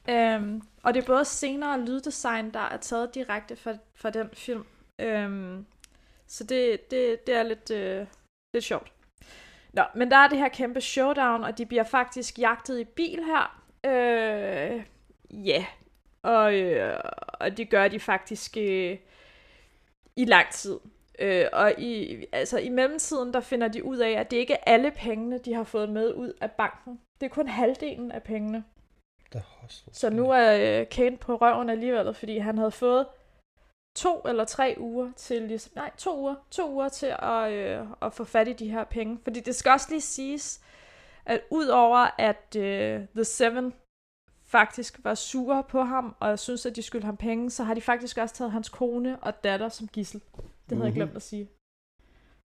Øhm, 0.10 0.62
og 0.84 0.94
det 0.94 1.02
er 1.02 1.08
både 1.08 1.26
scener 1.26 1.74
og 1.74 1.80
lyddesign, 1.80 2.54
der 2.54 2.60
er 2.60 2.78
taget 2.78 3.16
direkte 3.16 3.56
fra, 3.56 3.76
fra 3.96 4.10
den 4.10 4.30
film. 4.34 4.66
Øhm, 5.02 5.66
så 6.28 6.44
det, 6.44 6.92
det, 6.92 7.28
det 7.28 7.36
er 7.36 7.44
lidt, 7.44 7.72
øh, 7.72 8.08
lidt 8.54 8.66
sjovt. 8.66 8.92
Nå, 9.74 9.84
men 9.96 10.12
der 10.12 10.18
er 10.18 10.28
det 10.28 10.38
her 10.38 10.50
kæmpe 10.50 10.82
showdown, 10.82 11.44
og 11.44 11.58
de 11.58 11.66
bliver 11.66 11.84
faktisk 11.84 12.40
jagtet 12.40 12.80
i 12.80 12.84
bil 12.84 13.20
her. 13.24 13.62
Øh, 13.86 14.84
ja, 15.32 15.66
og, 16.22 16.54
øh, 16.54 17.00
og 17.40 17.58
det 17.58 17.70
gør 17.70 17.88
de 17.88 18.00
faktisk 18.00 18.58
øh, 18.58 18.98
i 20.16 20.26
lang 20.26 20.50
tid. 20.52 20.80
Øh, 21.20 21.46
og 21.54 21.80
i, 21.80 22.26
altså, 22.32 22.58
i 22.58 22.70
mellemtiden, 22.70 23.34
der 23.34 23.40
finder 23.40 23.68
de 23.68 23.84
ud 23.84 23.98
af, 23.98 24.12
at 24.12 24.32
det 24.32 24.38
ikke 24.38 24.54
er 24.54 24.64
alle 24.66 24.92
pengene, 24.92 25.38
de 25.38 25.54
har 25.54 25.64
fået 25.64 25.90
med 25.90 26.14
ud 26.14 26.34
af 26.42 26.52
banken. 26.52 27.00
Det 27.22 27.26
er 27.26 27.34
kun 27.34 27.48
halvdelen 27.48 28.12
af 28.12 28.24
pengene. 28.24 28.64
The 29.34 29.44
Hustle. 29.62 29.94
Så 29.94 30.10
nu 30.10 30.32
er 30.32 30.80
øh, 30.82 30.90
Kane 30.90 31.18
på 31.18 31.36
røven 31.36 31.70
alligevel, 31.70 32.14
fordi 32.14 32.38
han 32.38 32.58
havde 32.58 32.72
fået 32.72 33.08
to 33.96 34.22
eller 34.22 34.46
tre 34.46 34.76
uger 34.80 35.12
til, 35.16 35.42
ligesom, 35.42 35.72
nej, 35.76 35.92
to 35.98 36.20
uger, 36.20 36.36
to 36.52 36.72
uger 36.72 36.90
til 36.90 37.16
at, 37.20 37.52
øh, 37.52 37.88
at 38.02 38.14
få 38.14 38.24
fat 38.24 38.48
i 38.48 38.54
de 38.54 38.72
her 38.72 38.84
penge. 38.84 39.20
Fordi 39.24 39.40
det 39.40 39.56
skal 39.56 39.72
også 39.72 39.88
lige 39.90 40.02
siges, 40.02 40.62
at 41.26 41.42
udover 41.50 42.08
at 42.18 42.56
øh, 42.58 43.02
The 43.16 43.24
Seven 43.24 43.74
faktisk 44.46 45.00
var 45.04 45.16
sure 45.16 45.64
på 45.64 45.82
ham, 45.84 46.16
og 46.20 46.40
synes 46.40 46.66
at 46.66 46.76
de 46.76 46.82
skulle 46.82 47.06
ham 47.06 47.18
penge, 47.18 47.50
så 47.50 47.64
har 47.64 47.74
de 47.74 47.82
faktisk 47.82 48.18
også 48.18 48.36
taget 48.36 48.52
hans 48.52 48.70
kone 48.70 49.20
og 49.20 49.44
datter 49.44 49.70
som 49.70 49.88
gissel. 49.88 50.22
Det 50.70 50.78
havde 50.78 50.84
jeg 50.84 50.90
Mhm. 50.90 50.96
glemt 50.96 51.16
at 51.16 51.22
sige. 51.22 51.50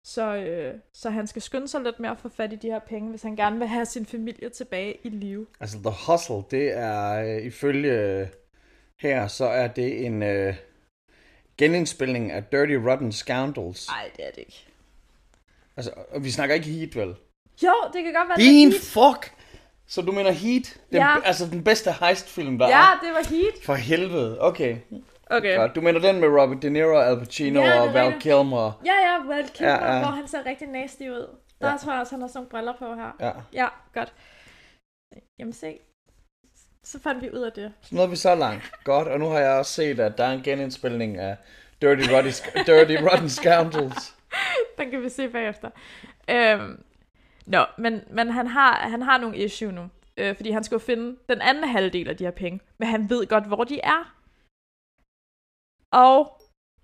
Så, 0.07 0.35
øh, 0.37 0.75
så 0.93 1.11
han 1.11 1.27
skal 1.27 1.43
skynde 1.43 1.69
sig 1.69 1.81
lidt 1.81 2.01
med 2.01 2.11
at 2.11 2.19
få 2.19 2.29
fat 2.29 2.53
i 2.53 2.57
de 2.57 2.67
her 2.67 2.79
penge, 2.79 3.11
hvis 3.11 3.23
han 3.23 3.37
gerne 3.37 3.59
vil 3.59 3.69
have 3.69 3.87
sin 3.87 4.07
familie 4.07 4.49
tilbage 4.49 4.97
i 5.05 5.09
live. 5.09 5.47
Altså, 5.61 5.79
The 5.79 5.93
Hustle, 6.07 6.43
det 6.51 6.73
er 6.79 7.13
øh, 7.37 7.43
ifølge 7.47 7.93
øh, 7.93 8.27
her, 9.01 9.27
så 9.27 9.45
er 9.45 9.69
det 9.69 10.07
en 10.07 10.23
øh, 10.23 10.55
genindspilning 11.59 12.33
af 12.33 12.45
Dirty 12.45 12.73
Rotten 12.89 13.13
Scoundrels. 13.13 13.89
Nej, 13.89 14.11
det 14.17 14.27
er 14.27 14.31
det 14.31 14.39
ikke. 14.39 14.67
Altså, 15.77 15.93
og 16.11 16.25
vi 16.25 16.31
snakker 16.31 16.55
ikke 16.55 16.67
Heat, 16.67 16.97
vel? 16.97 17.15
Jo, 17.63 17.75
det 17.93 18.05
kan 18.05 18.13
godt 18.15 18.29
være, 18.29 18.37
Din 18.39 18.71
det 18.73 18.81
fuck! 18.81 19.35
Så 19.87 20.03
du 20.03 20.13
mener 20.13 20.31
Heat? 20.31 20.81
Den, 20.91 20.99
Ja. 20.99 21.17
Altså 21.25 21.47
den 21.47 21.65
bedste 21.65 21.93
heistfilm, 22.01 22.59
der 22.59 22.69
Ja, 22.69 22.81
er? 22.95 23.01
det 23.03 23.11
var 23.13 23.29
Heat. 23.37 23.55
For 23.65 23.75
helvede, 23.75 24.41
okay. 24.41 24.77
Okay. 25.37 25.57
Godt. 25.57 25.75
Du 25.75 25.81
mener 25.81 26.01
den 26.01 26.21
med 26.21 26.29
Robert 26.29 26.63
De 26.63 26.71
Niro, 26.71 26.99
Al 26.99 27.19
Pacino 27.19 27.61
Ja, 27.61 27.81
og 27.81 27.95
Val 27.95 28.05
rigtigt. 28.05 28.23
Kilmer? 28.23 28.81
Ja, 28.87 28.93
ja, 28.93 29.35
Val 29.35 29.49
Kilmer, 29.55 29.73
Ja, 29.73 29.93
ja, 29.95 29.99
hvor 29.99 30.11
han 30.11 30.29
ser 30.29 30.47
rigtig 30.47 30.69
nasty 30.69 31.03
ud. 31.03 31.37
Der 31.61 31.71
Ja. 31.71 31.77
tror 31.77 31.93
jeg 31.93 32.01
også, 32.01 32.13
han 32.15 32.21
har 32.21 32.29
sådan 32.29 32.39
nogle 32.39 32.51
briller 32.51 32.73
på 32.79 32.95
her. 32.95 33.17
Ja. 33.21 33.33
Ja, 33.53 33.69
godt. 33.95 34.13
Jamen 35.39 35.53
se. 35.53 35.79
Så 36.85 37.01
fandt 37.01 37.23
vi 37.23 37.31
ud 37.31 37.39
af 37.39 37.53
det. 37.53 37.73
Så 37.83 37.95
nåede 37.95 38.11
vi 38.11 38.17
så 38.17 38.35
langt. 38.35 38.73
Godt, 38.85 39.09
og 39.09 39.19
nu 39.21 39.27
har 39.29 39.39
jeg 39.39 39.51
også 39.59 39.73
set, 39.73 40.01
at 40.01 40.19
der 40.19 40.25
er 40.25 40.33
en 40.33 40.43
genindspilning 40.43 41.17
af 41.19 41.37
Dirty, 41.83 42.11
Roddy, 42.11 42.33
Dirty 42.67 43.03
Rotten 43.05 43.29
Scoundrels. 43.29 44.15
Den 44.79 44.91
kan 44.91 45.03
vi 45.03 45.09
se 45.09 45.29
bagefter. 45.29 45.71
Øhm, 46.31 46.83
Nå, 47.47 47.65
men, 47.79 48.01
men 48.11 48.31
han, 48.31 48.47
har, 48.47 48.73
han 48.75 49.03
har 49.03 49.19
nogle 49.19 49.37
issue 49.37 49.73
nu. 49.73 49.89
Øh, 50.17 50.37
fordi 50.37 50.51
han 50.51 50.65
skal 50.65 50.75
jo 50.75 50.79
finde 50.79 51.17
den 51.29 51.41
anden 51.41 51.65
halvdel 51.69 52.09
af 52.09 52.17
de 52.17 52.25
her 52.25 52.31
penge. 52.31 52.61
Men 52.79 52.89
han 52.89 53.11
ved 53.11 53.27
godt, 53.27 53.47
hvor 53.47 53.65
de 53.65 53.81
er. 53.81 54.15
Og 55.93 56.41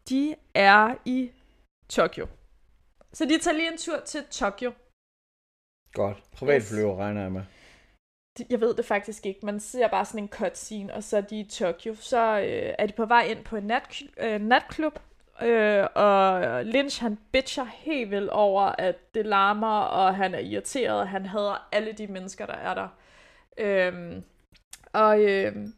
de 0.08 0.34
er 0.54 0.94
i 1.04 1.30
Tokyo. 1.88 2.26
Så 3.12 3.24
de 3.24 3.38
tager 3.38 3.56
lige 3.56 3.72
en 3.72 3.78
tur 3.78 4.00
til 4.00 4.24
Tokyo. 4.30 4.72
Godt. 5.92 6.22
Privatflyver 6.32 6.96
regner 6.96 7.22
jeg 7.22 7.32
med. 7.32 7.42
Jeg 8.50 8.60
ved 8.60 8.74
det 8.74 8.84
faktisk 8.84 9.26
ikke. 9.26 9.46
Man 9.46 9.60
ser 9.60 9.88
bare 9.88 10.04
sådan 10.04 10.22
en 10.22 10.28
cutscene, 10.28 10.94
og 10.94 11.02
så 11.02 11.16
er 11.16 11.20
de 11.20 11.40
i 11.40 11.48
Tokyo. 11.48 11.94
Så 11.94 12.38
øh, 12.38 12.74
er 12.78 12.86
de 12.86 12.92
på 12.92 13.06
vej 13.06 13.22
ind 13.22 13.44
på 13.44 13.56
en 13.56 13.64
nat, 13.64 14.02
øh, 14.20 14.40
natklub, 14.40 14.98
øh, 15.42 15.86
og 15.94 16.64
Lynch 16.64 17.02
han 17.02 17.18
bitcher 17.32 17.64
helt 17.64 18.10
vildt 18.10 18.30
over, 18.30 18.62
at 18.62 19.14
det 19.14 19.26
larmer, 19.26 19.80
og 19.80 20.16
han 20.16 20.34
er 20.34 20.38
irriteret, 20.38 21.00
og 21.00 21.08
han 21.08 21.26
hader 21.26 21.68
alle 21.72 21.92
de 21.92 22.06
mennesker, 22.06 22.46
der 22.46 22.54
er 22.54 22.74
der. 22.74 22.88
Øhm, 23.58 24.24
og 24.92 25.20
øhm, 25.22 25.74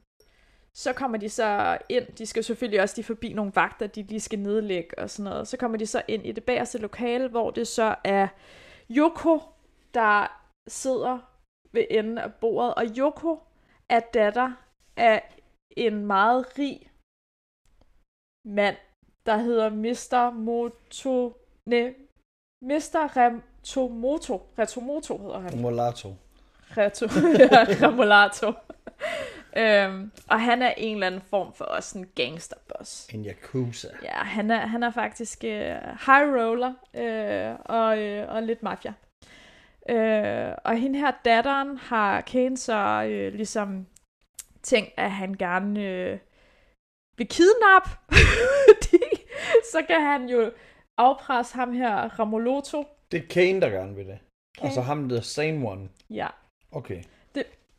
så 0.74 0.92
kommer 0.92 1.18
de 1.18 1.28
så 1.28 1.78
ind, 1.88 2.06
de 2.06 2.26
skal 2.26 2.44
selvfølgelig 2.44 2.82
også 2.82 2.96
lige 2.96 3.04
forbi 3.04 3.32
nogle 3.32 3.52
vagter, 3.54 3.86
de 3.86 4.02
lige 4.02 4.20
skal 4.20 4.38
nedlægge 4.38 4.98
og 4.98 5.10
sådan 5.10 5.30
noget. 5.30 5.48
Så 5.48 5.56
kommer 5.56 5.78
de 5.78 5.86
så 5.86 6.02
ind 6.08 6.26
i 6.26 6.32
det 6.32 6.44
bagerste 6.44 6.78
lokale, 6.78 7.28
hvor 7.28 7.50
det 7.50 7.68
så 7.68 7.94
er 8.04 8.28
Yoko, 8.90 9.40
der 9.94 10.42
sidder 10.68 11.18
ved 11.72 11.84
enden 11.90 12.18
af 12.18 12.34
bordet. 12.34 12.74
Og 12.74 12.84
Yoko 12.98 13.38
er 13.88 14.00
datter 14.00 14.52
af 14.96 15.34
en 15.76 16.06
meget 16.06 16.58
rig 16.58 16.90
mand, 18.44 18.76
der 19.26 19.36
hedder 19.36 19.70
Mr. 19.70 20.30
Moto... 20.30 21.36
Ne, 21.66 21.94
Mr. 22.62 23.16
Retomoto. 23.16 24.42
Retomoto 24.58 25.18
hedder 25.18 25.38
han. 25.38 25.60
Molato. 25.60 26.14
Reto. 26.76 27.06
Remolato. 27.86 28.52
Øhm, 29.56 30.12
og 30.28 30.40
han 30.40 30.62
er 30.62 30.74
en 30.76 30.94
eller 30.94 31.06
anden 31.06 31.22
form 31.30 31.54
for 31.54 31.64
også 31.64 31.98
en 31.98 32.06
gangsterboss. 32.14 33.08
En 33.08 33.24
Yakuza. 33.26 33.88
Ja, 34.02 34.12
han 34.12 34.50
er, 34.50 34.66
han 34.66 34.82
er 34.82 34.90
faktisk 34.90 35.44
øh, 35.44 35.76
high 36.06 36.34
roller 36.36 36.74
øh, 36.94 37.56
og, 37.64 37.98
øh, 37.98 38.34
og 38.34 38.42
lidt 38.42 38.62
mafia. 38.62 38.92
Øh, 39.88 40.54
og 40.64 40.76
hende 40.76 40.98
her 40.98 41.12
datteren 41.24 41.78
har 41.78 42.20
Kane 42.20 42.56
så 42.56 43.04
øh, 43.10 43.32
ligesom 43.34 43.86
tænkt, 44.62 44.90
at 44.96 45.10
han 45.10 45.34
gerne 45.34 45.82
øh, 45.82 46.18
vil 47.16 47.28
kidnappe. 47.28 47.90
Så 49.72 49.82
kan 49.86 50.00
han 50.02 50.28
jo 50.28 50.52
afpresse 50.98 51.54
ham 51.54 51.72
her, 51.72 52.18
Ramoloto. 52.18 52.84
Det 53.12 53.22
er 53.22 53.26
Kane, 53.30 53.60
der 53.60 53.70
gerne 53.70 53.94
vil 53.94 54.06
det. 54.06 54.18
Kane. 54.58 54.66
Altså 54.66 54.80
ham, 54.80 55.08
der 55.08 55.20
sane 55.20 55.68
one. 55.68 55.88
Ja, 56.10 56.26
Okay. 56.72 57.02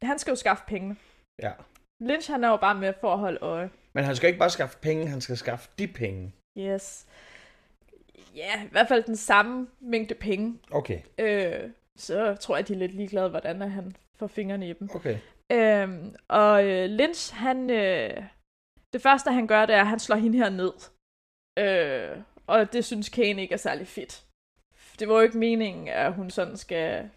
han 0.04 0.20
skal 0.20 0.32
jo 0.32 0.36
skaffe 0.36 0.64
pengene. 0.68 0.96
Ja. 1.42 1.52
Lynch 2.00 2.32
han 2.32 2.44
er 2.44 2.50
jo 2.50 2.58
bare 2.58 2.76
med 2.76 2.94
for 3.02 3.14
at 3.14 3.20
holde 3.20 3.40
øje. 3.42 3.70
Men 3.94 4.04
han 4.04 4.16
skal 4.16 4.28
ikke 4.28 4.40
bare 4.40 4.50
skaffe 4.50 4.78
penge, 4.82 5.08
han 5.08 5.22
skal 5.22 5.38
skaffe 5.38 5.70
de 5.78 5.88
penge. 5.88 6.34
Yes. 6.58 7.08
Ja, 8.36 8.64
i 8.64 8.68
hvert 8.72 8.88
fald 8.88 9.04
den 9.04 9.16
samme 9.16 9.68
mængde 9.80 10.16
penge. 10.16 10.60
Okay. 10.72 11.02
Øh, 11.18 11.70
så 11.98 12.36
tror 12.36 12.56
jeg, 12.56 12.68
de 12.68 12.74
er 12.74 12.78
lidt 12.78 12.94
ligeglade, 12.94 13.30
hvordan 13.30 13.62
han 13.62 13.96
får 14.16 14.28
fingrene 14.28 14.70
i 14.70 14.74
dem. 14.74 14.90
Okay. 14.96 15.18
Øhm, 15.52 16.16
og 16.28 16.66
øh, 16.66 16.90
Lynch, 16.90 17.34
han, 17.36 17.70
øh, 17.70 18.24
det 18.94 19.02
første 19.02 19.32
han 19.32 19.48
gør, 19.48 19.66
det 19.66 19.76
er, 19.76 19.82
at 19.82 19.88
han 19.88 20.00
slår 20.00 20.16
hende 20.16 20.38
her 20.38 20.50
ned. 20.50 20.74
Øh, 21.60 22.24
og 22.48 22.74
det 22.74 22.86
synes 22.86 23.10
Kane 23.10 23.42
ikke 23.42 23.54
er 23.54 23.58
særlig 23.58 23.88
fedt. 23.88 24.24
Det 25.00 25.08
var 25.08 25.16
jo 25.16 25.22
ikke 25.22 25.38
meningen, 25.38 25.88
at 25.88 26.14
hun 26.14 26.30
sådan 26.30 26.58
skal 26.58 27.10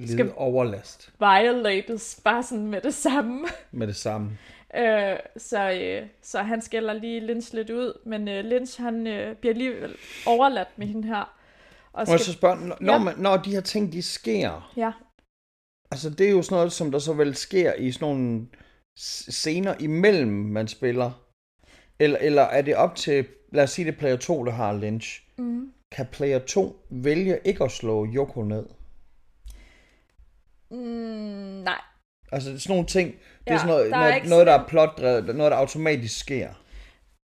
Lide 0.00 0.12
Skal- 0.12 0.32
overlast 0.36 1.12
violates 1.18 2.20
bare 2.24 2.42
sådan 2.42 2.66
med 2.66 2.80
det 2.80 2.94
samme. 2.94 3.44
med 3.72 3.86
det 3.86 3.96
samme. 3.96 4.30
Øh, 4.76 5.16
så, 5.36 5.70
øh, 5.72 6.06
så 6.22 6.42
han 6.42 6.62
skælder 6.62 6.92
lige 6.92 7.20
Lynch 7.20 7.54
lidt 7.54 7.70
ud, 7.70 7.98
men 8.06 8.28
øh, 8.28 8.44
Lynch 8.44 8.80
han 8.82 9.06
øh, 9.06 9.36
bliver 9.36 9.52
alligevel 9.52 9.94
overladt 10.26 10.68
med 10.76 10.86
hende 10.86 11.08
her. 11.08 11.36
Og 11.92 12.04
Må 12.08 12.12
jeg 12.12 12.20
så 12.20 12.32
spørge, 12.32 12.66
når, 12.80 12.92
Ja. 12.92 12.98
man, 12.98 13.14
når 13.18 13.36
de 13.36 13.50
her 13.50 13.60
ting, 13.60 13.92
de 13.92 14.02
sker, 14.02 14.72
Ja, 14.76 14.92
altså 15.90 16.10
det 16.10 16.26
er 16.26 16.30
jo 16.30 16.42
sådan 16.42 16.56
noget, 16.56 16.72
som 16.72 16.90
der 16.90 16.98
så 16.98 17.12
vel 17.12 17.34
sker 17.34 17.74
i 17.74 17.92
sådan 17.92 18.08
nogle 18.08 18.46
scener 19.30 19.74
imellem, 19.80 20.28
man 20.32 20.68
spiller. 20.68 21.10
Eller, 21.98 22.18
eller 22.18 22.42
er 22.42 22.62
det 22.62 22.76
op 22.76 22.94
til, 22.96 23.26
lad 23.52 23.64
os 23.64 23.70
sige 23.70 23.84
det 23.86 23.94
er 23.94 23.98
player 23.98 24.16
2, 24.16 24.44
der 24.44 24.52
har 24.52 24.72
Lynch. 24.72 25.22
mm. 25.38 25.72
Kan 25.92 26.06
player 26.12 26.38
2 26.38 26.76
vælge 26.90 27.38
ikke 27.44 27.64
at 27.64 27.70
slå 27.70 28.06
Yoko 28.06 28.42
ned? 28.42 28.66
Mm, 30.70 31.62
nej. 31.64 31.80
Altså 32.32 32.58
sådan 32.58 32.74
nogle 32.74 32.86
ting, 32.86 33.12
det 33.12 33.46
er 33.46 33.52
Ja, 33.52 33.58
sådan 33.58 33.68
noget, 33.68 33.90
der 33.90 33.96
er 33.96 34.00
noget, 34.00 34.16
ikke 34.16 34.28
noget 34.28 34.46
der 34.46 34.52
er 34.52 34.68
plotdrevet, 34.68 35.36
noget 35.36 35.52
der 35.52 35.58
automatisk 35.58 36.18
sker. 36.18 36.54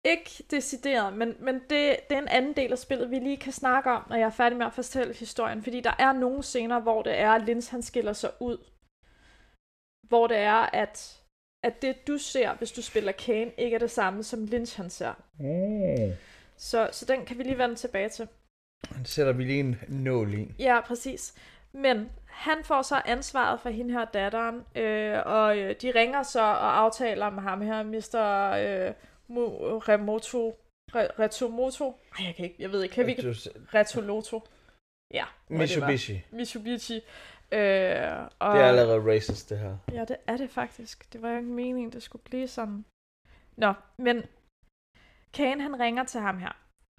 Ikke 0.04 0.44
decideret, 0.50 1.16
men, 1.16 1.34
men 1.40 1.54
det, 1.54 1.96
det 2.08 2.16
er 2.16 2.18
en 2.18 2.28
anden 2.28 2.56
del 2.56 2.72
af 2.72 2.78
spillet, 2.78 3.10
vi 3.10 3.18
lige 3.18 3.36
kan 3.36 3.52
snakke 3.52 3.90
om, 3.90 4.02
når 4.08 4.16
jeg 4.16 4.26
er 4.26 4.30
færdig 4.30 4.58
med 4.58 4.66
at 4.66 4.72
fortælle 4.72 5.14
historien. 5.14 5.62
Fordi 5.62 5.80
der 5.80 5.94
er 5.98 6.12
nogle 6.12 6.42
scener, 6.42 6.80
hvor 6.80 7.02
det 7.02 7.18
er, 7.18 7.30
at 7.30 7.44
Lins 7.44 7.68
han 7.68 7.82
skiller 7.82 8.12
sig 8.12 8.30
ud. 8.40 8.58
Hvor 10.08 10.26
det 10.26 10.36
er, 10.36 10.70
at, 10.82 11.22
at 11.64 11.82
det 11.82 12.06
du 12.06 12.18
ser, 12.18 12.54
hvis 12.54 12.72
du 12.72 12.82
spiller 12.82 13.12
Kane, 13.12 13.50
ikke 13.58 13.74
er 13.74 13.78
det 13.78 13.90
samme, 13.90 14.22
som 14.22 14.44
Lynch 14.46 14.76
han 14.76 14.90
ser. 14.90 15.14
Oh. 15.40 16.10
Så, 16.56 16.88
så 16.92 17.04
den 17.04 17.24
kan 17.24 17.38
vi 17.38 17.42
lige 17.42 17.58
vende 17.58 17.74
tilbage 17.74 18.08
til. 18.08 18.28
Den 18.94 19.04
sætter 19.04 19.32
vi 19.32 19.44
lige 19.44 19.60
en 19.60 19.76
nål 19.88 20.34
i. 20.34 20.54
Ja, 20.58 20.80
præcis. 20.80 21.34
Men 21.72 22.10
han 22.36 22.64
får 22.64 22.82
så 22.82 23.02
ansvaret 23.04 23.60
for 23.60 23.68
hende 23.70 23.92
her 23.92 24.04
datteren, 24.04 24.64
øh, 24.74 25.22
og 25.26 25.58
øh, 25.58 25.74
de 25.82 25.90
ringer 25.94 26.22
så 26.22 26.40
og 26.40 26.78
aftaler 26.78 27.30
med 27.30 27.42
ham 27.42 27.60
her, 27.60 27.82
Mr. 27.82 28.16
Øh, 28.56 28.90
Mo- 29.30 29.78
Remoto, 29.88 30.50
Re- 30.92 31.18
Retomoto. 31.18 32.00
Ej, 32.18 32.24
jeg 32.26 32.34
kan 32.34 32.44
ikke, 32.44 32.56
jeg 32.58 32.72
ved 32.72 32.82
ikke, 32.82 32.94
kan 32.94 33.06
vi 33.06 33.10
ikke? 33.10 33.22
Retoloto. 33.74 34.42
Ja. 35.14 35.24
Mitsubishi. 35.48 36.24
Mitsubishi. 36.30 36.94
Øh, 37.52 37.60
og, 38.38 38.54
Det 38.54 38.62
er 38.62 38.66
allerede 38.68 39.14
racist, 39.14 39.50
det 39.50 39.58
her. 39.58 39.76
Ja, 39.92 40.04
det 40.04 40.16
er 40.26 40.36
det 40.36 40.50
faktisk. 40.50 41.12
Det 41.12 41.22
var 41.22 41.30
jo 41.30 41.36
ikke 41.36 41.48
meningen, 41.50 41.92
det 41.92 42.02
skulle 42.02 42.22
blive 42.22 42.48
sådan. 42.48 42.84
Nå, 43.56 43.72
men 43.96 44.22
Kane 45.32 45.62
han 45.62 45.80
ringer 45.80 46.04
til 46.04 46.20
ham 46.20 46.38
her, 46.38 46.56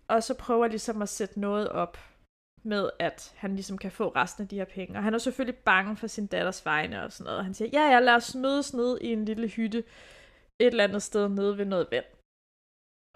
og 0.08 0.24
så 0.24 0.34
prøver 0.34 0.68
ligesom 0.68 1.02
at 1.02 1.10
sætte 1.10 1.40
noget 1.40 1.70
op 1.70 1.98
med, 2.68 2.90
at 3.00 3.34
han 3.36 3.56
ligesom 3.56 3.78
kan 3.78 3.92
få 3.92 4.08
resten 4.08 4.44
af 4.44 4.48
de 4.48 4.56
her 4.56 4.66
penge. 4.66 4.98
Og 4.98 5.04
han 5.04 5.14
er 5.14 5.18
selvfølgelig 5.18 5.56
bange 5.56 5.98
for 5.98 6.08
sin 6.08 6.28
datters 6.28 6.66
vegne 6.66 7.04
og 7.04 7.12
sådan 7.12 7.24
noget. 7.24 7.38
Og 7.38 7.46
han 7.46 7.54
siger, 7.54 7.70
ja, 7.74 7.94
ja, 7.94 8.00
lad 8.00 8.16
os 8.16 8.36
mødes 8.36 8.74
ned 8.74 9.02
i 9.02 9.14
en 9.14 9.26
lille 9.26 9.48
hytte 9.48 9.84
et 10.60 10.68
eller 10.68 10.84
andet 10.84 11.04
sted 11.04 11.30
nede 11.30 11.58
ved 11.58 11.66
noget 11.66 11.88
vand. 11.92 12.06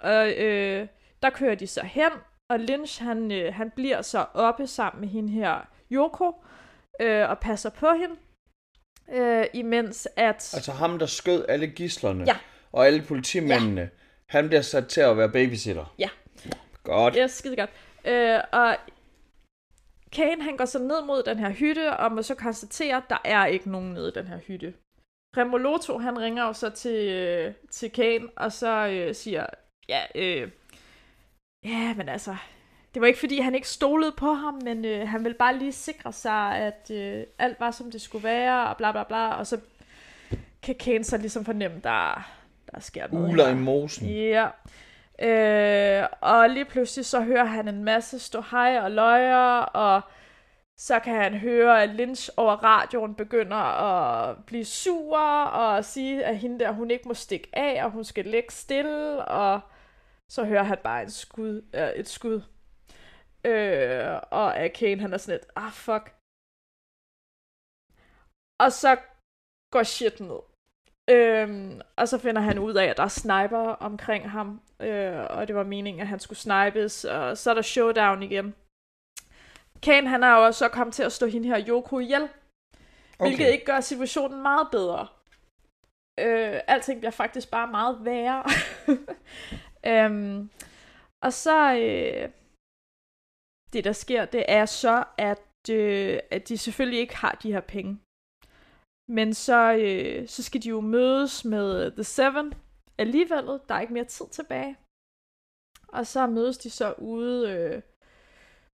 Og 0.02 0.32
øh, 0.32 0.88
der 1.24 1.30
kører 1.30 1.56
de 1.56 1.68
så 1.68 1.82
hen, 1.84 2.12
og 2.50 2.60
Lynch 2.60 3.04
han, 3.04 3.32
øh, 3.32 3.54
han 3.54 3.72
bliver 3.72 4.02
så 4.02 4.26
oppe 4.34 4.68
sammen 4.68 5.02
med 5.02 5.10
hende 5.10 5.34
her 5.34 5.68
Yoko, 5.92 6.44
øh, 7.02 7.30
og 7.30 7.40
passer 7.40 7.70
på 7.70 7.88
hende, 7.94 8.16
øh, 9.12 9.46
imens 9.54 10.08
at... 10.16 10.54
Altså 10.56 10.72
ham, 10.72 11.00
der 11.00 11.06
skød 11.06 11.46
alle 11.50 11.68
gislerne. 11.68 12.24
Ja. 12.28 12.38
Og 12.72 12.88
alle 12.88 13.02
politimændene. 13.02 13.90
Han 14.30 14.48
bliver 14.48 14.62
sat 14.62 14.88
til 14.88 15.02
at 15.02 15.18
være 15.18 15.30
babysitter. 15.30 15.96
Ja. 16.00 16.10
Godt. 16.84 17.16
Ja, 17.16 17.28
skide 17.28 17.56
godt. 17.56 17.70
Øh, 18.06 18.40
og 18.52 18.78
Kane, 20.12 20.44
han 20.44 20.58
går 20.58 20.66
så 20.66 20.80
ned 20.80 21.06
mod 21.06 21.24
den 21.24 21.40
her 21.40 21.50
hytte, 21.50 21.98
og 21.98 22.12
må 22.12 22.22
så 22.22 22.36
konstatere, 22.36 22.98
at 22.98 23.04
der 23.10 23.18
er 23.26 23.46
ikke 23.46 23.72
nogen 23.72 23.94
nede 23.94 24.10
i 24.10 24.20
den 24.20 24.28
her 24.28 24.38
hytte. 24.38 24.74
Remoloto, 25.38 25.98
han 25.98 26.20
ringer 26.20 26.46
jo 26.46 26.54
så 26.54 26.70
til, 26.70 27.10
øh, 27.10 27.54
til 27.72 27.92
Kane, 27.92 28.28
og 28.36 28.52
så 28.52 28.88
øh, 28.88 29.16
siger, 29.16 29.46
ja, 29.90 30.02
øh, 30.16 30.52
ja, 31.66 31.94
men 31.98 32.10
altså, 32.10 32.36
det 32.94 33.02
var 33.02 33.08
ikke 33.08 33.20
fordi, 33.20 33.40
han 33.40 33.56
ikke 33.56 33.68
stolede 33.68 34.12
på 34.18 34.34
ham, 34.34 34.60
men 34.64 34.86
øh, 34.86 35.08
han 35.08 35.24
ville 35.24 35.38
bare 35.38 35.58
lige 35.58 35.72
sikre 35.72 36.14
sig, 36.14 36.58
at 36.58 36.92
øh, 36.94 37.24
alt 37.40 37.60
var, 37.60 37.72
som 37.72 37.92
det 37.92 38.02
skulle 38.02 38.24
være, 38.24 38.70
og 38.70 38.78
bla 38.78 38.92
bla 38.92 39.04
bla, 39.04 39.34
og 39.34 39.48
så 39.48 39.60
kan 40.62 40.76
Kane 40.76 41.04
så 41.04 41.18
ligesom 41.18 41.46
fornemme, 41.46 41.80
der, 41.84 42.32
der 42.72 42.80
sker 42.80 43.08
noget 43.12 43.30
Uler 43.30 43.50
i 43.50 43.56
mosen. 43.56 44.08
Ja. 44.08 44.48
Øh, 45.22 46.04
og 46.22 46.50
lige 46.50 46.66
pludselig 46.66 47.06
så 47.06 47.22
hører 47.22 47.46
han 47.46 47.68
en 47.68 47.84
masse 47.84 48.20
stå 48.20 48.42
hej 48.52 48.80
og 48.80 48.92
løjer, 48.92 49.62
og 49.62 50.02
så 50.80 51.00
kan 51.00 51.16
han 51.16 51.38
høre, 51.38 51.84
at 51.84 51.90
Lynch 51.90 52.30
over 52.38 52.56
radioen 52.56 53.16
begynder 53.16 53.58
at 53.58 54.46
blive 54.46 54.66
sur, 54.66 55.18
og 55.44 55.86
sige, 55.86 56.26
at 56.26 56.38
hende 56.38 56.60
der, 56.60 56.72
hun 56.72 56.92
ikke 56.92 57.08
må 57.08 57.14
stikke 57.14 57.50
af, 57.54 57.86
og 57.86 57.92
hun 57.92 58.04
skal 58.04 58.26
ligge 58.26 58.52
stille, 58.52 59.26
og 59.26 59.62
så 60.32 60.44
hører 60.46 60.64
han 60.64 60.78
bare 60.84 61.04
en 61.04 61.10
skud, 61.10 61.62
øh, 61.74 61.90
et 61.90 62.10
skud. 62.10 62.42
Øh, 63.46 64.20
og 64.32 64.58
at 64.58 64.74
Kane, 64.74 65.02
han 65.02 65.14
er 65.14 65.18
sådan 65.18 65.40
lidt, 65.40 65.52
ah 65.56 65.72
fuck. 65.72 66.16
Og 68.60 68.72
så 68.72 68.98
går 69.72 69.84
shit 69.84 70.20
ned. 70.20 70.40
Øhm, 71.10 71.82
og 71.98 72.08
så 72.08 72.18
finder 72.18 72.42
han 72.42 72.60
ud 72.60 72.74
af, 72.74 72.86
at 72.86 72.98
der 72.98 73.04
er 73.04 73.08
sniper 73.22 73.66
omkring 73.90 74.30
ham, 74.30 74.62
øh, 74.82 75.26
og 75.30 75.48
det 75.48 75.56
var 75.56 75.64
meningen, 75.64 76.02
at 76.02 76.08
han 76.08 76.20
skulle 76.20 76.40
snipes, 76.40 77.06
og 77.06 77.38
så 77.38 77.50
er 77.50 77.54
der 77.54 77.62
showdown 77.62 78.24
igen. 78.24 78.56
Kane, 79.82 80.08
han 80.10 80.24
er 80.24 80.36
jo 80.36 80.46
også 80.46 80.60
så 80.60 80.68
kommet 80.70 80.94
til 80.94 81.04
at 81.04 81.12
stå 81.12 81.26
hende 81.26 81.48
her 81.48 81.68
Yoko 81.68 82.00
ihjel, 82.00 82.24
okay. 82.24 82.30
hvilket 83.20 83.52
ikke 83.52 83.66
gør 83.66 83.80
situationen 83.80 84.42
meget 84.42 84.68
bedre. 84.72 85.08
Øh, 86.20 86.60
alting 86.68 87.00
bliver 87.00 87.12
faktisk 87.12 87.52
bare 87.52 87.68
meget 87.68 88.06
værre. 88.06 88.44
øhm, 90.06 90.50
og 91.24 91.34
så, 91.34 91.74
øh, 91.74 92.30
det 93.74 93.84
der 93.84 93.92
sker, 93.92 94.26
det 94.26 94.46
er 94.48 94.66
så, 94.66 95.04
at, 95.18 95.70
øh, 95.70 96.20
at 96.32 96.50
de 96.50 96.58
selvfølgelig 96.58 97.00
ikke 97.00 97.16
har 97.16 97.32
de 97.44 97.52
her 97.52 97.62
penge. 97.62 98.00
Men 99.10 99.34
så, 99.34 99.74
øh, 99.74 100.28
så 100.28 100.44
skal 100.44 100.64
de 100.64 100.70
jo 100.70 100.82
mødes 100.82 101.46
med 101.46 101.92
The 101.92 102.04
Seven 102.04 102.54
alligevel. 103.02 103.46
Der 103.46 103.76
er 103.76 103.82
ikke 103.82 103.94
mere 103.94 104.06
tid 104.06 104.26
tilbage. 104.32 104.78
Og 105.88 106.08
så 106.08 106.28
mødes 106.28 106.58
de 106.58 106.70
så 106.70 106.94
ude 106.94 107.52
øh, 107.52 107.82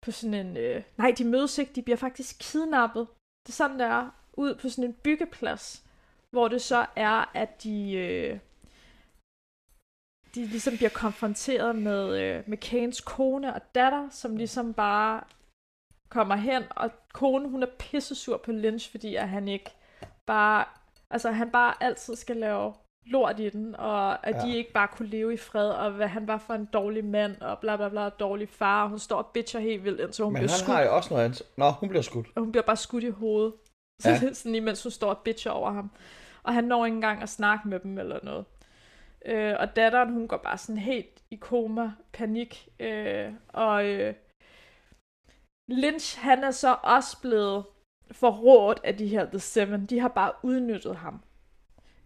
på 0.02 0.12
sådan 0.12 0.34
en... 0.34 0.58
Øh, 0.58 0.84
nej, 0.98 1.14
de 1.18 1.26
mødes 1.26 1.58
ikke. 1.58 1.74
De 1.74 1.82
bliver 1.82 1.98
faktisk 1.98 2.36
kidnappet. 2.40 3.08
Det 3.44 3.52
er 3.52 3.54
sådan, 3.54 3.80
der 3.80 3.86
er. 3.86 4.10
Ud 4.34 4.56
på 4.56 4.70
sådan 4.70 4.84
en 4.84 4.94
byggeplads. 4.94 5.86
Hvor 6.32 6.48
det 6.48 6.62
så 6.62 6.86
er, 6.96 7.32
at 7.38 7.64
de... 7.64 7.94
Øh, 7.94 8.40
de 10.36 10.46
ligesom 10.46 10.78
bliver 10.78 10.90
konfronteret 10.90 11.76
med, 11.76 12.22
øh, 12.22 12.44
med 12.48 12.58
Kanes 12.58 13.02
kone 13.02 13.54
og 13.54 13.76
datter, 13.76 14.10
som 14.10 14.38
ligesom 14.38 14.74
bare 14.74 15.24
kommer 16.10 16.36
hen, 16.36 16.64
og 16.70 16.92
konen, 17.14 17.50
hun 17.50 17.64
er 17.64 17.68
pissesur 17.80 18.38
på 18.38 18.52
Lynch, 18.52 18.92
fordi 18.92 19.16
at 19.16 19.30
han 19.30 19.48
ikke 19.48 19.72
bare, 20.26 20.66
altså 21.10 21.32
han 21.32 21.52
bare 21.52 21.84
altid 21.84 22.16
skal 22.16 22.38
lave 22.38 22.74
lort 23.06 23.40
i 23.40 23.50
den, 23.50 23.76
og 23.76 24.28
at 24.28 24.36
ja. 24.36 24.42
de 24.42 24.58
ikke 24.58 24.72
bare 24.72 24.88
kunne 24.88 25.10
leve 25.10 25.34
i 25.34 25.38
fred, 25.38 25.70
og 25.70 25.92
hvad 25.92 26.08
han 26.08 26.28
var 26.28 26.38
for 26.38 26.54
en 26.54 26.66
dårlig 26.66 27.06
mand, 27.06 27.42
og 27.42 27.60
bla 27.60 27.76
bla 27.76 27.90
bla, 27.90 28.10
dårlig 28.10 28.50
far, 28.50 28.84
og 28.84 28.90
hun 28.90 29.00
står 29.00 29.18
og 29.18 29.28
bitcher 29.34 29.60
helt 29.60 29.84
vildt, 29.84 30.00
indtil 30.00 30.24
hun 30.24 30.34
Men 30.34 30.40
bliver 30.40 30.52
han 30.52 30.60
skudt, 30.60 30.76
har 30.76 30.84
jo 30.84 30.96
også 30.96 31.14
noget 31.14 31.26
andet. 31.26 31.42
Nå, 31.58 31.70
hun 31.70 31.90
bliver 31.90 32.02
skudt. 32.02 32.28
og 32.36 32.42
hun 32.42 32.52
bliver 32.52 32.64
bare 32.64 32.78
skudt 32.78 33.04
i 33.04 33.10
hovedet, 33.10 33.54
ja. 34.06 34.20
sådan 34.34 34.56
imens 34.56 34.84
hun 34.84 34.92
står 34.92 35.10
og 35.10 35.18
bitcher 35.18 35.52
over 35.52 35.72
ham, 35.72 35.92
og 36.44 36.54
han 36.54 36.64
når 36.64 36.86
ikke 36.86 36.96
engang 36.96 37.22
at 37.24 37.30
snakke 37.30 37.68
med 37.68 37.80
dem 37.80 37.98
eller 37.98 38.20
noget. 38.24 38.46
Øh, 39.26 39.56
og 39.60 39.76
datteren, 39.76 40.14
hun 40.14 40.28
går 40.28 40.38
bare 40.38 40.58
sådan 40.58 40.82
helt 40.82 41.24
i 41.32 41.36
koma, 41.36 41.92
panik, 42.14 42.70
øh, 42.80 43.34
og 43.48 43.86
øh, 43.86 44.14
Lynch, 45.70 46.20
han 46.20 46.44
er 46.44 46.52
så 46.52 46.76
også 46.84 47.22
blevet 47.22 47.66
forrådt 48.12 48.80
af 48.84 48.98
de 48.98 49.08
her 49.08 49.26
The 49.26 49.40
Seven. 49.40 49.86
De 49.86 50.00
har 50.00 50.08
bare 50.08 50.32
udnyttet 50.44 50.96
ham. 50.96 51.22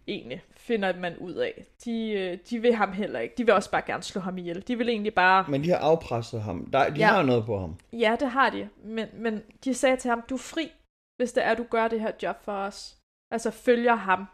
Egentlig, 0.08 0.42
finder 0.50 0.96
man 0.96 1.16
ud 1.18 1.32
af. 1.34 1.66
De, 1.84 2.10
øh, 2.10 2.38
de 2.50 2.58
vil 2.58 2.74
ham 2.74 2.92
heller 2.92 3.20
ikke. 3.20 3.34
De 3.38 3.44
vil 3.44 3.54
også 3.54 3.70
bare 3.70 3.82
gerne 3.86 4.02
slå 4.02 4.20
ham 4.20 4.38
ihjel. 4.38 4.68
De 4.68 4.78
vil 4.78 4.88
egentlig 4.88 5.14
bare... 5.14 5.44
Men 5.50 5.64
de 5.64 5.68
har 5.70 5.76
afpresset 5.78 6.42
ham. 6.42 6.70
Der, 6.70 6.88
de 6.90 6.98
Ja. 6.98 7.06
har 7.06 7.22
noget 7.22 7.44
på 7.46 7.58
ham. 7.58 7.76
Ja, 7.92 8.16
det 8.20 8.30
har 8.30 8.50
de. 8.50 8.68
Men, 8.84 9.08
men 9.14 9.42
de 9.64 9.74
sagde 9.74 9.96
til 9.96 10.08
ham, 10.08 10.22
du 10.30 10.34
er 10.34 10.38
fri, 10.38 10.72
hvis 11.16 11.32
det 11.32 11.44
er, 11.44 11.54
du 11.54 11.66
gør 11.70 11.88
det 11.88 12.00
her 12.00 12.12
job 12.22 12.44
for 12.44 12.52
os. 12.52 12.98
Altså 13.30 13.50
følger 13.50 13.94
ham. 13.94 14.24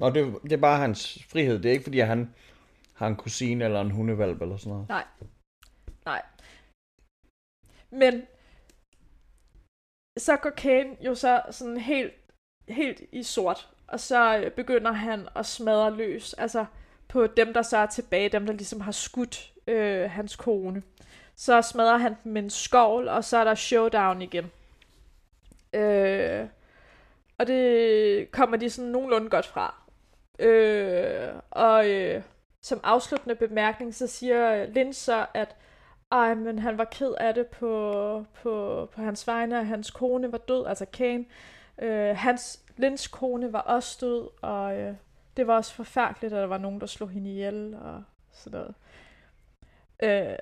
Og 0.00 0.14
det, 0.14 0.38
det 0.42 0.52
er 0.52 0.56
bare 0.56 0.78
hans 0.78 1.24
frihed. 1.30 1.58
Det 1.58 1.66
er 1.68 1.72
ikke, 1.72 1.84
fordi 1.84 1.98
han 1.98 2.34
har 2.94 3.06
en 3.06 3.16
kusine 3.16 3.64
eller 3.64 3.80
en 3.80 3.90
hundevalp 3.90 4.42
eller 4.42 4.56
sådan 4.56 4.70
noget. 4.72 4.88
Nej. 4.88 5.04
Nej. 6.04 6.22
Men 7.90 8.22
så 10.18 10.36
går 10.36 10.50
Kane 10.50 10.96
jo 11.04 11.14
så 11.14 11.42
sådan 11.50 11.76
helt, 11.76 12.12
helt 12.68 13.00
i 13.12 13.22
sort, 13.22 13.68
og 13.90 14.00
så 14.00 14.38
øh, 14.38 14.50
begynder 14.50 14.92
han 14.92 15.28
at 15.36 15.46
smadre 15.46 15.96
løs, 15.96 16.34
altså 16.34 16.64
på 17.08 17.26
dem, 17.26 17.54
der 17.54 17.62
så 17.62 17.76
er 17.76 17.86
tilbage, 17.86 18.28
dem, 18.28 18.46
der 18.46 18.52
ligesom 18.52 18.80
har 18.80 18.92
skudt 18.92 19.52
øh, 19.66 20.10
hans 20.10 20.36
kone. 20.36 20.82
Så 21.36 21.62
smadrer 21.62 21.96
han 21.96 22.16
dem 22.24 22.32
med 22.32 22.42
en 22.42 22.50
skovl, 22.50 23.08
og 23.08 23.24
så 23.24 23.36
er 23.36 23.44
der 23.44 23.54
showdown 23.54 24.22
igen. 24.22 24.50
Øh, 25.72 26.46
og 27.38 27.46
det 27.46 28.30
kommer 28.30 28.56
de 28.56 28.70
sådan 28.70 28.90
nogenlunde 28.90 29.30
godt 29.30 29.46
fra. 29.46 29.74
Øh, 30.38 31.28
og 31.50 31.88
øh, 31.90 32.22
som 32.62 32.80
afsluttende 32.82 33.34
bemærkning, 33.34 33.94
så 33.94 34.06
siger 34.06 34.66
Lind 34.66 34.92
så, 34.92 35.26
at 35.34 35.56
ej, 36.12 36.34
men 36.34 36.58
han 36.58 36.78
var 36.78 36.84
ked 36.84 37.14
af 37.20 37.34
det 37.34 37.46
på, 37.46 38.24
på, 38.42 38.88
på 38.94 39.00
hans 39.00 39.26
vegne, 39.26 39.58
og 39.58 39.66
hans 39.66 39.90
kone 39.90 40.32
var 40.32 40.38
død, 40.38 40.66
altså 40.66 40.86
Kane. 40.92 41.24
Øh, 41.80 42.16
hans 42.16 42.64
Lynch 42.76 43.10
kone 43.10 43.52
var 43.52 43.60
også 43.60 43.98
død, 44.00 44.28
og 44.42 44.76
øh, 44.76 44.94
det 45.36 45.46
var 45.46 45.56
også 45.56 45.74
forfærdeligt, 45.74 46.32
at 46.32 46.40
der 46.40 46.46
var 46.46 46.58
nogen, 46.58 46.80
der 46.80 46.86
slog 46.86 47.10
hende 47.10 47.30
ihjel, 47.30 47.74
og 47.74 48.02
sådan 48.32 48.60
noget. 48.60 48.74
Øh, 50.02 50.38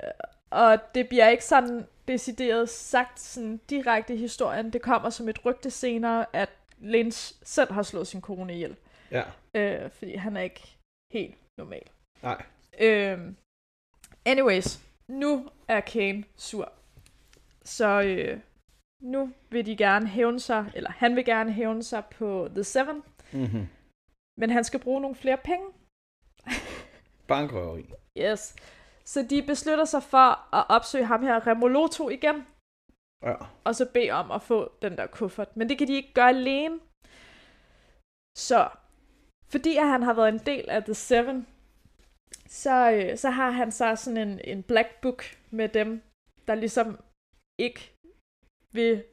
og 0.51 0.79
det 0.95 1.09
bliver 1.09 1.29
ikke 1.29 1.45
sådan 1.45 1.87
decideret 2.09 2.69
sagt 2.69 3.21
sådan 3.21 3.61
direkte 3.71 4.15
i 4.15 4.17
historien. 4.17 4.73
Det 4.73 4.83
kommer 4.83 5.11
som 5.11 5.29
et 5.29 5.45
rygte 5.45 5.71
senere, 5.71 6.27
at 6.33 6.51
Lynch 6.79 7.35
selv 7.43 7.73
har 7.73 7.83
slået 7.83 8.07
sin 8.07 8.21
kone 8.21 8.55
ihjel. 8.55 8.77
Ja. 9.11 9.23
Øh, 9.55 9.91
fordi 9.91 10.15
han 10.15 10.37
er 10.37 10.41
ikke 10.41 10.77
helt 11.13 11.35
normal. 11.59 11.83
Nej. 12.23 12.43
Øhm, 12.81 13.37
anyways, 14.25 14.81
nu 15.09 15.49
er 15.69 15.81
Kane 15.81 16.25
sur. 16.37 16.73
Så 17.65 18.03
øh, 18.03 18.41
nu 19.03 19.33
vil 19.51 19.67
de 19.67 19.77
gerne 19.77 20.07
hævne 20.07 20.41
sig, 20.41 20.73
eller 20.75 20.91
han 20.91 21.17
vil 21.17 21.25
gerne 21.25 21.53
hævne 21.53 21.83
sig 21.83 22.05
på 22.07 22.49
The 22.55 22.65
Seven, 22.65 23.03
Mm-hmm. 23.33 23.67
men 24.37 24.51
han 24.51 24.65
skal 24.65 24.81
bruge 24.81 25.01
nogle 25.01 25.17
flere 25.17 25.39
penge. 25.45 25.67
Bankrøveri. 27.29 27.91
Yes. 28.19 28.57
Så 29.05 29.27
de 29.31 29.43
beslutter 29.43 29.85
sig 29.85 30.03
for 30.03 30.55
at 30.57 30.65
opsøge 30.69 31.05
ham 31.05 31.23
her 31.23 31.47
Remoloto 31.47 32.09
igen. 32.09 32.47
Ja. 33.23 33.35
og 33.65 33.75
så 33.75 33.91
bede 33.95 34.11
om 34.11 34.31
at 34.31 34.43
få 34.43 34.73
den 34.83 34.97
der 34.97 35.07
kuffert. 35.07 35.57
Men 35.57 35.69
det 35.69 35.79
kan 35.79 35.89
de 35.89 35.95
ikke 35.95 36.13
gøre 36.15 36.29
alene. 36.29 36.81
Så, 38.39 38.69
fordi 39.49 39.77
at 39.77 39.87
han 39.87 40.03
har 40.03 40.13
været 40.15 40.29
en 40.29 40.39
del 40.47 40.71
af 40.71 40.85
The 40.85 40.95
Seven, 40.95 41.47
så, 42.47 42.91
øh, 42.93 43.17
så 43.19 43.31
har 43.31 43.51
han 43.51 43.73
så 43.73 43.97
sådan 43.97 44.29
en, 44.29 44.41
en 44.45 44.63
black 44.63 45.01
book 45.03 45.23
med 45.51 45.69
dem, 45.69 46.03
der 46.49 46.55
ligesom 46.55 46.99
ikke 47.59 47.93
vil 48.73 49.05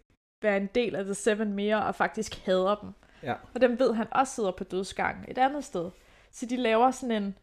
være 0.42 0.58
en 0.58 0.70
del 0.76 0.96
af 0.96 1.04
The 1.04 1.14
Seven 1.14 1.54
mere, 1.54 1.86
og 1.86 1.96
faktisk 1.96 2.46
hader 2.46 2.76
dem. 2.76 2.90
Ja. 3.24 3.34
Og 3.54 3.62
dem 3.62 3.80
ved 3.80 3.94
han 3.94 4.08
også 4.12 4.36
sidder 4.36 4.52
på 4.52 4.64
dødsgangen 4.64 5.26
et 5.28 5.38
andet 5.38 5.64
sted. 5.64 5.92
Så 6.32 6.46
de 6.46 6.58
laver 6.58 6.92
sådan 6.92 7.24
en, 7.24 7.38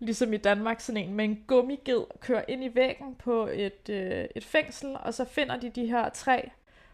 ligesom 0.00 0.32
i 0.32 0.36
Danmark, 0.36 0.80
sådan 0.80 1.02
en 1.02 1.14
med 1.14 1.24
en 1.24 1.44
gummiged, 1.46 2.04
kører 2.20 2.44
ind 2.48 2.64
i 2.64 2.74
væggen 2.74 3.14
på 3.14 3.46
et, 3.46 3.88
øh, 3.90 4.24
et 4.36 4.44
fængsel, 4.44 4.96
og 5.00 5.14
så 5.14 5.24
finder 5.24 5.56
de 5.56 5.70
de 5.70 5.86
her 5.86 6.08
tre 6.08 6.50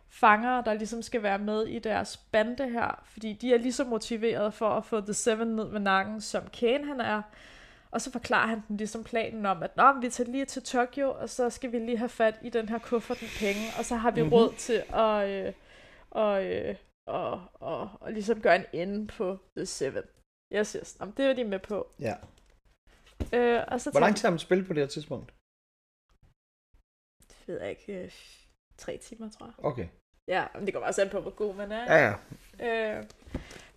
fanger, 0.08 0.60
der 0.60 0.74
ligesom 0.74 1.02
skal 1.02 1.22
være 1.22 1.38
med 1.38 1.66
i 1.66 1.78
deres 1.78 2.16
bande 2.16 2.68
her, 2.68 3.02
fordi 3.04 3.32
de 3.32 3.54
er 3.54 3.58
lige 3.58 3.72
så 3.72 3.84
motiveret 3.84 4.54
for 4.54 4.68
at 4.68 4.84
få 4.84 5.00
The 5.00 5.14
Seven 5.14 5.48
ned 5.48 5.68
med 5.68 5.80
nakken, 5.80 6.20
som 6.20 6.42
Kane 6.52 6.86
han 6.86 7.00
er. 7.00 7.22
Og 7.92 8.00
så 8.00 8.12
forklarer 8.12 8.46
han 8.46 8.62
dem 8.68 8.76
ligesom 8.76 9.04
planen 9.04 9.46
om, 9.46 9.62
at 9.62 9.76
Nå, 9.76 10.00
vi 10.00 10.08
tager 10.10 10.30
lige 10.30 10.44
til 10.44 10.62
Tokyo, 10.62 11.10
og 11.10 11.28
så 11.30 11.50
skal 11.50 11.72
vi 11.72 11.78
lige 11.78 11.98
have 11.98 12.08
fat 12.08 12.34
i 12.42 12.48
den 12.50 12.68
her 12.68 12.78
kuffert 12.78 13.22
med 13.22 13.30
penge, 13.38 13.66
og 13.78 13.84
så 13.84 13.96
har 13.96 14.10
vi 14.10 14.20
Mhm. 14.22 14.26
mm-hmm. 14.30 14.34
råd 14.34 14.54
til 14.58 14.82
at, 14.94 15.46
øh, 15.46 15.52
og, 16.10 16.44
øh, 16.46 16.76
og, 17.06 17.46
og, 17.54 17.90
og 18.00 18.12
ligesom 18.12 18.40
gøre 18.40 18.56
en 18.56 18.64
ende 18.72 19.06
på 19.06 19.38
The 19.56 19.66
Seven. 19.66 20.02
Yes, 20.54 20.72
yes. 20.72 20.96
Jamen, 21.00 21.14
det 21.16 21.24
er 21.26 21.32
de 21.32 21.44
med 21.44 21.58
på. 21.58 21.92
ja. 22.00 22.14
Øh, 23.34 23.64
og 23.68 23.80
så 23.80 23.90
Hvor 23.90 24.00
lang 24.00 24.16
tid 24.16 24.22
har 24.24 24.30
man 24.30 24.38
spillet 24.38 24.66
på 24.66 24.72
det 24.72 24.82
her 24.82 24.88
tidspunkt? 24.88 25.34
Det 27.28 27.48
ved 27.48 27.60
jeg 27.60 27.70
ikke. 27.70 28.04
Øh, 28.04 28.12
tre 28.78 28.96
timer, 28.98 29.30
tror 29.30 29.46
jeg. 29.46 29.54
Okay. 29.64 29.88
Ja, 30.28 30.46
men 30.54 30.66
det 30.66 30.74
går 30.74 30.80
også 30.80 31.02
an 31.02 31.10
på, 31.10 31.20
hvor 31.20 31.30
god 31.30 31.54
man 31.54 31.72
er. 31.72 31.84
Ja, 31.94 32.14
ja. 32.58 32.98
Øh, 32.98 33.04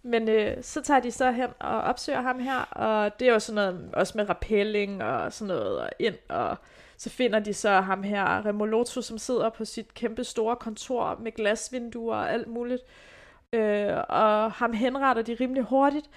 men 0.05 0.29
øh, 0.29 0.63
så 0.63 0.81
tager 0.81 0.99
de 0.99 1.11
så 1.11 1.31
hen 1.31 1.49
og 1.59 1.81
opsøger 1.81 2.21
ham 2.21 2.39
her, 2.39 2.59
og 2.59 3.19
det 3.19 3.27
er 3.27 3.33
jo 3.33 3.39
sådan 3.39 3.55
noget, 3.55 3.89
også 3.95 4.13
med 4.15 4.29
rappelling 4.29 5.03
og 5.03 5.33
sådan 5.33 5.47
noget, 5.47 5.79
og 5.79 5.89
ind, 5.99 6.15
og 6.29 6.57
så 6.97 7.09
finder 7.09 7.39
de 7.39 7.53
så 7.53 7.81
ham 7.81 8.03
her, 8.03 8.45
Remoloto, 8.45 9.01
som 9.01 9.17
sidder 9.17 9.49
på 9.49 9.65
sit 9.65 9.93
kæmpe 9.93 10.23
store 10.23 10.55
kontor 10.55 11.19
med 11.23 11.31
glasvinduer 11.31 12.15
og 12.15 12.31
alt 12.31 12.47
muligt, 12.47 12.81
øh, 13.53 13.97
og 14.09 14.51
ham 14.51 14.73
henretter 14.73 15.21
de 15.21 15.37
rimelig 15.39 15.63
hurtigt, 15.63 16.09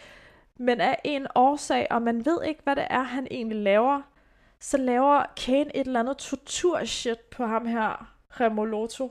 men 0.57 0.81
af 0.81 1.01
en 1.05 1.27
årsag, 1.35 1.87
og 1.91 2.03
man 2.03 2.27
ved 2.27 2.43
ikke, 2.45 2.61
hvad 2.65 2.77
det 2.77 2.87
er, 2.91 3.03
han 3.03 3.27
egentlig 3.31 3.59
laver, 3.59 4.03
så 4.61 4.77
laver 4.77 5.23
Kane 5.37 5.77
et 5.77 5.87
eller 5.87 6.01
andet 6.01 6.17
tortur-shit 6.17 7.21
på 7.21 7.47
ham 7.47 7.67
her, 7.67 8.15
Remoloto. 8.41 9.11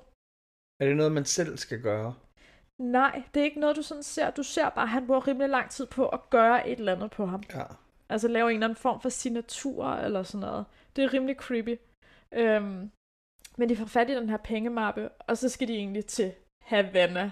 Er 0.80 0.86
det 0.86 0.98
noget, 0.98 1.12
man 1.12 1.26
selv 1.26 1.58
skal 1.58 1.82
gøre? 1.82 2.14
Nej, 2.82 3.24
det 3.34 3.40
er 3.40 3.44
ikke 3.44 3.60
noget, 3.60 3.76
du 3.76 3.82
sådan 3.82 4.04
ser. 4.04 4.30
Du 4.30 4.44
ser 4.44 4.70
bare, 4.70 4.84
at 4.84 4.90
han 4.90 5.08
bruger 5.08 5.28
rimelig 5.28 5.50
lang 5.50 5.70
tid 5.70 5.86
på 5.86 6.08
at 6.08 6.30
gøre 6.30 6.70
et 6.70 6.80
eller 6.80 6.96
andet 6.96 7.12
på 7.12 7.26
ham. 7.26 7.44
Ja. 7.54 7.64
Altså 8.10 8.28
lave 8.28 8.50
en 8.50 8.56
eller 8.56 8.68
anden 8.68 8.82
form 8.82 9.02
for 9.02 9.10
signatur 9.10 9.86
eller 9.94 10.24
sådan 10.24 10.40
noget. 10.48 10.66
Det 10.96 11.04
er 11.04 11.14
rimelig 11.14 11.36
creepy. 11.36 11.80
Øhm, 12.32 12.92
men 13.58 13.70
de 13.70 13.76
får 13.76 13.86
fat 13.86 14.10
i 14.10 14.16
den 14.16 14.30
her 14.30 14.38
pengemappe, 14.38 15.10
og 15.20 15.38
så 15.38 15.50
skal 15.50 15.68
de 15.68 15.74
egentlig 15.76 16.06
til 16.06 16.32
Havana. 16.66 17.32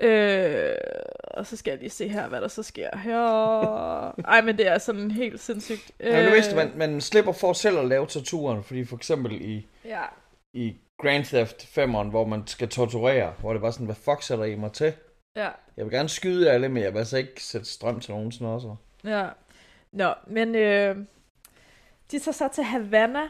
Øh, 0.00 0.76
og 1.24 1.46
så 1.46 1.56
skal 1.56 1.70
jeg 1.70 1.80
lige 1.80 1.90
se 1.90 2.08
her, 2.08 2.28
hvad 2.28 2.40
der 2.40 2.48
så 2.48 2.62
sker 2.62 2.96
her. 2.96 3.18
Ej, 4.28 4.40
men 4.40 4.58
det 4.58 4.66
er 4.68 4.78
sådan 4.78 5.10
helt 5.10 5.40
sindssygt. 5.40 5.90
Øh, 6.00 6.12
Ja, 6.12 6.24
nu 6.24 6.30
vidste 6.30 6.56
man, 6.56 6.72
man 6.76 7.00
slipper 7.00 7.32
for 7.32 7.52
selv 7.52 7.78
at 7.78 7.84
lave 7.86 8.06
torturen, 8.06 8.64
fordi 8.64 8.84
for 8.84 8.96
eksempel 8.96 9.32
i, 9.32 9.66
Ja, 9.84 10.02
i 10.54 10.76
Grand 11.02 11.24
Theft 11.24 11.78
5'eren, 11.78 12.10
hvor 12.10 12.24
man 12.24 12.46
skal 12.46 12.68
torturere, 12.68 13.34
hvor 13.40 13.52
det 13.52 13.62
var 13.62 13.70
sådan, 13.70 13.86
hvad 13.86 13.94
fuck 13.94 14.22
sætter 14.22 14.44
I 14.44 14.54
mig 14.54 14.72
til? 14.72 14.92
ja. 15.36 15.50
Jeg 15.76 15.84
vil 15.84 15.92
gerne 15.92 16.08
skyde 16.08 16.50
alle, 16.50 16.68
men 16.68 16.82
jeg 16.82 16.92
vil 16.92 16.98
altså 16.98 17.16
ikke 17.16 17.42
sætte 17.42 17.66
strøm 17.66 18.00
til 18.00 18.12
nogen 18.12 18.32
også. 18.40 18.76
Ja. 19.04 19.28
Nå, 19.92 20.14
men 20.26 20.54
øh, 20.54 20.96
de 22.10 22.18
tager 22.18 22.32
så 22.32 22.48
til 22.48 22.64
Havana. 22.64 23.22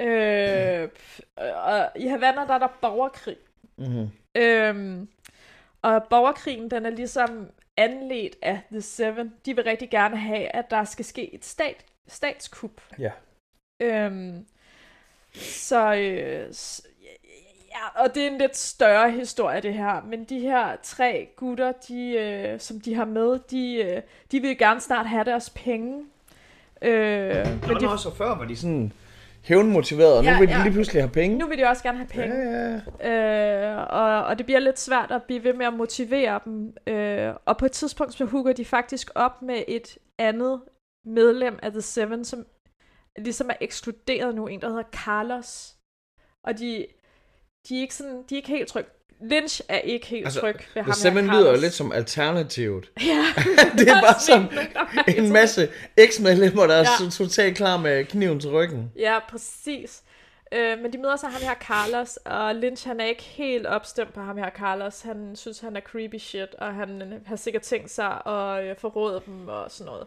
Øh, 0.00 0.88
og 1.68 1.90
i 1.96 2.06
Havana, 2.06 2.46
der 2.46 2.54
er 2.54 2.58
der 2.58 2.78
borgerkrig. 2.80 3.36
Mm-hmm. 3.76 4.10
Øhm, 4.34 5.08
og 5.82 6.04
borgerkrigen, 6.10 6.70
den 6.70 6.86
er 6.86 6.90
ligesom 6.90 7.50
anledt 7.76 8.36
af 8.42 8.60
The 8.70 8.80
Seven. 8.80 9.34
De 9.46 9.54
vil 9.54 9.64
rigtig 9.64 9.90
gerne 9.90 10.16
have, 10.16 10.48
at 10.56 10.70
der 10.70 10.84
skal 10.84 11.04
ske 11.04 11.34
et 11.34 11.44
stat, 11.44 11.84
statskup. 12.08 12.80
Ja. 12.98 13.12
Øhm, 13.82 14.46
så, 15.34 15.94
øh, 15.94 16.54
ja, 17.70 18.02
og 18.04 18.14
det 18.14 18.22
er 18.22 18.30
en 18.30 18.38
lidt 18.38 18.56
større 18.56 19.10
historie, 19.10 19.60
det 19.60 19.74
her. 19.74 20.02
Men 20.08 20.24
de 20.24 20.40
her 20.40 20.76
tre 20.82 21.28
gutter, 21.36 21.72
de, 21.88 22.10
øh, 22.12 22.60
som 22.60 22.80
de 22.80 22.94
har 22.94 23.04
med, 23.04 23.38
de, 23.50 23.74
øh, 23.74 24.02
de 24.32 24.40
vil 24.40 24.58
gerne 24.58 24.80
snart 24.80 25.06
have 25.06 25.24
deres 25.24 25.50
penge. 25.50 26.04
Øh, 26.82 26.92
men 27.46 27.60
Men 27.68 27.76
de, 27.80 27.88
også 27.88 28.14
før 28.14 28.34
var 28.34 28.44
de 28.44 28.56
sådan 28.56 28.92
hævnmotiverede, 29.42 30.18
og 30.18 30.24
nu 30.24 30.30
Ja, 30.30 30.38
vil 30.38 30.48
de 30.48 30.56
ja. 30.56 30.62
lige 30.62 30.72
pludselig 30.72 31.02
have 31.02 31.10
penge. 31.10 31.38
nu 31.38 31.46
vil 31.46 31.58
de 31.58 31.64
også 31.64 31.82
gerne 31.82 31.98
have 31.98 32.08
penge. 32.08 32.36
Ja, 32.36 32.80
ja. 33.10 33.72
Øh, 33.72 33.86
og, 33.90 34.24
og 34.24 34.38
det 34.38 34.46
bliver 34.46 34.58
lidt 34.60 34.78
svært 34.80 35.10
at 35.10 35.22
blive 35.22 35.44
ved 35.44 35.52
med 35.54 35.66
at 35.66 35.72
motivere 35.74 36.40
dem. 36.44 36.72
Øh, 36.86 37.34
og 37.46 37.56
på 37.56 37.64
et 37.66 37.72
tidspunkt 37.72 38.14
så 38.14 38.24
hooker 38.24 38.52
de 38.52 38.64
faktisk 38.64 39.10
op 39.14 39.42
med 39.42 39.62
et 39.68 39.98
andet 40.18 40.60
medlem 41.04 41.58
af 41.62 41.70
The 41.72 41.80
Seven, 41.80 42.24
som 42.24 42.46
ligesom 43.18 43.50
er 43.50 43.54
ekskluderet 43.60 44.34
nu, 44.34 44.46
en 44.46 44.60
der 44.60 44.68
hedder 44.68 44.82
Carlos. 44.92 45.74
Og 46.44 46.58
de, 46.58 46.86
de 47.68 47.76
er 47.76 47.80
ikke 47.80 47.94
sådan, 47.94 48.22
de 48.28 48.34
er 48.34 48.36
ikke 48.36 48.48
helt 48.48 48.68
tryg. 48.68 48.86
Lynch 49.22 49.60
er 49.68 49.78
ikke 49.78 50.06
helt 50.06 50.26
Altså, 50.26 50.40
tryg 50.40 50.56
ved 50.74 50.82
ham 50.82 50.92
Seven 50.92 51.26
Carlos. 51.26 51.40
lyder 51.42 51.50
jo 51.54 51.60
lidt 51.60 51.72
som 51.72 51.92
alternativet. 51.92 52.90
Ja, 53.00 53.24
det 53.78 53.88
er 53.88 54.00
bare 54.02 54.20
sådan 54.28 54.48
en 55.16 55.32
masse 55.32 55.68
eks-medlemmer, 55.96 56.66
der 56.66 56.74
er 56.74 56.78
Ja. 56.78 57.04
ja. 57.04 57.10
totalt 57.10 57.56
klar 57.56 57.76
med 57.76 58.04
kniven 58.04 58.40
til 58.40 58.50
ryggen. 58.50 58.92
Ja, 58.96 59.18
præcis. 59.28 60.02
Øh, 60.52 60.78
men 60.78 60.92
de 60.92 60.98
møder 60.98 61.16
så 61.16 61.26
ham 61.26 61.42
her 61.42 61.54
Carlos, 61.54 62.16
og 62.16 62.54
Lynch 62.54 62.86
han 62.88 63.00
er 63.00 63.04
ikke 63.04 63.22
helt 63.22 63.66
opstemt 63.66 64.14
på 64.14 64.20
ham 64.20 64.36
her 64.36 64.50
Carlos. 64.50 65.00
Han 65.02 65.36
synes, 65.36 65.60
han 65.60 65.76
er 65.76 65.80
creepy 65.80 66.18
shit, 66.18 66.54
og 66.58 66.74
han 66.74 67.02
øh, 67.02 67.26
har 67.26 67.36
sikkert 67.36 67.62
tænkt 67.62 67.90
sig 67.90 68.26
at 68.26 68.64
øh, 68.64 68.76
forråde 68.76 69.22
dem 69.26 69.48
og 69.48 69.70
sådan 69.70 69.92
noget. 69.92 70.06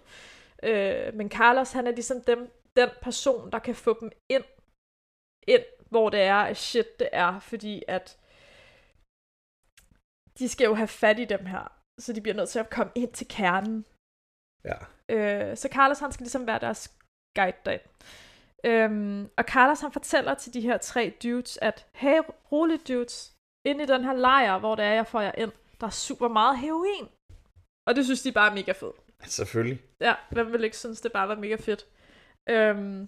Øh, 0.63 1.16
men 1.16 1.30
Carlos, 1.30 1.72
han 1.72 1.88
er 1.88 1.92
ligesom 1.92 2.22
dem, 2.28 2.50
den 2.76 2.90
person, 3.02 3.52
der 3.52 3.60
kan 3.60 3.76
få 3.76 4.00
dem 4.00 4.12
ind, 4.30 4.44
ind, 5.48 5.66
hvor 5.90 6.10
det 6.10 6.20
er, 6.22 6.42
at 6.52 6.58
shit 6.58 7.00
det 7.00 7.10
er, 7.12 7.40
fordi 7.40 7.84
at 7.88 8.20
de 10.40 10.50
skal 10.50 10.66
jo 10.66 10.74
have 10.74 10.88
fat 10.88 11.20
i 11.20 11.26
dem 11.26 11.46
her, 11.46 11.64
så 12.00 12.14
de 12.14 12.22
bliver 12.22 12.36
nødt 12.36 12.50
til 12.50 12.60
at 12.60 12.70
komme 12.70 12.92
ind 12.96 13.14
til 13.14 13.28
kernen. 13.28 13.86
Ja. 14.66 14.78
Øh, 15.10 15.58
så 15.58 15.70
Carlos 15.72 16.00
han 16.00 16.12
skal 16.12 16.24
ligesom 16.24 16.48
være 16.48 16.60
deres 16.60 16.98
guide 17.36 17.58
derind. 17.66 17.82
Øhm, 18.66 19.30
og 19.38 19.44
Carlos 19.44 19.82
han 19.82 19.92
fortæller 19.92 20.34
til 20.34 20.54
de 20.54 20.62
her 20.62 20.78
tre 20.78 21.14
dudes, 21.24 21.58
at 21.62 21.88
hey, 21.94 22.22
roligt 22.52 22.88
dudes, 22.88 23.36
inde 23.66 23.84
i 23.84 23.88
den 23.88 24.04
her 24.04 24.14
lejr, 24.14 24.60
hvor 24.60 24.76
det 24.76 24.86
er, 24.86 24.94
jeg 24.94 25.08
får 25.08 25.22
jer 25.22 25.32
ind, 25.38 25.52
der 25.82 25.88
er 25.88 25.92
super 25.92 26.28
meget 26.28 26.60
heroin. 26.60 27.10
Og 27.88 27.96
det 27.96 28.06
synes 28.06 28.22
de 28.22 28.32
bare 28.32 28.50
er 28.52 28.56
mega 28.56 28.72
fedt. 28.72 28.96
Selvfølgelig. 29.24 29.82
Ja, 30.02 30.16
hvem 30.32 30.52
ville 30.52 30.66
ikke 30.66 30.78
synes, 30.78 31.02
det 31.02 31.12
bare 31.12 31.28
var 31.28 31.36
mega 31.36 31.56
fedt. 31.56 31.86
Øhm, 32.49 33.08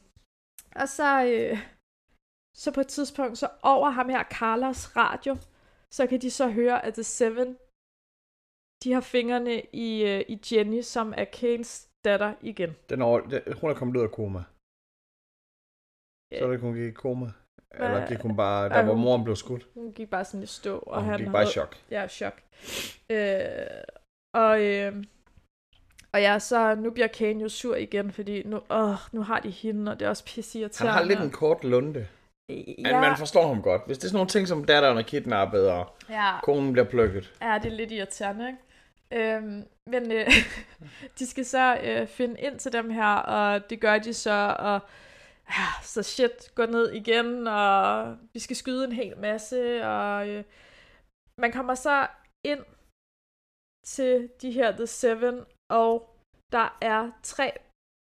og 0.76 0.88
så, 0.90 1.10
øh, 1.26 1.58
så 2.58 2.74
på 2.74 2.80
et 2.82 2.88
tidspunkt, 2.88 3.38
så 3.38 3.50
over 3.64 3.90
ham 3.90 4.10
her, 4.10 4.24
Carlos 4.24 4.96
radio, 4.96 5.36
så 5.92 6.08
kan 6.08 6.22
de 6.22 6.32
så 6.32 6.50
høre, 6.52 6.86
at 6.86 6.94
The 6.94 7.04
Seven, 7.04 7.58
de 8.84 8.94
har 8.94 9.02
fingrene 9.02 9.62
i, 9.74 10.04
øh, 10.12 10.22
i 10.34 10.40
Jenny, 10.52 10.82
som 10.82 11.14
er 11.18 11.26
Kanes 11.26 11.90
datter 12.06 12.34
igen. 12.42 12.72
Den 12.90 13.02
er, 13.02 13.60
hun 13.62 13.70
er 13.70 13.74
kommet 13.76 13.98
ud 13.98 14.04
af 14.04 14.12
koma. 14.12 14.44
Så 16.40 16.46
er 16.46 16.50
det, 16.52 16.60
hun 16.60 16.74
gik 16.76 16.88
i 16.88 16.92
koma. 16.92 17.26
Eller 17.72 18.08
gik 18.08 18.18
hun 18.20 18.36
bare, 18.36 18.70
der 18.70 18.76
Ej, 18.76 18.84
hvor 18.84 18.94
hun- 18.94 19.04
moren 19.04 19.24
blev 19.24 19.36
skudt. 19.36 19.68
Hun 19.74 19.94
gik 19.94 20.10
bare 20.10 20.26
sådan 20.26 20.44
i 20.44 20.46
stå. 20.46 20.78
Og, 20.78 20.88
Og 20.88 21.02
hun 21.02 21.10
han 21.10 21.20
gik 21.20 21.32
bare 21.32 21.44
i 21.44 21.48
chok. 21.48 21.76
Ja, 21.92 22.08
chok. 22.08 22.42
Øh, 23.10 23.84
og, 24.34 24.64
øh, 24.66 25.04
og 26.16 26.22
ja, 26.22 26.40
så 26.40 26.76
nu 26.76 26.90
bliver 26.92 27.08
Kane 27.08 27.42
jo 27.42 27.50
sur 27.50 27.76
igen, 27.76 28.12
fordi 28.12 28.44
nu, 28.44 28.62
åh, 28.70 28.96
nu 29.12 29.22
har 29.22 29.40
de 29.40 29.50
hende, 29.50 29.92
og 29.92 30.00
det 30.00 30.06
er 30.06 30.10
også 30.10 30.26
pisse 30.26 30.58
Han 30.58 30.62
irriterende. 30.62 30.94
har 30.94 31.04
lidt 31.04 31.20
en 31.20 31.32
kort 31.32 31.64
lunde. 31.64 32.08
Men 32.50 32.76
ja, 32.78 33.00
man 33.00 33.18
forstår 33.18 33.48
ham 33.48 33.62
godt. 33.62 33.82
Hvis 33.86 33.98
det 33.98 34.04
er 34.04 34.08
sådan 34.08 34.18
nogle 34.18 34.30
ting, 34.30 34.48
som 34.48 34.64
datteren 34.64 34.98
er 34.98 35.02
kidnappet, 35.02 35.70
og 35.70 35.96
ja, 36.10 36.40
konen 36.44 36.74
bliver 36.74 36.86
plukket. 36.86 37.34
ja, 37.42 37.60
det 37.64 37.72
er 37.72 37.76
lidt 37.76 37.92
irriterende, 37.92 38.48
ikke? 38.48 39.36
Øhm, 39.36 39.64
men 39.88 40.12
øh, 40.12 40.28
de 41.20 41.28
skal 41.28 41.46
så 41.46 41.78
øh, 41.84 42.08
finde 42.08 42.42
ind 42.42 42.60
til 42.60 42.74
dem 42.74 42.90
her, 42.90 43.16
og 43.16 43.70
det 43.70 43.82
gør 43.82 43.98
de 43.98 44.14
så, 44.14 44.56
og 44.60 44.80
ja, 45.50 45.68
så 45.84 46.04
shit 46.04 46.56
går 46.56 46.66
ned 46.66 46.92
igen, 46.92 47.48
og 47.48 48.16
vi 48.34 48.40
skal 48.40 48.56
skyde 48.56 48.86
en 48.86 48.92
hel 48.92 49.18
masse, 49.18 49.86
og 49.86 50.30
øh, 50.30 50.44
man 51.42 51.52
kommer 51.52 51.76
så 51.76 52.08
ind 52.46 52.64
til 53.86 54.30
de 54.42 54.52
her 54.52 54.72
The 54.72 54.88
Seven, 54.88 55.46
og 55.70 56.16
der 56.52 56.78
er 56.82 57.12
tre 57.24 57.52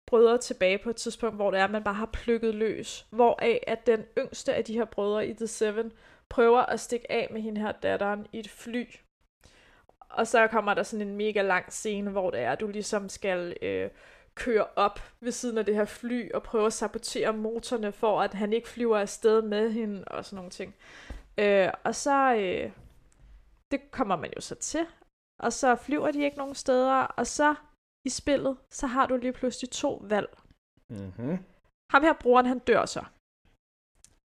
brødre 0.07 0.37
tilbage 0.37 0.77
på 0.77 0.89
et 0.89 0.95
tidspunkt, 0.95 1.35
hvor 1.35 1.51
det 1.51 1.59
er, 1.59 1.63
at 1.63 1.71
man 1.71 1.83
bare 1.83 1.93
har 1.93 2.09
plukket 2.13 2.55
løs. 2.55 3.07
Hvoraf 3.09 3.63
at 3.67 3.87
den 3.87 4.05
yngste 4.17 4.53
af 4.53 4.63
de 4.63 4.73
her 4.73 4.85
brødre 4.85 5.27
i 5.27 5.33
The 5.33 5.47
Seven 5.47 5.91
prøver 6.29 6.61
at 6.61 6.79
stikke 6.79 7.11
af 7.11 7.27
med 7.31 7.41
hende 7.41 7.61
her 7.61 7.71
datteren 7.71 8.27
i 8.33 8.39
et 8.39 8.49
fly. 8.49 8.85
Og 9.99 10.27
så 10.27 10.47
kommer 10.47 10.73
der 10.73 10.83
sådan 10.83 11.07
en 11.07 11.15
mega 11.15 11.41
lang 11.41 11.71
scene, 11.71 12.11
hvor 12.11 12.29
det 12.29 12.39
er, 12.39 12.51
at 12.51 12.59
du 12.59 12.67
ligesom 12.67 13.09
skal 13.09 13.57
øh, 13.61 13.89
køre 14.35 14.65
op 14.75 14.99
ved 15.19 15.31
siden 15.31 15.57
af 15.57 15.65
det 15.65 15.75
her 15.75 15.85
fly 15.85 16.31
og 16.31 16.43
prøve 16.43 16.65
at 16.65 16.73
sabotere 16.73 17.33
motorerne, 17.33 17.91
for 17.91 18.21
at 18.21 18.33
han 18.33 18.53
ikke 18.53 18.69
flyver 18.69 18.97
afsted 18.97 19.41
med 19.41 19.71
hende 19.71 20.03
og 20.07 20.25
sådan 20.25 20.35
nogle 20.35 20.51
ting. 20.51 20.75
Øh, 21.37 21.69
og 21.83 21.95
så, 21.95 22.35
øh, 22.35 22.71
det 23.71 23.91
kommer 23.91 24.15
man 24.15 24.31
jo 24.35 24.41
så 24.41 24.55
til, 24.55 24.85
og 25.39 25.53
så 25.53 25.75
flyver 25.75 26.11
de 26.11 26.23
ikke 26.23 26.37
nogen 26.37 26.55
steder, 26.55 26.95
og 26.95 27.27
så 27.27 27.55
i 28.05 28.09
spillet, 28.09 28.57
så 28.69 28.87
har 28.87 29.05
du 29.05 29.17
lige 29.17 29.33
pludselig 29.33 29.69
to 29.69 30.01
valg. 30.03 30.29
Mm-hmm. 30.89 31.37
Ham 31.91 32.03
her 32.03 32.13
broren, 32.13 32.45
han 32.45 32.59
dør 32.59 32.85
så. 32.85 33.03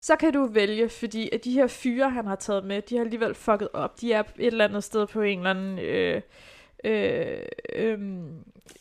Så 0.06 0.16
kan 0.16 0.34
du 0.34 0.46
vælge, 0.46 0.90
fordi 0.90 1.30
at 1.34 1.44
de 1.44 1.54
her 1.54 1.68
fyre, 1.68 2.10
han 2.10 2.26
har 2.26 2.36
taget 2.36 2.64
med, 2.64 2.82
de 2.82 2.96
har 2.96 3.04
alligevel 3.04 3.36
fucket 3.36 3.70
op. 3.74 4.02
De 4.02 4.14
er 4.14 4.20
et 4.20 4.34
eller 4.38 4.66
andet 4.66 4.84
sted 4.84 5.08
på 5.08 5.22
en 5.22 5.38
eller 5.40 5.50
anden 5.50 5.80
øh, 5.80 6.22
øh, 6.84 7.46
øh, 7.76 8.00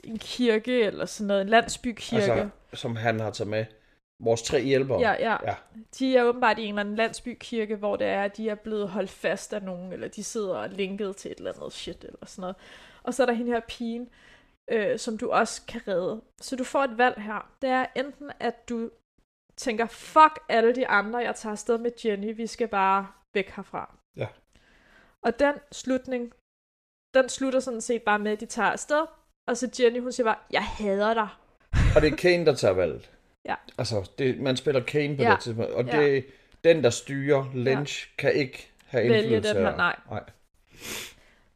en 0.04 0.18
kirke 0.18 0.80
eller 0.80 1.06
sådan 1.06 1.26
noget, 1.26 1.42
en 1.42 1.48
landsbykirke. 1.48 2.32
Altså, 2.32 2.48
som 2.74 2.96
han 2.96 3.20
har 3.20 3.30
taget 3.30 3.48
med. 3.48 3.64
Vores 4.20 4.42
tre 4.42 4.62
hjælpere. 4.62 5.00
Ja, 5.00 5.12
ja, 5.12 5.36
ja. 5.42 5.54
De 5.98 6.16
er 6.16 6.24
åbenbart 6.24 6.58
i 6.58 6.62
en 6.62 6.68
eller 6.68 6.80
anden 6.80 6.96
landsbykirke, 6.96 7.76
hvor 7.76 7.96
det 7.96 8.06
er, 8.06 8.22
at 8.24 8.36
de 8.36 8.48
er 8.48 8.54
blevet 8.54 8.88
holdt 8.88 9.10
fast 9.10 9.52
af 9.52 9.62
nogen, 9.62 9.92
eller 9.92 10.08
de 10.08 10.24
sidder 10.24 10.66
linket 10.66 11.16
til 11.16 11.30
et 11.30 11.38
eller 11.38 11.52
andet 11.52 11.72
shit 11.72 12.04
eller 12.04 12.26
sådan 12.26 12.40
noget. 12.40 12.56
Og 13.02 13.14
så 13.14 13.22
er 13.22 13.26
der 13.26 13.32
hende 13.32 13.52
her 13.52 13.60
pigen, 13.68 14.08
øh, 14.70 14.98
som 14.98 15.18
du 15.18 15.30
også 15.30 15.62
kan 15.68 15.80
redde. 15.88 16.20
Så 16.40 16.56
du 16.56 16.64
får 16.64 16.84
et 16.84 16.98
valg 16.98 17.22
her. 17.22 17.50
Det 17.62 17.70
er 17.70 17.86
enten, 17.96 18.30
at 18.40 18.68
du 18.68 18.90
tænker, 19.56 19.86
fuck 19.86 20.38
alle 20.48 20.74
de 20.74 20.88
andre, 20.88 21.18
jeg 21.18 21.34
tager 21.34 21.52
afsted 21.52 21.78
med 21.78 21.90
Jenny, 22.04 22.36
vi 22.36 22.46
skal 22.46 22.68
bare 22.68 23.06
væk 23.34 23.50
herfra. 23.56 23.94
Ja. 24.16 24.26
Og 25.22 25.38
den 25.38 25.54
slutning, 25.72 26.32
den 27.14 27.28
slutter 27.28 27.60
sådan 27.60 27.80
set 27.80 28.02
bare 28.02 28.18
med, 28.18 28.32
at 28.32 28.40
de 28.40 28.46
tager 28.46 28.70
afsted, 28.70 29.06
og 29.48 29.56
så 29.56 29.70
Jenny, 29.80 30.00
hun 30.00 30.12
siger 30.12 30.24
bare, 30.24 30.38
jeg 30.50 30.64
hader 30.64 31.14
dig. 31.14 31.28
Og 31.96 32.02
det 32.02 32.12
er 32.12 32.16
Kane, 32.16 32.46
der 32.46 32.54
tager 32.54 32.74
valget. 32.74 33.10
Ja. 33.48 33.54
Altså, 33.78 34.10
det, 34.18 34.40
man 34.40 34.56
spiller 34.56 34.80
Kane 34.84 35.16
på 35.16 35.22
Ja. 35.22 35.30
det 35.30 35.40
tidspunkt, 35.40 35.70
og 35.72 35.84
Ja. 35.84 36.00
det, 36.02 36.26
den, 36.64 36.84
der 36.84 36.90
styrer 36.90 37.44
Lynch, 37.54 38.16
kan 38.18 38.32
ikke 38.32 38.70
have 38.86 39.02
Vælge 39.02 39.18
indflydelse 39.18 39.54
den 39.54 39.62
her, 39.66 39.76
nej. 39.76 39.96
nej. 40.10 40.24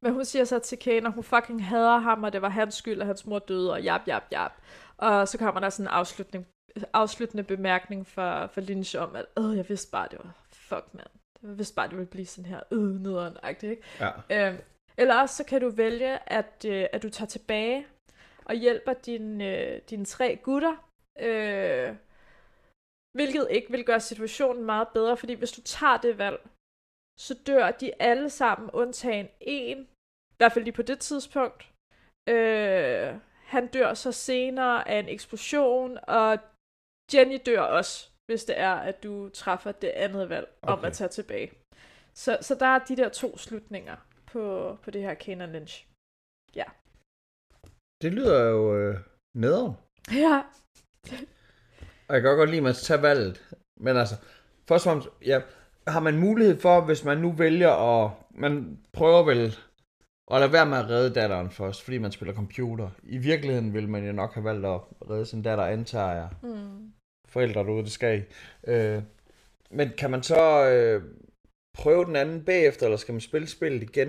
Men 0.00 0.12
hun 0.12 0.24
siger 0.24 0.44
så 0.44 0.58
til 0.58 0.78
Kane, 0.78 1.06
at 1.06 1.12
hun 1.12 1.24
fucking 1.24 1.66
hader 1.66 1.98
ham, 1.98 2.22
og 2.24 2.32
det 2.32 2.42
var 2.42 2.48
hans 2.48 2.74
skyld, 2.74 3.00
at 3.00 3.06
hans 3.06 3.26
mor 3.26 3.38
døde, 3.38 3.72
og 3.72 3.82
jap, 3.82 4.00
jap, 4.06 4.22
jap. 4.32 4.52
Og 4.96 5.28
så 5.28 5.38
kommer 5.38 5.60
der 5.60 5.70
sådan 5.70 5.84
en 5.84 5.88
afslutning, 5.88 6.46
afsluttende 6.92 7.42
bemærkning 7.42 8.06
for, 8.06 8.46
for 8.46 8.60
Lynch 8.60 8.96
om, 8.98 9.16
at 9.16 9.24
øh, 9.38 9.56
jeg 9.56 9.68
vidste 9.68 9.90
bare, 9.90 10.08
det 10.10 10.18
var 10.24 10.32
fuck, 10.52 10.84
mand. 10.92 11.06
Jeg 11.42 11.58
vidste 11.58 11.74
bare, 11.74 11.88
det 11.88 11.96
ville 11.96 12.10
blive 12.10 12.26
sådan 12.26 12.50
her, 12.50 12.60
øh, 12.70 13.00
nederen 13.02 13.36
ikke? 13.48 13.76
Ja. 14.00 14.48
Øhm, 14.48 14.56
eller 14.96 15.20
også 15.20 15.36
så 15.36 15.44
kan 15.44 15.60
du 15.60 15.70
vælge, 15.70 16.32
at, 16.32 16.64
øh, 16.68 16.86
at 16.92 17.02
du 17.02 17.10
tager 17.10 17.26
tilbage 17.28 17.86
og 18.44 18.54
hjælper 18.54 18.92
dine, 18.92 19.58
øh, 19.58 19.80
dine 19.90 20.04
tre 20.04 20.38
gutter, 20.42 20.74
øh, 21.18 21.96
hvilket 23.12 23.46
ikke 23.50 23.70
vil 23.70 23.84
gøre 23.84 24.00
situationen 24.00 24.64
meget 24.64 24.88
bedre, 24.94 25.16
fordi 25.16 25.34
hvis 25.34 25.52
du 25.52 25.62
tager 25.62 25.96
det 25.96 26.18
valg, 26.18 26.40
så 27.20 27.34
dør 27.46 27.70
de 27.70 28.02
alle 28.02 28.30
sammen, 28.30 28.70
undtagen 28.70 29.28
en, 29.40 29.78
i 30.32 30.36
hvert 30.36 30.52
fald 30.52 30.64
lige 30.64 30.74
på 30.74 30.82
det 30.82 30.98
tidspunkt. 30.98 31.72
Øh, 32.28 33.14
han 33.44 33.66
dør 33.66 33.94
så 33.94 34.12
senere 34.12 34.88
af 34.88 34.98
en 34.98 35.08
eksplosion, 35.08 35.98
og 36.02 36.38
Jenny 37.14 37.40
dør 37.46 37.60
også, 37.60 38.10
hvis 38.26 38.44
det 38.44 38.58
er, 38.58 38.74
at 38.74 39.02
du 39.02 39.28
træffer 39.28 39.72
det 39.72 39.88
andet 39.88 40.28
valg 40.28 40.48
okay. 40.62 40.72
om 40.72 40.84
at 40.84 40.92
tage 40.92 41.08
tilbage. 41.08 41.52
Så, 42.14 42.38
så 42.40 42.54
der 42.54 42.66
er 42.66 42.78
de 42.78 42.96
der 42.96 43.08
to 43.08 43.38
slutninger 43.38 43.96
på, 44.26 44.76
på 44.82 44.90
det 44.90 45.02
her 45.02 45.14
Kanan 45.14 45.52
Lynch. 45.52 45.86
Ja. 46.54 46.64
Det 48.02 48.12
lyder 48.12 48.40
jo 48.48 48.76
øh, 48.76 48.96
nederen. 49.34 49.74
Ja. 50.12 50.42
Og 52.08 52.14
jeg 52.14 52.22
kan 52.22 52.36
godt 52.36 52.50
lide, 52.50 52.58
at 52.58 52.62
man 52.62 52.74
tager 52.74 53.00
valget. 53.00 53.42
Men 53.76 53.96
altså, 53.96 54.14
først 54.68 54.86
og 54.86 54.90
fremmest, 54.90 55.08
ja, 55.26 55.40
har 55.86 56.00
man 56.00 56.18
mulighed 56.18 56.60
for, 56.60 56.80
hvis 56.80 57.04
man 57.04 57.18
nu 57.18 57.32
vælger 57.32 57.70
at... 57.70 58.10
Man 58.34 58.78
prøver 58.92 59.22
vel 59.22 59.56
at 60.30 60.40
lade 60.40 60.52
være 60.52 60.66
med 60.66 60.78
at 60.78 60.90
redde 60.90 61.14
datteren 61.14 61.50
først, 61.50 61.82
fordi 61.82 61.98
man 61.98 62.12
spiller 62.12 62.34
computer. 62.34 62.90
I 63.02 63.18
virkeligheden 63.18 63.74
vil 63.74 63.88
man 63.88 64.06
jo 64.06 64.12
nok 64.12 64.34
have 64.34 64.44
valgt 64.44 64.66
at 64.66 64.80
redde 65.10 65.26
sin 65.26 65.42
datter, 65.42 65.64
antager 65.64 66.12
jeg. 66.12 66.28
Mm. 66.42 66.92
Forældre 67.28 67.64
derude, 67.64 67.82
det 67.82 67.92
skal 67.92 68.18
I. 68.18 68.22
Øh, 68.70 69.02
men 69.70 69.90
kan 69.98 70.10
man 70.10 70.22
så 70.22 70.68
øh, 70.70 71.02
prøve 71.78 72.04
den 72.04 72.16
anden 72.16 72.44
bagefter, 72.44 72.86
eller 72.86 72.96
skal 72.96 73.12
man 73.12 73.20
spille 73.20 73.48
spillet 73.48 73.82
igen? 73.82 74.08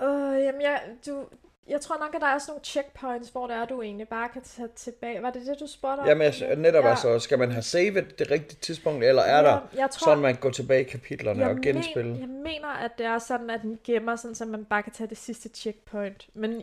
Øh, 0.00 0.44
jamen, 0.44 0.62
jeg, 0.62 0.82
du, 1.06 1.28
jeg 1.66 1.80
tror 1.80 1.98
nok, 1.98 2.14
at 2.14 2.20
der 2.20 2.26
er 2.26 2.38
sådan 2.38 2.50
nogle 2.50 2.64
checkpoints, 2.64 3.28
hvor 3.30 3.46
der 3.46 3.54
er, 3.54 3.66
du 3.66 3.82
egentlig 3.82 4.08
bare 4.08 4.28
kan 4.28 4.42
tage 4.42 4.68
tilbage. 4.76 5.22
Var 5.22 5.30
det 5.30 5.46
det, 5.46 5.60
du 5.60 5.66
spurgte 5.66 6.00
om? 6.00 6.06
Jamen 6.06 6.22
altså, 6.22 6.54
netop 6.56 6.84
Ja. 6.84 6.90
altså, 6.90 7.18
skal 7.18 7.38
man 7.38 7.50
have 7.50 7.62
savet 7.62 8.18
det 8.18 8.30
rigtige 8.30 8.58
tidspunkt, 8.60 9.04
eller 9.04 9.22
er 9.22 9.42
der 9.42 9.50
Ja, 9.50 9.80
jeg 9.80 9.90
tror, 9.90 10.04
sådan, 10.04 10.22
man 10.22 10.34
går 10.36 10.50
tilbage 10.50 10.80
i 10.80 10.84
kapitlerne 10.84 11.48
og 11.48 11.56
genspille? 11.62 12.10
Men, 12.10 12.20
jeg 12.20 12.28
mener, 12.28 12.68
at 12.68 12.90
det 12.98 13.06
er 13.06 13.18
sådan, 13.18 13.50
at 13.50 13.62
den 13.62 13.78
gemmer, 13.84 14.16
sådan, 14.16 14.34
så 14.34 14.44
man 14.44 14.64
bare 14.64 14.82
kan 14.82 14.92
tage 14.92 15.08
det 15.08 15.18
sidste 15.18 15.48
checkpoint. 15.48 16.28
Men 16.34 16.62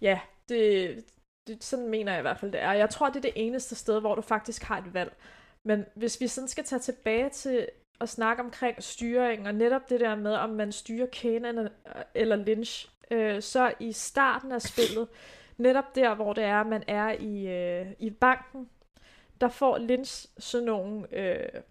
ja, 0.00 0.20
det, 0.48 1.04
det, 1.46 1.64
sådan 1.64 1.88
mener 1.88 2.12
jeg 2.12 2.20
i 2.20 2.22
hvert 2.22 2.38
fald, 2.38 2.52
det 2.52 2.62
er. 2.62 2.72
Jeg 2.72 2.90
tror, 2.90 3.08
det 3.08 3.16
er 3.16 3.20
det 3.20 3.32
eneste 3.34 3.74
sted, 3.74 4.00
hvor 4.00 4.14
du 4.14 4.22
faktisk 4.22 4.62
har 4.62 4.78
et 4.78 4.94
valg. 4.94 5.12
Men 5.64 5.84
hvis 5.94 6.20
vi 6.20 6.26
sådan 6.26 6.48
skal 6.48 6.64
tage 6.64 6.80
tilbage 6.80 7.30
til 7.30 7.68
at 8.00 8.08
snakke 8.08 8.42
omkring 8.42 8.82
styring, 8.82 9.46
og 9.46 9.54
netop 9.54 9.90
det 9.90 10.00
der 10.00 10.14
med, 10.14 10.34
om 10.34 10.50
man 10.50 10.72
styrer 10.72 11.06
eller, 11.22 11.68
eller 12.14 12.36
Lynch, 12.36 12.91
øh, 13.12 13.42
så 13.42 13.74
i 13.80 13.92
starten 13.92 14.52
af 14.52 14.62
spillet, 14.62 15.08
netop 15.58 15.94
der, 15.94 16.14
hvor 16.14 16.32
det 16.32 16.44
er, 16.44 16.62
man 16.62 16.84
er 16.88 17.10
i, 17.12 17.46
øh, 17.46 17.92
i 17.98 18.10
banken, 18.10 18.70
der 19.40 19.48
får 19.48 19.78
Lynch 19.78 20.28
sådan 20.38 20.66
nogle 20.66 21.16
øh, 21.18 21.62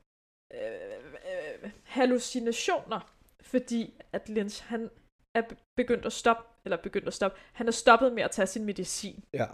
øh, 0.53 1.63
øh, 1.63 1.71
hallucinationer, 1.85 3.01
fordi 3.41 4.01
at 4.13 4.29
Lynch, 4.29 4.63
han 4.63 4.89
er 5.35 5.41
be- 5.41 5.57
begyndt 5.77 6.05
at 6.05 6.13
stoppe, 6.13 6.43
eller 6.65 6.77
begyndt 6.77 7.07
at 7.07 7.13
stoppe, 7.13 7.39
han 7.53 7.67
er 7.67 7.71
stoppet 7.71 8.13
med 8.13 8.23
at 8.23 8.31
tage 8.31 8.47
sin 8.47 8.65
medicin. 8.65 9.23
Ja. 9.33 9.47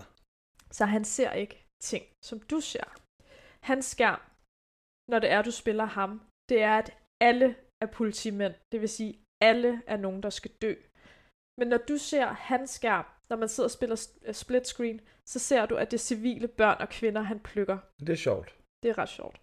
Så 0.72 0.86
han 0.86 1.06
ser 1.06 1.32
ikke 1.32 1.66
ting, 1.82 2.06
som 2.26 2.40
du 2.40 2.60
ser. 2.60 2.88
Hans 3.64 3.86
skærm, 3.86 4.22
når 5.12 5.20
det 5.20 5.32
er, 5.32 5.42
du 5.42 5.52
spiller 5.52 5.86
ham, 5.86 6.22
det 6.50 6.62
er, 6.62 6.78
at 6.78 6.98
alle 7.22 7.56
er 7.82 7.88
politimænd. 7.88 8.54
Det 8.72 8.82
vil 8.82 8.90
sige, 8.90 9.20
alle 9.42 9.82
er 9.88 9.98
nogen, 9.98 10.24
der 10.24 10.30
skal 10.30 10.52
dø. 10.62 10.74
Men 11.58 11.68
når 11.68 11.78
du 11.78 11.98
ser 11.98 12.26
hans 12.26 12.70
skærm, 12.70 13.06
når 13.30 13.38
man 13.38 13.50
sidder 13.50 13.68
og 13.68 13.72
spiller 13.72 14.08
øh, 14.26 14.34
split 14.34 14.68
screen, 14.68 15.02
så 15.26 15.40
ser 15.40 15.66
du, 15.66 15.76
at 15.76 15.92
det 15.92 15.98
er 15.98 16.02
civile 16.02 16.48
børn 16.48 16.78
og 16.80 16.90
kvinder, 16.90 17.22
han 17.22 17.40
plukker. 17.40 17.78
Det 18.00 18.10
er 18.10 18.16
sjovt. 18.16 18.56
Det 18.84 18.90
er 18.90 18.98
ret 18.98 19.10
sjovt. 19.10 19.42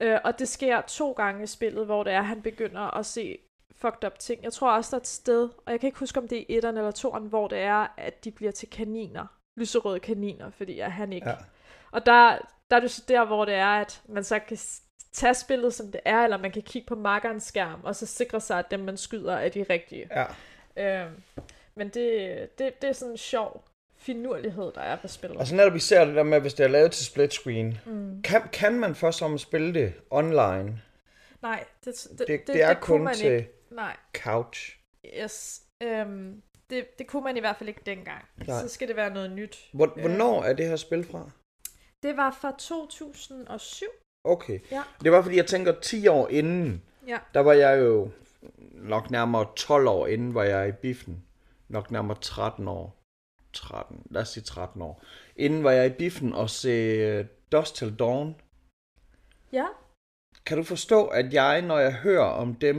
Øh, 0.00 0.18
og 0.24 0.38
det 0.38 0.48
sker 0.48 0.80
to 0.80 1.12
gange 1.12 1.42
i 1.42 1.46
spillet, 1.46 1.86
hvor 1.86 2.02
det 2.02 2.12
er, 2.12 2.18
at 2.18 2.26
han 2.26 2.42
begynder 2.42 2.96
at 2.96 3.06
se 3.06 3.38
fucked 3.72 4.04
up 4.04 4.18
ting. 4.18 4.42
Jeg 4.42 4.52
tror 4.52 4.72
også, 4.72 4.90
der 4.90 4.96
er 4.96 5.00
et 5.00 5.06
sted, 5.06 5.48
og 5.66 5.72
jeg 5.72 5.80
kan 5.80 5.86
ikke 5.86 5.98
huske, 5.98 6.20
om 6.20 6.28
det 6.28 6.38
er 6.38 6.44
etteren 6.48 6.76
eller 6.76 6.90
toeren, 6.90 7.26
hvor 7.26 7.48
det 7.48 7.58
er, 7.58 7.86
at 7.96 8.24
de 8.24 8.30
bliver 8.30 8.52
til 8.52 8.70
kaniner. 8.70 9.26
Lyserøde 9.56 10.00
kaniner, 10.00 10.50
fordi 10.50 10.80
at 10.80 10.92
han 10.92 11.12
ikke... 11.12 11.28
Ja. 11.28 11.36
Og 11.90 12.06
der, 12.06 12.38
der 12.70 12.76
er 12.76 12.80
det 12.80 12.90
så 12.90 13.04
der, 13.08 13.24
hvor 13.24 13.44
det 13.44 13.54
er, 13.54 13.66
at 13.80 14.02
man 14.08 14.24
så 14.24 14.38
kan 14.38 14.58
tage 15.12 15.34
spillet, 15.34 15.74
som 15.74 15.92
det 15.92 16.00
er, 16.04 16.24
eller 16.24 16.36
man 16.36 16.52
kan 16.52 16.62
kigge 16.62 16.86
på 16.86 16.94
markerens 16.94 17.42
skærm, 17.42 17.80
og 17.84 17.96
så 17.96 18.06
sikre 18.06 18.40
sig, 18.40 18.58
at 18.58 18.70
dem, 18.70 18.80
man 18.80 18.96
skyder, 18.96 19.34
er 19.34 19.48
de 19.48 19.62
rigtige. 19.62 20.08
Ja. 20.10 20.24
Øhm, 20.78 21.22
men 21.74 21.88
det, 21.88 22.58
det, 22.58 22.82
det 22.82 22.88
er 22.88 22.92
sådan 22.92 23.12
en 23.12 23.18
sjov 23.18 23.64
finurlighed, 23.96 24.72
der 24.74 24.80
er 24.80 24.96
på 24.96 25.08
spillet. 25.08 25.38
Altså 25.38 25.54
netop 25.54 25.74
vi 25.74 25.78
ser 25.78 26.04
det 26.04 26.14
der 26.14 26.22
med, 26.22 26.40
hvis 26.40 26.54
det 26.54 26.64
er 26.64 26.68
lavet 26.68 26.92
til 26.92 27.06
split 27.06 27.32
screen, 27.32 27.78
Mm. 27.86 28.22
kan, 28.22 28.42
kan 28.52 28.78
man 28.78 28.94
først 28.94 29.22
om 29.22 29.38
spille 29.38 29.74
det 29.74 29.92
online? 30.10 30.82
Nej, 31.42 31.64
det, 31.84 31.94
det, 32.10 32.18
Det, 32.18 32.28
det, 32.28 32.46
det 32.46 32.62
er 32.62 32.68
det 32.68 32.80
kunne 32.80 32.98
kun 32.98 33.04
man 33.04 33.14
til 33.14 33.32
ikke. 33.32 33.50
Nej, 33.70 33.96
couch. 34.16 34.78
yes. 35.22 35.62
Øhm, 35.82 36.42
det, 36.70 36.98
det 36.98 37.06
kunne 37.06 37.24
man 37.24 37.36
i 37.36 37.40
hvert 37.40 37.56
fald 37.56 37.68
ikke 37.68 37.80
dengang. 37.86 38.24
Nej. 38.46 38.60
Så 38.60 38.68
skal 38.68 38.88
det 38.88 38.96
være 38.96 39.14
noget 39.14 39.30
nyt. 39.30 39.58
Hvor, 39.72 39.86
hvornår 39.86 40.42
er 40.42 40.52
det 40.52 40.66
her 40.68 40.76
spil 40.76 41.04
fra? 41.04 41.30
Det 42.02 42.16
var 42.16 42.36
fra 42.40 42.54
2007. 42.58 43.86
Okay. 44.24 44.58
Ja. 44.70 44.82
Det 45.02 45.12
var 45.12 45.22
fordi, 45.22 45.36
jeg 45.36 45.46
tænker 45.46 45.72
10 45.80 46.08
år 46.08 46.28
inden, 46.28 46.82
Ja. 47.06 47.18
der 47.34 47.40
var 47.40 47.52
jeg 47.52 47.78
jo 47.80 48.10
nok 48.72 49.10
nærmere 49.10 49.52
12 49.56 49.88
år 49.88 50.06
inden, 50.06 50.34
var 50.34 50.44
jeg 50.44 50.68
i 50.68 50.72
biffen. 50.72 51.24
Nok 51.68 51.90
nærmere 51.90 52.18
13 52.20 52.68
år. 52.68 52.98
13, 53.52 54.02
lad 54.10 54.22
os 54.22 54.28
sige 54.28 54.44
13 54.44 54.82
år. 54.82 55.02
Inden 55.36 55.64
var 55.64 55.70
jeg 55.70 55.86
i 55.86 55.98
biffen 55.98 56.32
og 56.32 56.50
se 56.50 56.74
uh, 57.20 57.26
Dust 57.52 57.76
Till 57.76 57.98
Dawn. 57.98 58.34
Ja. 59.52 59.66
Kan 60.46 60.56
du 60.56 60.62
forstå, 60.62 61.06
at 61.06 61.34
jeg, 61.34 61.62
når 61.62 61.78
jeg 61.78 61.94
hører 61.94 62.24
om 62.24 62.54
dem, 62.54 62.78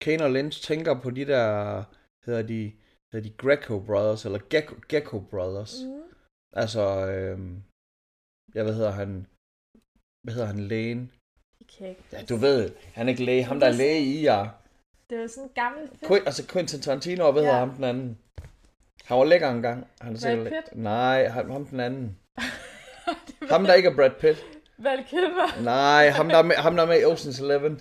Kane 0.00 0.24
og 0.24 0.30
Lynch, 0.30 0.62
tænker 0.62 1.00
på 1.00 1.10
de 1.10 1.24
der, 1.24 1.84
hedder 2.26 2.42
de, 2.42 2.72
Det 3.12 3.18
er 3.18 3.22
de 3.22 3.30
Greco 3.30 3.80
Brothers, 3.80 4.24
eller 4.24 4.38
Gecko, 4.50 4.74
Gecko 4.88 5.20
Brothers. 5.20 5.74
Mm. 5.84 6.02
Altså, 6.52 7.06
øhm, 7.06 7.62
ja, 8.54 8.62
hvad 8.62 8.74
hedder 8.74 8.90
han? 8.90 9.26
Hvad 10.22 10.34
hedder 10.34 10.46
han? 10.46 10.60
Lægen? 10.60 11.12
Jeg 11.80 11.88
ikke. 11.88 12.02
Ja, 12.12 12.24
du 12.24 12.36
ved, 12.36 12.74
han 12.94 13.06
er 13.06 13.10
ikke 13.10 13.24
læge. 13.24 13.44
Ham, 13.44 13.60
der 13.60 13.66
er 13.66 13.72
læge 13.72 14.00
i 14.00 14.24
jer. 14.24 14.61
Det 15.12 15.22
er 15.22 15.26
sådan 15.26 15.42
en 15.44 15.50
gammel 15.54 15.88
film. 15.98 16.12
Qu- 16.12 16.24
altså 16.26 16.46
Quentin 16.48 16.80
Tarantino, 16.80 17.26
og 17.26 17.32
hvad 17.32 17.42
Ja. 17.42 17.46
hedder 17.48 17.58
ham 17.60 17.70
den 17.74 17.84
anden? 17.84 18.18
Han 19.04 19.18
var 19.18 19.24
lækker 19.24 19.50
engang. 19.50 19.86
Han 20.00 20.16
Brad 20.22 20.44
Pitt? 20.44 20.76
Nej, 20.76 21.28
ham, 21.28 21.50
ham 21.50 21.66
den 21.66 21.80
anden. 21.80 22.18
ham, 23.50 23.64
der 23.64 23.74
ikke 23.74 23.88
er 23.88 23.94
Brad 23.94 24.10
Pitt. 24.20 24.44
Val 24.78 25.04
Kilmer. 25.10 25.62
Nej, 25.62 26.08
ham 26.08 26.28
der 26.28 26.36
er 26.38 26.42
med, 26.42 26.56
ham, 26.56 26.76
der 26.76 26.82
er 26.82 26.86
med 26.86 27.00
i 27.00 27.04
Ocean's 27.04 27.44
Eleven. 27.44 27.80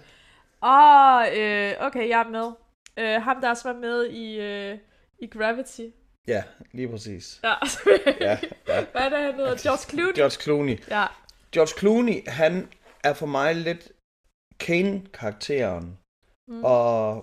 Åh, 0.63 0.69
oh, 0.69 1.23
øh, 1.37 1.73
okay, 1.79 2.09
jeg 2.09 2.19
er 2.21 2.29
med. 2.29 2.51
Øh, 2.99 3.21
ham, 3.21 3.41
der 3.41 3.49
også 3.49 3.71
var 3.73 3.79
med 3.79 4.05
i, 4.05 4.39
øh, 4.39 4.77
i 5.19 5.27
Gravity. 5.27 5.81
Ja, 6.27 6.43
lige 6.71 6.89
præcis. 6.89 7.39
Ja, 7.43 7.53
Ja, 8.21 8.37
ja. 8.67 8.85
Hvad 8.91 9.01
er 9.01 9.09
det, 9.09 9.17
han 9.19 9.33
hedder? 9.35 9.55
George 9.63 9.89
Clooney? 9.89 10.13
George 10.15 10.31
Clooney. 10.41 10.79
Ja, 10.89 11.05
George 11.51 11.79
Clooney, 11.79 12.27
han 12.29 12.67
er 13.03 13.13
for 13.13 13.25
mig 13.25 13.55
lidt 13.55 13.91
Kane-karakteren. 14.59 15.97
Mm. 16.51 16.63
Og, 16.63 17.13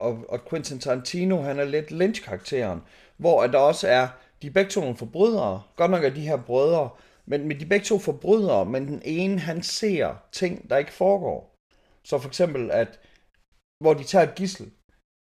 og, 0.00 0.24
og 0.28 0.48
Quentin 0.50 0.78
Tarantino, 0.78 1.42
han 1.42 1.58
er 1.58 1.64
lidt 1.64 1.90
Lynch-karakteren. 1.90 2.82
Hvor 3.16 3.42
at 3.42 3.52
der 3.52 3.58
også 3.58 3.88
er, 3.88 4.08
de 4.42 4.46
er 4.46 4.50
begge 4.50 4.70
to 4.70 4.80
nogle 4.80 4.96
forbrydere. 4.96 5.62
Godt 5.76 5.90
nok 5.90 6.04
er 6.04 6.10
de 6.10 6.20
her 6.28 6.36
brødre. 6.36 6.88
Men, 7.26 7.48
men 7.48 7.58
de 7.58 7.64
er 7.64 7.68
begge 7.68 7.84
to 7.84 7.98
forbrydere, 7.98 8.64
men 8.64 8.86
den 8.88 9.02
ene, 9.04 9.38
han 9.38 9.62
ser 9.62 10.14
ting, 10.32 10.70
der 10.70 10.76
ikke 10.76 10.92
foregår. 10.92 11.54
Så 12.04 12.18
for 12.18 12.28
eksempel, 12.28 12.70
at 12.70 13.00
hvor 13.82 13.94
de 13.94 14.04
tager 14.04 14.22
et 14.24 14.34
gissel, 14.34 14.70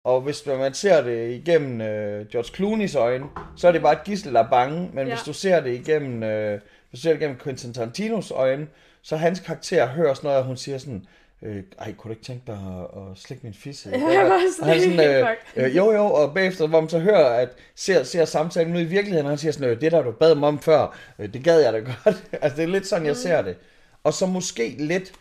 og 0.05 0.21
hvis 0.21 0.47
man 0.47 0.75
ser 0.75 1.03
det 1.03 1.31
igennem 1.31 1.81
øh, 1.81 2.27
George 2.29 2.51
Clooney's 2.57 2.99
øjne, 2.99 3.27
så 3.57 3.69
er 3.69 3.73
det 3.73 3.83
bare 3.83 3.93
et 3.93 4.05
gissel, 4.05 4.35
der 4.35 4.43
er 4.45 4.51
bange. 4.51 4.91
Men 4.95 5.07
Ja. 5.07 5.15
hvis 5.15 5.23
du 5.23 5.33
ser 5.33 5.61
det 5.61 5.75
igennem, 5.75 6.23
øh, 6.23 6.61
hvis 6.91 7.01
du 7.01 7.03
ser 7.03 7.11
det 7.13 7.21
igennem 7.21 7.39
Quentin 7.39 7.75
Tarantinos 7.75 8.31
øjne, 8.31 8.69
så 9.03 9.17
hans 9.17 9.41
karakter 9.41 9.87
hører 9.87 10.15
sådan 10.15 10.29
noget, 10.29 10.39
at 10.39 10.45
hun 10.47 10.57
siger 10.57 10.79
sådan, 10.79 11.07
øh, 11.43 11.65
ej, 11.79 11.93
kunne 11.93 12.09
du 12.09 12.13
ikke 12.13 12.25
tænke 12.25 12.43
dig 12.47 12.55
at, 12.55 13.03
at 13.03 13.19
slikke 13.19 13.45
min 13.45 13.55
fisse? 13.55 13.91
Ja, 13.91 14.09
jeg 14.19 14.25
var 14.25 14.41
sådan 14.59 14.75
helt 14.75 15.01
øh, 15.01 15.65
øh, 15.65 15.77
jo, 15.77 15.93
jo, 15.93 16.05
og 16.05 16.35
bagefter, 16.35 16.67
hvor 16.67 16.81
man 16.81 16.89
så 16.89 16.99
hører, 16.99 17.41
at 17.41 17.49
ser, 17.75 18.03
ser 18.03 18.25
samtalen 18.25 18.77
ud 18.77 18.81
i 18.81 18.85
virkeligheden, 18.85 19.27
og 19.27 19.31
han 19.31 19.39
siger 19.39 19.53
sådan, 19.53 19.71
øh, 19.71 19.81
det 19.81 19.93
der 19.93 20.03
du 20.03 20.11
bad 20.11 20.35
mig 20.35 20.49
om 20.49 20.59
før, 20.59 20.99
øh, 21.19 21.33
det 21.33 21.45
gad 21.45 21.61
jeg 21.61 21.73
da 21.73 21.79
godt. 22.05 22.25
altså, 22.33 22.57
det 22.57 22.63
er 22.63 22.67
lidt 22.67 22.87
sådan, 22.87 23.07
jeg 23.07 23.17
ser 23.17 23.43
det. 23.43 23.57
Og 24.05 24.13
så 24.13 24.27
måske 24.27 24.69
lidt, 24.79 25.13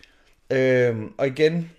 øh, 0.50 0.98
og 1.18 1.28
igen, 1.28 1.72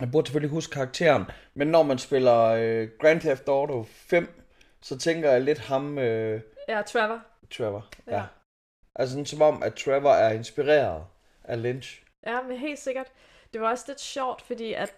jeg 0.00 0.10
burde 0.12 0.26
selvfølgelig 0.26 0.50
huske 0.50 0.72
karakteren, 0.72 1.24
men 1.54 1.68
når 1.68 1.82
man 1.82 1.98
spiller 1.98 2.42
øh, 2.42 2.88
Grand 3.00 3.20
Theft 3.20 3.48
Auto 3.48 3.86
5, 3.88 4.42
så 4.82 4.98
tænker 4.98 5.30
jeg 5.30 5.40
lidt 5.40 5.58
ham, 5.58 5.98
øh, 5.98 6.40
ja, 6.68 6.82
Trevor. 6.82 7.20
Trevor. 7.56 7.86
Ja. 8.06 8.12
Ja. 8.12 8.18
ja. 8.18 8.24
Altså 8.94 9.12
sådan 9.12 9.26
som 9.26 9.42
om, 9.42 9.62
at 9.62 9.74
Trevor 9.74 10.12
er 10.12 10.32
inspireret 10.32 11.04
af 11.44 11.62
Lynch. 11.62 12.02
Ja, 12.26 12.42
men 12.48 12.58
helt 12.58 12.78
sikkert. 12.78 13.06
Det 13.52 13.60
var 13.60 13.70
også 13.70 13.84
lidt 13.88 14.00
sjovt, 14.00 14.42
fordi 14.42 14.72
at 14.72 14.94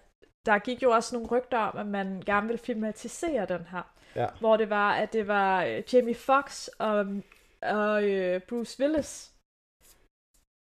der 0.47 0.59
gik 0.59 0.83
jo 0.83 0.91
også 0.91 1.15
nogle 1.17 1.29
rygter 1.29 1.59
om, 1.59 1.79
at 1.79 1.87
man 1.87 2.23
gerne 2.27 2.47
ville 2.47 2.59
filmatisere 2.59 3.47
den 3.47 3.67
her. 3.71 3.83
Ja. 4.17 4.27
Hvor 4.41 4.57
det 4.57 4.71
var, 4.71 4.93
at 4.95 5.13
det 5.13 5.29
var 5.29 5.65
øh, 5.65 5.83
Jamie 5.95 6.15
Foxx 6.15 6.69
og, 6.79 7.07
og 7.63 8.05
øh, 8.05 8.41
Bruce 8.41 8.81
Willis. 8.81 9.31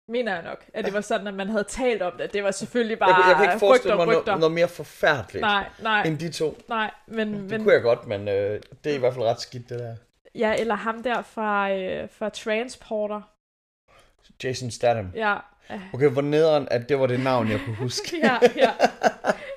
Mener 0.08 0.34
jeg 0.34 0.42
nok, 0.42 0.64
at 0.74 0.84
det 0.84 0.94
var 0.94 1.00
sådan, 1.00 1.26
at 1.26 1.34
man 1.34 1.48
havde 1.48 1.64
talt 1.64 2.02
om 2.02 2.12
det. 2.18 2.32
Det 2.32 2.44
var 2.44 2.50
selvfølgelig 2.50 2.98
bare 2.98 3.08
jeg, 3.14 3.24
jeg 3.28 3.36
kan 3.36 3.44
ikke 3.44 3.58
forestille 3.58 3.94
rygter, 3.94 4.04
mig 4.06 4.16
rygter. 4.16 4.26
noget, 4.30 4.40
noget 4.40 4.54
mere 4.54 4.68
forfærdeligt 4.68 5.40
Nej, 5.40 5.70
nej, 5.82 6.02
end 6.02 6.18
de 6.18 6.32
to. 6.32 6.58
nej. 6.68 6.90
Men, 7.06 7.32
Det 7.34 7.50
men 7.50 7.62
kunne 7.62 7.74
jeg 7.74 7.82
godt, 7.82 8.06
men 8.06 8.28
øh, 8.28 8.60
det 8.84 8.92
er 8.92 8.96
i 8.96 8.98
hvert 8.98 9.14
fald 9.14 9.24
ret 9.24 9.40
skidt, 9.40 9.68
det 9.68 9.78
der. 9.78 9.96
ja, 10.34 10.54
eller 10.58 10.74
ham 10.74 11.02
der 11.02 11.22
fra, 11.22 11.72
øh, 11.72 12.10
fra 12.10 12.28
Transporter. 12.28 13.22
Jason 14.44 14.70
Statham. 14.70 15.10
Ja, 15.14 15.36
Okay, 15.94 16.08
hvor 16.10 16.22
nederen, 16.22 16.68
at 16.70 16.88
det 16.88 16.98
var 16.98 17.06
det 17.06 17.20
navn, 17.20 17.50
jeg 17.50 17.60
kunne 17.64 17.76
huske. 17.76 18.16
ja, 18.26 18.38
ja. 18.56 18.70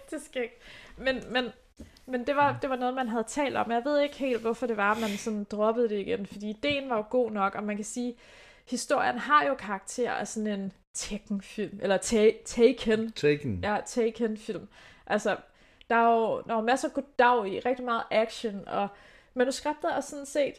Det 0.10 0.22
skal 0.26 0.42
ikke. 0.44 0.60
Men, 0.98 1.24
men, 1.30 1.46
men 2.06 2.28
det, 2.28 2.36
var, 2.36 2.58
det 2.62 2.70
var 2.70 2.76
noget, 2.76 2.96
man 2.96 3.08
havde 3.10 3.24
talt 3.28 3.56
om. 3.58 3.72
Jeg 3.72 3.82
ved 3.86 4.00
ikke 4.02 4.16
helt, 4.16 4.42
hvorfor 4.42 4.68
det 4.68 4.78
var, 4.78 4.94
man 5.00 5.10
sådan 5.10 5.44
droppede 5.44 5.90
det 5.90 6.00
igen. 6.00 6.26
Fordi 6.26 6.50
ideen 6.50 6.90
var 6.90 6.96
jo 6.98 7.04
god 7.10 7.32
nok, 7.32 7.56
og 7.56 7.64
man 7.64 7.76
kan 7.76 7.86
sige, 7.86 8.16
historien 8.70 9.18
har 9.20 9.46
jo 9.48 9.54
karakter 9.56 10.12
af 10.12 10.28
sådan 10.28 10.60
en 10.60 10.74
Tekken-film. 10.96 11.80
Eller 11.82 11.98
ta- 11.98 12.44
Taken. 12.46 13.12
Taken. 13.12 13.60
Ja, 13.64 13.78
Taken-film. 13.86 14.68
Altså, 15.08 15.38
der 15.90 15.96
er 15.96 16.12
jo 16.14 16.42
der 16.42 16.56
er 16.56 16.62
masser 16.62 16.88
af 16.88 16.94
goddag 16.94 17.48
i, 17.48 17.60
rigtig 17.60 17.86
meget 17.86 18.04
action, 18.12 18.68
og 18.68 18.88
manuskriptet 19.34 19.92
er 19.98 20.02
sådan 20.02 20.26
set, 20.26 20.54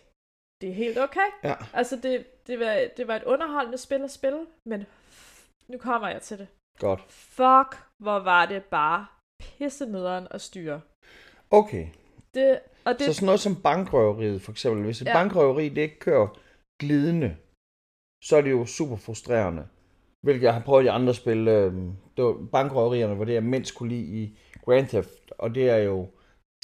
det 0.60 0.68
er 0.68 0.74
helt 0.74 0.98
okay. 0.98 1.28
Ja. 1.44 1.54
Altså, 1.72 1.96
det, 1.96 2.26
det, 2.46 2.60
var, 2.60 2.80
det 2.96 3.08
var 3.08 3.16
et 3.16 3.22
underholdende 3.24 3.78
spil 3.78 4.02
at 4.02 4.10
spille, 4.10 4.38
men 4.64 4.86
nu 5.68 5.78
kommer 5.78 6.08
jeg 6.08 6.22
til 6.22 6.38
det. 6.38 6.48
Godt. 6.78 7.00
Fuck, 7.08 7.82
hvor 7.98 8.18
var 8.18 8.46
det 8.46 8.64
bare 8.64 9.06
pissenederen 9.40 10.26
at 10.30 10.40
styre. 10.40 10.80
Okay, 11.50 11.86
Det, 12.34 12.58
og 12.84 12.92
det, 12.98 13.06
så 13.06 13.12
sådan 13.12 13.26
noget 13.26 13.40
som 13.40 13.62
bankrøveriet 13.62 14.42
for 14.42 14.52
eksempel. 14.52 14.84
Hvis 14.84 15.00
et 15.02 15.06
Ja. 15.06 15.12
bankrøveri 15.12 15.68
det 15.68 15.82
ikke 15.82 15.98
kører 15.98 16.28
glidende, 16.80 17.36
så 18.24 18.36
er 18.36 18.40
det 18.40 18.50
jo 18.50 18.66
super 18.66 18.96
frustrerende. 18.96 19.66
Hvilket 20.22 20.42
jeg 20.42 20.54
har 20.54 20.60
prøvet 20.60 20.84
i 20.84 20.86
andre 20.86 21.14
spil. 21.14 21.48
Øh, 21.48 21.72
det 22.16 22.24
var 22.24 22.46
bankrøverierne, 22.52 23.14
hvor 23.14 23.24
det 23.24 23.34
jeg 23.34 23.42
mindst 23.42 23.74
kunne 23.74 23.88
lide 23.88 24.22
i 24.22 24.38
Grand 24.64 24.86
Theft, 24.86 25.30
og 25.38 25.54
det 25.54 25.70
er 25.70 25.76
jo 25.76 26.08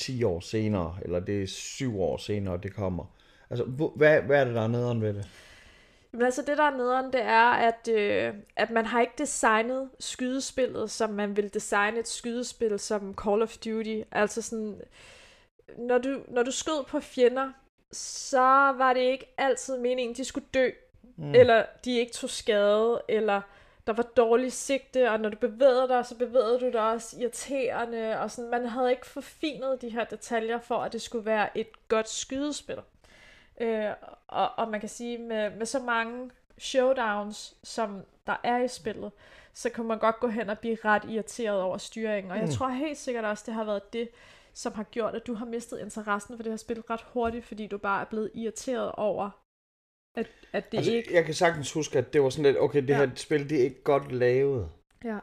10 0.00 0.22
år 0.24 0.40
senere, 0.40 0.96
eller 1.02 1.20
det 1.20 1.42
er 1.42 1.46
7 1.46 2.00
år 2.02 2.16
senere, 2.16 2.56
det 2.62 2.74
kommer. 2.74 3.04
Altså, 3.50 3.64
hvad, 3.96 4.22
hvad 4.22 4.40
er 4.40 4.44
det, 4.44 4.54
der 4.54 4.62
er 4.62 4.66
nederen 4.68 5.00
ved 5.02 5.14
det? 5.14 5.28
Men 6.12 6.22
altså 6.22 6.42
det 6.42 6.58
der 6.58 6.64
er 6.64 6.76
nederen, 6.76 7.12
det 7.12 7.22
er, 7.22 7.50
at, 7.50 7.88
øh, 7.88 8.34
at 8.56 8.70
man 8.70 8.86
har 8.86 9.00
ikke 9.00 9.12
designet 9.18 9.90
skydespillet, 10.00 10.90
som 10.90 11.10
man 11.10 11.36
vil 11.36 11.54
designe 11.54 11.98
et 11.98 12.08
skydespil 12.08 12.78
som 12.78 13.14
Call 13.14 13.42
of 13.42 13.56
Duty. 13.56 14.00
Altså 14.10 14.42
sådan, 14.42 14.80
når 15.78 15.98
du, 15.98 16.20
når 16.28 16.42
du 16.42 16.50
skød 16.50 16.84
på 16.84 17.00
fjender, 17.00 17.52
så 17.92 18.72
var 18.76 18.92
det 18.92 19.00
ikke 19.00 19.34
altid 19.38 19.78
meningen, 19.78 20.16
de 20.16 20.24
skulle 20.24 20.46
dø, 20.54 20.70
mm. 21.16 21.34
eller 21.34 21.64
de 21.84 21.98
ikke 21.98 22.12
tog 22.12 22.30
skade, 22.30 23.02
eller 23.08 23.40
der 23.86 23.92
var 23.92 24.02
dårlig 24.02 24.52
sigte, 24.52 25.10
og 25.10 25.20
når 25.20 25.28
du 25.28 25.36
bevægede 25.36 25.88
dig, 25.88 26.06
så 26.06 26.16
bevægede 26.16 26.60
du 26.60 26.70
dig 26.72 26.90
også 26.90 27.16
irriterende, 27.20 28.20
og 28.20 28.30
sådan, 28.30 28.50
man 28.50 28.66
havde 28.66 28.90
ikke 28.90 29.06
forfinet 29.06 29.82
de 29.82 29.88
her 29.88 30.04
detaljer 30.04 30.58
for, 30.58 30.76
at 30.76 30.92
det 30.92 31.02
skulle 31.02 31.26
være 31.26 31.58
et 31.58 31.88
godt 31.88 32.08
skydespil. 32.08 32.78
Øh, 33.60 33.90
og, 34.28 34.50
og 34.56 34.68
man 34.70 34.80
kan 34.80 34.88
sige, 34.88 35.18
med, 35.18 35.50
med 35.56 35.66
så 35.66 35.78
mange 35.80 36.30
showdowns, 36.58 37.56
som 37.62 38.04
der 38.26 38.36
er 38.44 38.58
i 38.64 38.68
spillet, 38.68 39.12
så 39.54 39.70
kan 39.70 39.84
man 39.84 39.98
godt 39.98 40.20
gå 40.20 40.28
hen 40.28 40.50
og 40.50 40.58
blive 40.58 40.76
ret 40.84 41.04
irriteret 41.08 41.60
over 41.62 41.78
styringen. 41.78 42.30
Og 42.30 42.36
jeg 42.36 42.44
Mm. 42.46 42.50
tror 42.52 42.68
helt 42.68 42.98
sikkert 42.98 43.24
også, 43.24 43.44
det 43.46 43.54
har 43.54 43.64
været 43.64 43.92
det, 43.92 44.08
som 44.54 44.72
har 44.72 44.82
gjort, 44.84 45.14
at 45.14 45.26
du 45.26 45.34
har 45.34 45.46
mistet 45.46 45.78
interessen 45.80 46.36
for 46.36 46.42
det 46.42 46.52
her 46.52 46.56
spil 46.56 46.80
ret 46.80 47.00
hurtigt, 47.12 47.44
fordi 47.44 47.66
du 47.66 47.78
bare 47.78 48.00
er 48.00 48.04
blevet 48.10 48.30
irriteret 48.34 48.92
over, 48.92 49.30
at, 50.16 50.26
at 50.52 50.72
det 50.72 50.78
Altså, 50.78 50.92
ikke... 50.92 51.14
jeg 51.14 51.24
kan 51.24 51.34
sagtens 51.34 51.72
huske, 51.72 51.98
at 51.98 52.12
det 52.12 52.22
var 52.22 52.30
sådan 52.30 52.44
lidt, 52.44 52.56
okay, 52.62 52.82
det 52.82 52.88
Ja. 52.88 52.96
her 53.06 53.14
spil, 53.14 53.50
det 53.50 53.60
er 53.60 53.64
ikke 53.64 53.82
godt 53.82 54.12
lavet. 54.12 54.70
Ja. 55.04 55.18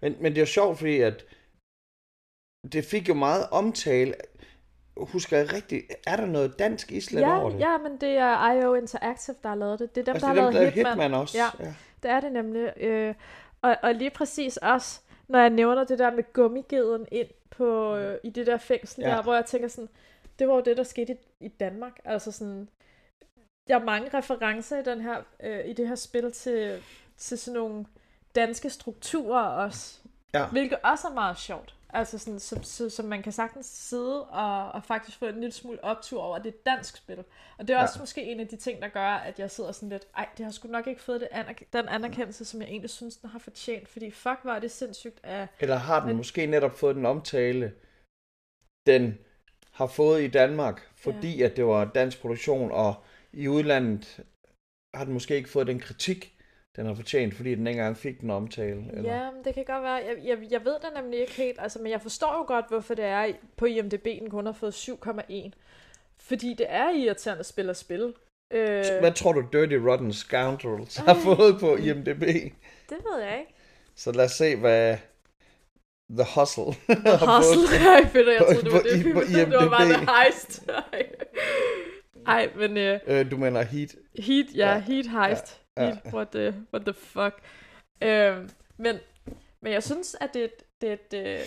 Men, 0.00 0.16
men 0.22 0.32
det 0.32 0.38
er 0.38 0.42
jo 0.42 0.46
sjovt, 0.46 0.78
fordi 0.78 1.00
at 1.00 1.24
det 2.72 2.84
fik 2.84 3.08
jo 3.08 3.14
meget 3.14 3.44
omtale. 3.50 4.14
Husker 4.96 5.36
jeg 5.36 5.52
rigtigt, 5.52 5.84
er 6.06 6.16
der 6.16 6.26
noget 6.26 6.58
dansk 6.58 6.92
islet 6.92 7.20
Ja, 7.20 7.40
over 7.40 7.50
det? 7.50 7.60
ja, 7.60 7.78
men 7.78 7.96
det 8.00 8.08
er 8.08 8.52
IO 8.52 8.74
Interactive, 8.74 9.36
der 9.42 9.48
har 9.48 9.56
lavet 9.56 9.78
det. 9.78 9.94
Det 9.94 10.00
er 10.00 10.04
dem, 10.04 10.14
altså, 10.14 10.26
der 10.26 10.32
det 10.34 10.42
har 10.42 10.48
er 10.48 10.50
dem, 10.52 10.60
lavet 10.60 10.66
der 10.74 10.74
Hitman. 10.74 10.92
Hitman 10.92 11.14
også. 11.14 11.38
Ja. 11.38 11.64
ja. 11.66 11.74
Det 12.02 12.10
er 12.10 12.20
det 12.20 12.32
nemlig. 12.32 12.72
Øh, 12.76 13.14
og, 13.62 13.76
og 13.82 13.94
lige 13.94 14.10
præcis 14.10 14.56
også, 14.56 15.00
når 15.28 15.38
jeg 15.38 15.50
nævner 15.50 15.84
det 15.84 15.98
der 15.98 16.10
med 16.10 16.32
gummigeden 16.32 17.06
ind 17.12 17.28
på, 17.50 17.96
øh, 17.96 18.18
i 18.24 18.30
det 18.30 18.46
der 18.46 18.58
fængsel 18.58 19.02
Ja. 19.02 19.08
der, 19.10 19.22
hvor 19.22 19.34
jeg 19.34 19.44
tænker 19.44 19.68
sådan, 19.68 19.88
det 20.38 20.48
var 20.48 20.54
jo 20.54 20.60
det, 20.60 20.76
der 20.76 20.82
skete 20.82 21.12
i, 21.12 21.44
i 21.44 21.48
Danmark. 21.48 21.92
Altså 22.04 22.32
sådan, 22.32 22.68
der 23.68 23.74
er 23.74 23.84
mange 23.84 24.18
referencer 24.18 24.78
i, 24.78 24.82
den 24.82 25.00
her, 25.00 25.16
øh, 25.42 25.60
i 25.66 25.72
det 25.72 25.88
her 25.88 25.94
spil 25.94 26.32
til, 26.32 26.82
til 27.16 27.38
sådan 27.38 27.60
nogle 27.60 27.86
danske 28.34 28.70
strukturer 28.70 29.42
også. 29.42 29.98
Ja. 30.34 30.46
Hvilket 30.46 30.78
også 30.82 31.08
er 31.08 31.12
meget 31.14 31.38
sjovt. 31.38 31.74
Altså 31.90 32.18
sådan, 32.18 32.40
som, 32.40 32.62
så, 32.62 32.90
som 32.90 33.04
man 33.06 33.22
kan 33.22 33.32
sagtens 33.32 33.66
sidde 33.66 34.24
og, 34.24 34.72
og 34.72 34.84
faktisk 34.84 35.18
få 35.18 35.26
en 35.26 35.34
lille 35.40 35.52
smule 35.52 35.84
optur 35.84 36.22
over, 36.22 36.36
at 36.36 36.44
det 36.44 36.48
er 36.48 36.54
et 36.58 36.66
dansk 36.66 36.96
spil. 36.96 37.18
Og 37.58 37.68
det 37.68 37.70
er 37.70 37.78
Ja. 37.78 37.82
også 37.82 37.98
måske 37.98 38.22
en 38.22 38.40
af 38.40 38.48
de 38.48 38.56
ting, 38.56 38.82
der 38.82 38.88
gør, 38.88 39.08
at 39.10 39.38
jeg 39.38 39.50
sidder 39.50 39.72
sådan 39.72 39.88
lidt, 39.88 40.06
ej, 40.16 40.28
det 40.38 40.44
har 40.44 40.52
sgu 40.52 40.68
nok 40.68 40.86
ikke 40.86 41.02
fået 41.02 41.20
det 41.20 41.28
anerk- 41.32 41.72
den 41.72 41.88
anerkendelse, 41.88 42.44
som 42.44 42.60
jeg 42.60 42.68
egentlig 42.68 42.90
synes, 42.90 43.16
den 43.16 43.30
har 43.30 43.38
fortjent. 43.38 43.88
Fordi 43.88 44.10
fuck, 44.10 44.38
var 44.44 44.58
det 44.58 44.70
sindssygt 44.70 45.20
af... 45.22 45.48
Eller 45.60 45.76
har 45.76 45.98
den 46.00 46.06
Men- 46.08 46.16
måske 46.16 46.46
netop 46.46 46.72
fået 46.72 46.96
den 46.96 47.06
omtale, 47.06 47.74
den 48.86 49.18
har 49.72 49.86
fået 49.86 50.22
i 50.22 50.28
Danmark, 50.28 50.90
fordi 50.96 51.42
at 51.42 51.56
det 51.56 51.66
var 51.66 51.84
dansk 51.84 52.20
produktion, 52.20 52.70
og 52.72 52.94
i 53.32 53.48
udlandet 53.48 54.24
har 54.94 55.04
den 55.04 55.12
måske 55.12 55.36
ikke 55.36 55.48
fået 55.48 55.66
den 55.66 55.80
kritik, 55.80 56.35
den 56.76 56.86
har 56.86 56.94
fortjent, 56.94 57.34
fordi 57.34 57.54
den 57.54 57.66
ikke 57.66 57.78
engang 57.78 57.96
fik 57.96 58.20
den 58.20 58.30
omtale. 58.30 58.84
Eller? 58.92 59.14
Ja, 59.16 59.30
men 59.30 59.44
det 59.44 59.54
kan 59.54 59.64
godt 59.64 59.82
være. 59.82 59.92
Jeg, 59.94 60.16
jeg, 60.24 60.38
jeg 60.50 60.64
ved 60.64 60.72
det 60.74 60.88
nemlig 60.96 61.20
ikke 61.20 61.32
helt, 61.32 61.58
altså, 61.60 61.78
men 61.82 61.92
jeg 61.92 62.02
forstår 62.02 62.32
jo 62.38 62.44
godt, 62.46 62.64
hvorfor 62.68 62.94
det 62.94 63.04
er 63.04 63.32
på 63.56 63.64
IMDb, 63.66 64.04
den 64.04 64.30
kun 64.30 64.46
har 64.46 64.52
fået 64.52 64.72
7,1. 64.74 65.50
fordi 66.20 66.54
det 66.54 66.66
er 66.68 66.90
irriterende 66.90 67.40
at 67.40 67.46
spille 67.46 67.70
og 67.70 67.76
spille. 67.76 68.12
Øh, 68.50 68.84
Hvad 69.00 69.12
tror 69.12 69.32
du 69.32 69.40
Dirty 69.52 69.74
Rotten 69.74 70.12
Scoundrels 70.12 70.96
har 70.96 71.14
fået 71.14 71.56
på 71.60 71.76
IMDb? 71.76 72.20
det 72.90 72.98
ved 73.10 73.20
jeg 73.22 73.38
ikke. 73.40 73.54
Så 73.96 74.12
lad 74.12 74.24
os 74.24 74.32
se, 74.32 74.56
hvad 74.56 74.96
The 76.10 76.26
Hustle 76.40 76.64
Hustle, 76.64 77.78
jeg 77.84 78.08
fedt, 78.12 78.28
jeg 78.28 78.36
på- 78.38 78.44
troede, 78.44 78.64
det 78.64 78.72
var 78.72 78.78
på- 78.80 78.84
det, 78.88 79.02
film. 79.02 79.14
på 79.14 79.20
det 79.20 79.48
var 79.56 79.68
bare 79.68 79.86
IMDb. 79.86 79.96
The 79.96 80.12
Heist. 80.24 80.62
Ej, 82.26 82.50
men 82.56 82.76
øh, 82.76 83.00
Øh, 83.06 83.30
du 83.30 83.36
mener 83.36 83.62
Heat. 83.62 83.94
Heat, 84.18 84.46
ja, 84.54 84.68
Ja, 84.72 84.78
Heat 84.78 85.06
Heist. 85.06 85.60
ja. 85.76 85.84
Heat, 85.84 85.98
what 86.14 86.28
the, 86.28 86.54
what 86.74 86.82
the 86.86 86.94
fuck. 86.94 87.34
Øh, 88.02 88.48
men, 88.78 88.96
men 89.62 89.72
jeg 89.72 89.82
synes, 89.82 90.16
at 90.20 90.34
det, 90.34 90.44
et- 90.44 90.62
det, 90.80 90.88
er 90.88 90.92
et, 90.92 91.14
øh, 91.14 91.40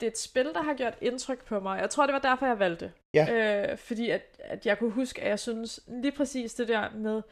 det 0.00 0.06
er 0.06 0.10
et 0.10 0.18
spil, 0.18 0.44
der 0.44 0.62
har 0.62 0.74
gjort 0.74 0.94
indtryk 1.00 1.44
på 1.44 1.60
mig. 1.60 1.80
Jeg 1.80 1.90
tror, 1.90 2.06
det 2.06 2.12
var 2.12 2.18
derfor, 2.18 2.46
jeg 2.46 2.58
valgte 2.58 2.84
det. 2.84 2.92
Ja. 3.14 3.70
Øh, 3.72 3.78
fordi 3.78 4.10
at, 4.10 4.22
at 4.38 4.66
jeg 4.66 4.78
kunne 4.78 4.90
huske, 4.90 5.22
at 5.22 5.28
jeg 5.28 5.38
synes 5.38 5.80
lige 5.88 6.12
præcis 6.12 6.54
det 6.54 6.68
der 6.68 6.90
med... 6.90 7.22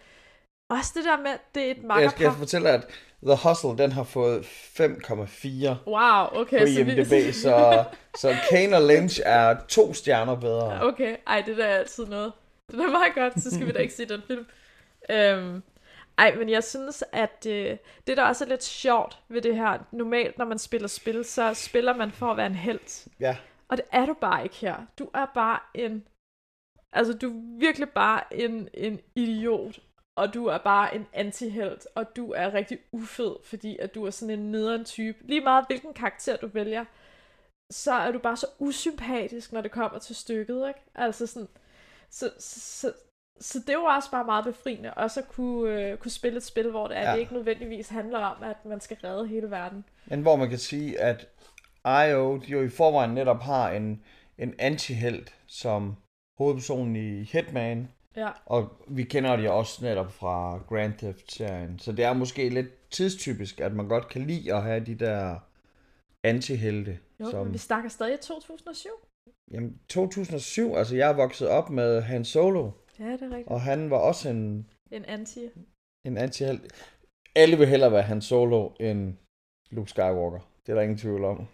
Også 0.71 0.93
det 0.97 1.05
der 1.05 1.17
med, 1.17 1.31
det 1.55 1.63
er 1.63 1.71
et 1.71 1.77
Jeg 1.77 1.77
skal 1.77 1.87
makkerpar. 1.87 2.39
fortælle, 2.39 2.71
at 2.71 2.87
The 3.23 3.49
Hustle, 3.49 3.79
den 3.79 3.93
har 3.93 4.03
fået 4.05 4.45
5,4 4.45 5.69
Wow, 5.87 6.41
okay. 6.41 6.61
på 6.61 6.67
så 6.67 6.85
vi- 6.85 6.93
IMDb, 6.93 7.35
så, 7.35 7.85
så 8.21 8.35
Kane 8.51 8.77
og 8.77 8.83
Lynch 8.83 9.21
er 9.25 9.57
to 9.69 9.93
stjerner 9.95 10.35
bedre. 10.41 10.83
Okay, 10.83 11.17
ej, 11.27 11.43
det 11.47 11.57
der 11.57 11.65
er 11.65 11.77
altid 11.79 12.07
noget. 12.07 12.33
Det 12.71 12.81
er 12.81 12.91
meget 12.91 13.15
godt, 13.15 13.43
så 13.43 13.51
skal 13.55 13.67
vi 13.67 13.73
da 13.73 13.79
ikke 13.79 13.95
se 13.95 14.05
den 14.05 14.23
film. 14.27 14.47
Øhm, 15.11 15.63
ej, 16.19 16.35
men 16.35 16.49
jeg 16.49 16.65
synes, 16.65 17.05
at 17.13 17.47
øh, 17.49 17.77
det 18.07 18.17
der 18.17 18.23
også 18.25 18.45
er 18.45 18.49
lidt 18.49 18.65
sjovt 18.65 19.19
ved 19.29 19.43
det 19.43 19.57
her, 19.57 19.79
normalt 19.93 20.39
når 20.39 20.45
man 20.45 20.59
spiller 20.59 20.89
spil, 20.89 21.25
så 21.25 21.55
spiller 21.55 21.97
man 21.97 22.11
for 22.13 22.31
at 22.31 22.37
være 22.37 22.47
en 22.47 22.55
helt. 22.55 23.09
Ja. 23.21 23.37
Og 23.69 23.77
det 23.77 23.87
er 23.93 24.07
du 24.07 24.15
bare 24.21 24.43
ikke 24.43 24.57
her. 24.57 24.77
Du 24.99 25.09
er 25.15 25.27
bare 25.35 25.59
en... 25.75 26.05
Altså, 26.93 27.13
du 27.13 27.27
er 27.31 27.59
virkelig 27.61 27.89
bare 27.89 28.23
en, 28.35 28.69
en 28.75 29.01
idiot. 29.15 29.79
Og 30.17 30.35
du 30.35 30.47
er 30.47 30.59
bare 30.59 30.95
en 30.95 31.07
antihelt. 31.13 31.87
Og 31.95 32.17
du 32.17 32.33
er 32.33 32.55
rigtig 32.55 32.79
ufed, 32.93 33.31
fordi 33.45 33.77
at 33.79 33.95
du 33.95 34.07
er 34.07 34.11
sådan 34.11 34.39
en 34.39 34.51
nederen 34.51 34.85
type. 34.85 35.19
Lige 35.21 35.41
meget 35.41 35.65
hvilken 35.67 35.95
karakter 35.95 36.37
du 36.37 36.47
vælger, 36.47 36.85
så 37.71 37.93
er 37.93 38.13
du 38.13 38.19
bare 38.19 38.37
så 38.37 38.47
usympatisk, 38.59 39.53
når 39.53 39.61
det 39.61 39.71
kommer 39.71 39.99
til 39.99 40.17
stykket, 40.17 40.69
ikke? 40.69 40.81
Altså 40.95 41.27
sådan... 41.27 41.49
Så, 42.11 42.31
så, 42.39 42.61
så, 42.61 42.93
så 43.41 43.59
det 43.67 43.77
var 43.77 43.97
også 43.97 44.11
bare 44.11 44.25
meget 44.25 44.45
befriende, 44.45 44.95
også 44.95 45.21
at 45.21 45.29
kunne, 45.29 45.91
øh, 45.91 45.99
kunne 45.99 46.11
spille 46.11 46.37
et 46.37 46.43
spil, 46.43 46.71
hvor 46.71 46.89
det, 46.89 46.97
er, 46.97 47.03
Ja. 47.03 47.13
det 47.13 47.19
ikke 47.19 47.35
nødvendigvis 47.35 47.89
handler 47.89 48.19
om, 48.19 48.43
at 48.43 48.65
man 48.65 48.81
skal 48.81 48.97
redde 49.05 49.27
hele 49.27 49.51
verden. 49.51 49.85
Men 50.07 50.23
hvor 50.23 50.37
man 50.37 50.49
kan 50.49 50.59
sige, 50.59 51.01
at 51.01 51.29
IO 51.85 52.37
de 52.37 52.47
jo 52.51 52.63
i 52.63 52.69
forvejen 52.69 53.11
netop 53.15 53.41
har 53.43 53.71
en, 53.71 54.03
en 54.39 54.55
antihelt 54.59 55.35
som 55.47 55.97
hovedpersonen 56.39 56.97
i 56.97 57.23
Hitman, 57.25 57.89
Ja, 58.17 58.31
og 58.47 58.69
vi 58.89 59.03
kender 59.05 59.37
det 59.37 59.51
også 59.51 59.85
netop 59.85 60.13
fra 60.13 60.59
Grand 60.69 60.95
Theft-serien. 60.99 61.79
Så 61.79 61.93
det 61.93 62.05
er 62.05 62.13
måske 62.13 62.49
lidt 62.49 62.91
tidstypisk, 62.91 63.61
at 63.61 63.73
man 63.73 63.89
godt 63.89 64.09
kan 64.09 64.23
lide 64.27 64.55
at 64.55 64.63
have 64.63 64.85
de 64.85 64.95
der 64.95 65.39
antihelte. 66.25 66.99
jo, 67.21 67.31
som, 67.31 67.45
men 67.45 67.53
vi 67.53 67.59
snakker 67.59 67.91
stadig 67.91 68.15
i 68.15 68.19
2007. 68.23 68.89
Jamen, 69.51 69.79
2007, 69.89 70.75
altså 70.77 70.97
jeg 70.97 71.11
er 71.11 71.15
vokset 71.15 71.49
op 71.49 71.71
med 71.71 72.03
Han 72.03 72.25
Solo, 72.25 72.71
Ja, 72.99 73.05
det 73.13 73.23
er 73.23 73.31
rigtigt. 73.31 73.49
og 73.49 73.61
han 73.61 73.91
var 73.91 73.97
også 73.99 74.29
en, 74.29 74.71
En 74.91 75.05
anti. 75.05 75.49
en 76.07 76.17
antihelt. 76.19 76.91
Alle 77.35 77.57
vil 77.59 77.67
hellere 77.69 77.93
være 77.93 78.03
Han 78.03 78.23
Solo 78.23 78.71
end 78.81 79.15
Luke 79.71 79.91
Skywalker. 79.91 80.41
Det 80.67 80.73
er 80.73 80.75
der 80.77 80.83
ingen 80.83 80.99
tvivl 80.99 81.25
om. 81.25 81.47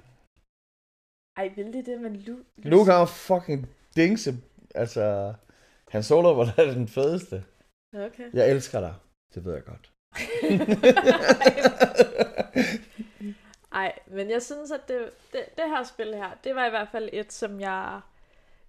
Ej, 1.36 1.52
vil 1.56 1.72
det 1.72 1.86
det, 1.86 2.00
men 2.00 2.16
Lu... 2.16 2.36
Luke 2.56 2.90
har 2.90 3.06
fucking 3.06 3.66
dingse. 3.96 4.32
Altså, 4.74 5.34
Han 5.92 6.02
Solo 6.02 6.32
var 6.32 6.54
da 6.56 6.64
den 6.74 6.88
fedeste. 6.88 7.44
Okay. 7.94 8.30
Jeg 8.32 8.50
elsker 8.50 8.80
dig. 8.80 8.94
Det 9.34 9.44
ved 9.44 9.54
jeg 9.54 9.64
godt. 9.64 9.90
Ej, 13.72 13.92
men 14.06 14.30
jeg 14.30 14.42
synes, 14.42 14.70
at 14.70 14.80
det, 14.88 14.98
det, 15.32 15.40
det 15.56 15.64
her 15.68 15.84
spil 15.84 16.14
her, 16.14 16.30
det 16.44 16.54
var 16.54 16.66
i 16.66 16.70
hvert 16.70 16.88
fald 16.92 17.08
et, 17.12 17.32
som 17.32 17.60
jeg, 17.60 18.00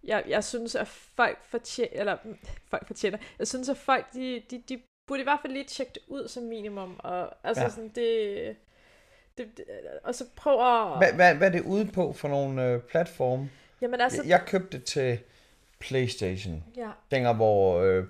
jeg, 0.04 0.24
jeg 0.28 0.44
synes, 0.44 0.76
at 0.76 0.88
folk 0.88 1.38
fortjener, 1.44 1.90
eller 2.00 2.18
mm, 2.24 2.38
folk 2.70 2.88
fortjener, 2.88 3.18
jeg 3.40 3.48
synes, 3.48 3.70
at 3.70 3.78
folk, 3.78 4.14
de, 4.14 4.44
de, 4.52 4.64
de 4.70 4.82
burde 5.08 5.22
i 5.22 5.24
hvert 5.24 5.40
fald 5.42 5.54
lige 5.54 5.66
tjekke 5.66 5.92
det 5.94 6.02
ud 6.08 6.28
som 6.28 6.44
minimum, 6.44 6.96
og 7.00 7.30
altså 7.44 7.64
Ja. 7.64 7.70
sådan, 7.70 7.92
det, 7.96 8.56
det, 9.38 9.58
det, 9.58 9.66
og 10.04 10.16
så 10.16 10.26
prøv 10.36 10.54
at, 10.54 10.98
Hvad, 10.98 11.14
hvad, 11.14 11.36
hvad 11.36 11.48
er 11.48 11.52
det 11.52 11.64
ude 11.66 11.86
på 11.92 12.14
for 12.14 12.28
nogle 12.28 12.66
øh, 12.68 12.82
platforme? 12.82 13.50
jamen 13.82 14.02
altså, 14.02 14.22
Jeg, 14.22 14.30
jeg 14.30 14.44
købte 14.48 14.78
det 14.78 14.86
til 14.86 15.20
PlayStation. 15.88 16.64
ja, 16.78 16.90
Dengang, 17.12 17.36
hvor... 17.36 17.80
Øh, 17.80 18.06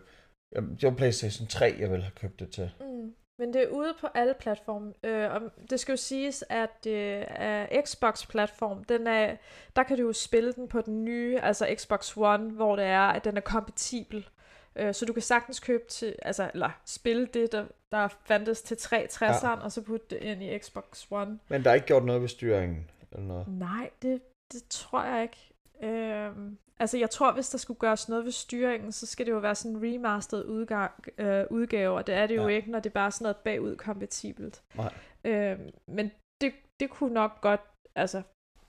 det 0.56 0.84
var 0.84 0.92
PlayStation 0.92 1.48
3, 1.48 1.76
jeg 1.80 1.92
ville 1.92 2.04
have 2.04 2.16
købt 2.16 2.40
det 2.40 2.50
til. 2.50 2.72
Mm. 2.80 3.14
Men 3.40 3.54
det 3.54 3.64
er 3.64 3.68
ude 3.68 3.94
på 4.02 4.08
alle 4.14 4.34
platforme. 4.40 4.94
Øh, 5.04 5.32
og 5.34 5.42
det 5.70 5.80
skal 5.80 5.92
jo 5.92 5.98
siges, 5.98 6.44
at 6.50 6.88
øh, 6.88 7.84
Xbox-platform, 7.86 8.84
den 8.84 9.08
er, 9.08 9.36
der 9.76 9.84
kan 9.84 9.98
du 9.98 10.04
jo 10.04 10.14
spille 10.14 10.54
den 10.54 10.68
på 10.68 10.82
den 10.82 11.06
nye, 11.06 11.40
altså 11.40 11.76
Xbox 11.76 12.18
One, 12.18 12.52
hvor 12.52 12.76
det 12.76 12.86
er, 12.86 13.02
at 13.02 13.24
den 13.24 13.38
er 13.38 13.42
kompatibel. 13.42 14.30
Øh, 14.76 14.94
så 14.94 15.06
du 15.06 15.14
kan 15.14 15.22
sagtens 15.22 15.60
købe 15.60 15.84
til, 15.90 16.16
altså, 16.22 16.52
eller 16.54 16.70
spille 16.86 17.26
det, 17.26 17.52
der, 17.52 17.66
der 17.92 18.08
fandtes 18.26 18.62
til 18.62 18.76
360'eren, 18.76 19.48
ja. 19.48 19.64
og 19.64 19.72
så 19.72 19.82
putte 19.82 20.06
det 20.10 20.18
ind 20.18 20.44
i 20.44 20.60
Xbox 20.60 21.06
One. 21.12 21.40
Men 21.50 21.64
der 21.64 21.70
er 21.70 21.76
ikke 21.76 21.88
gjort 21.88 22.06
noget 22.06 22.22
ved 22.22 22.30
styringen 22.30 22.90
eller 23.12 23.26
noget. 23.26 23.48
Nej, 23.48 23.90
det, 24.02 24.22
det 24.52 24.64
tror 24.70 25.04
jeg 25.04 25.22
ikke. 25.22 25.54
Øhm, 25.84 26.58
altså, 26.80 26.98
jeg 26.98 27.10
tror, 27.10 27.32
hvis 27.34 27.50
der 27.50 27.58
skulle 27.58 27.80
gøres 27.80 28.10
noget 28.10 28.26
ved 28.26 28.32
styringen, 28.32 28.92
så 28.92 29.06
skal 29.06 29.26
det 29.26 29.32
jo 29.32 29.38
være 29.38 29.56
sådan 29.56 29.78
en 29.78 29.84
remastered 29.94 30.46
udgang, 30.46 30.92
øh, 31.18 31.46
udgave, 31.50 31.96
og 31.98 32.08
det 32.08 32.16
er 32.16 32.28
det 32.28 32.36
jo 32.36 32.48
Ja. 32.48 32.56
ikke, 32.56 32.72
når 32.72 32.80
det 32.80 32.90
er 32.90 32.94
bare 32.94 33.12
sådan 33.12 33.24
noget 33.24 33.38
bagud 33.38 33.76
kompatibelt. 33.76 34.64
Nej. 34.76 34.94
Øhm, 35.26 35.72
men 35.88 36.12
det, 36.42 36.54
det 36.80 36.90
kunne 36.90 37.14
nok 37.14 37.42
godt, 37.42 37.62
altså, 37.96 38.22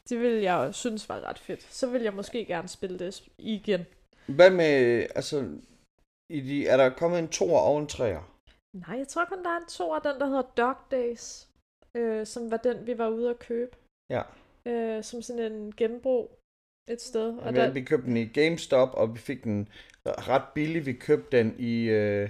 det 0.08 0.20
ville 0.20 0.42
jeg 0.42 0.54
jo 0.66 0.72
synes 0.72 1.08
var 1.08 1.20
ret 1.20 1.38
fedt. 1.38 1.62
Så 1.62 1.86
vil 1.90 2.02
jeg 2.02 2.14
måske 2.14 2.44
gerne 2.44 2.68
spille 2.68 2.98
det 2.98 3.28
igen. 3.38 3.80
Hvad 4.26 4.50
med... 4.50 5.06
Altså, 5.14 5.58
i 6.32 6.40
de, 6.40 6.66
er 6.66 6.76
der 6.76 6.90
kommet 6.90 7.18
en 7.18 7.28
toer 7.28 7.60
og 7.60 7.78
en 7.78 7.86
treer? 7.86 8.22
Nej, 8.76 8.98
jeg 8.98 9.08
tror 9.08 9.24
kun, 9.24 9.44
der 9.44 9.50
er 9.50 9.56
en 9.56 9.66
to 9.68 9.94
af 9.94 10.02
den, 10.02 10.20
der 10.20 10.26
hedder 10.26 10.42
Dog 10.42 10.76
Days, 10.90 11.48
øh, 11.96 12.26
som 12.26 12.50
var 12.50 12.56
den, 12.56 12.86
vi 12.86 12.98
var 12.98 13.08
ude 13.08 13.30
at 13.30 13.38
købe. 13.38 13.76
Ja. 14.10 14.22
Øh, 14.66 15.04
som 15.04 15.22
sådan 15.22 15.52
en 15.52 15.74
genbrug 15.76 16.38
et 16.88 17.02
sted. 17.02 17.38
Og 17.38 17.54
der, 17.54 17.70
Vi 17.70 17.82
købte 17.82 18.06
den 18.06 18.16
i 18.16 18.24
GameStop, 18.24 18.94
og 18.94 19.14
vi 19.14 19.18
fik 19.18 19.44
den 19.44 19.68
ret 20.06 20.44
billig. 20.54 20.86
Vi 20.86 20.92
købte 20.92 21.38
den 21.38 21.54
i 21.58 21.82
øh, 21.82 22.28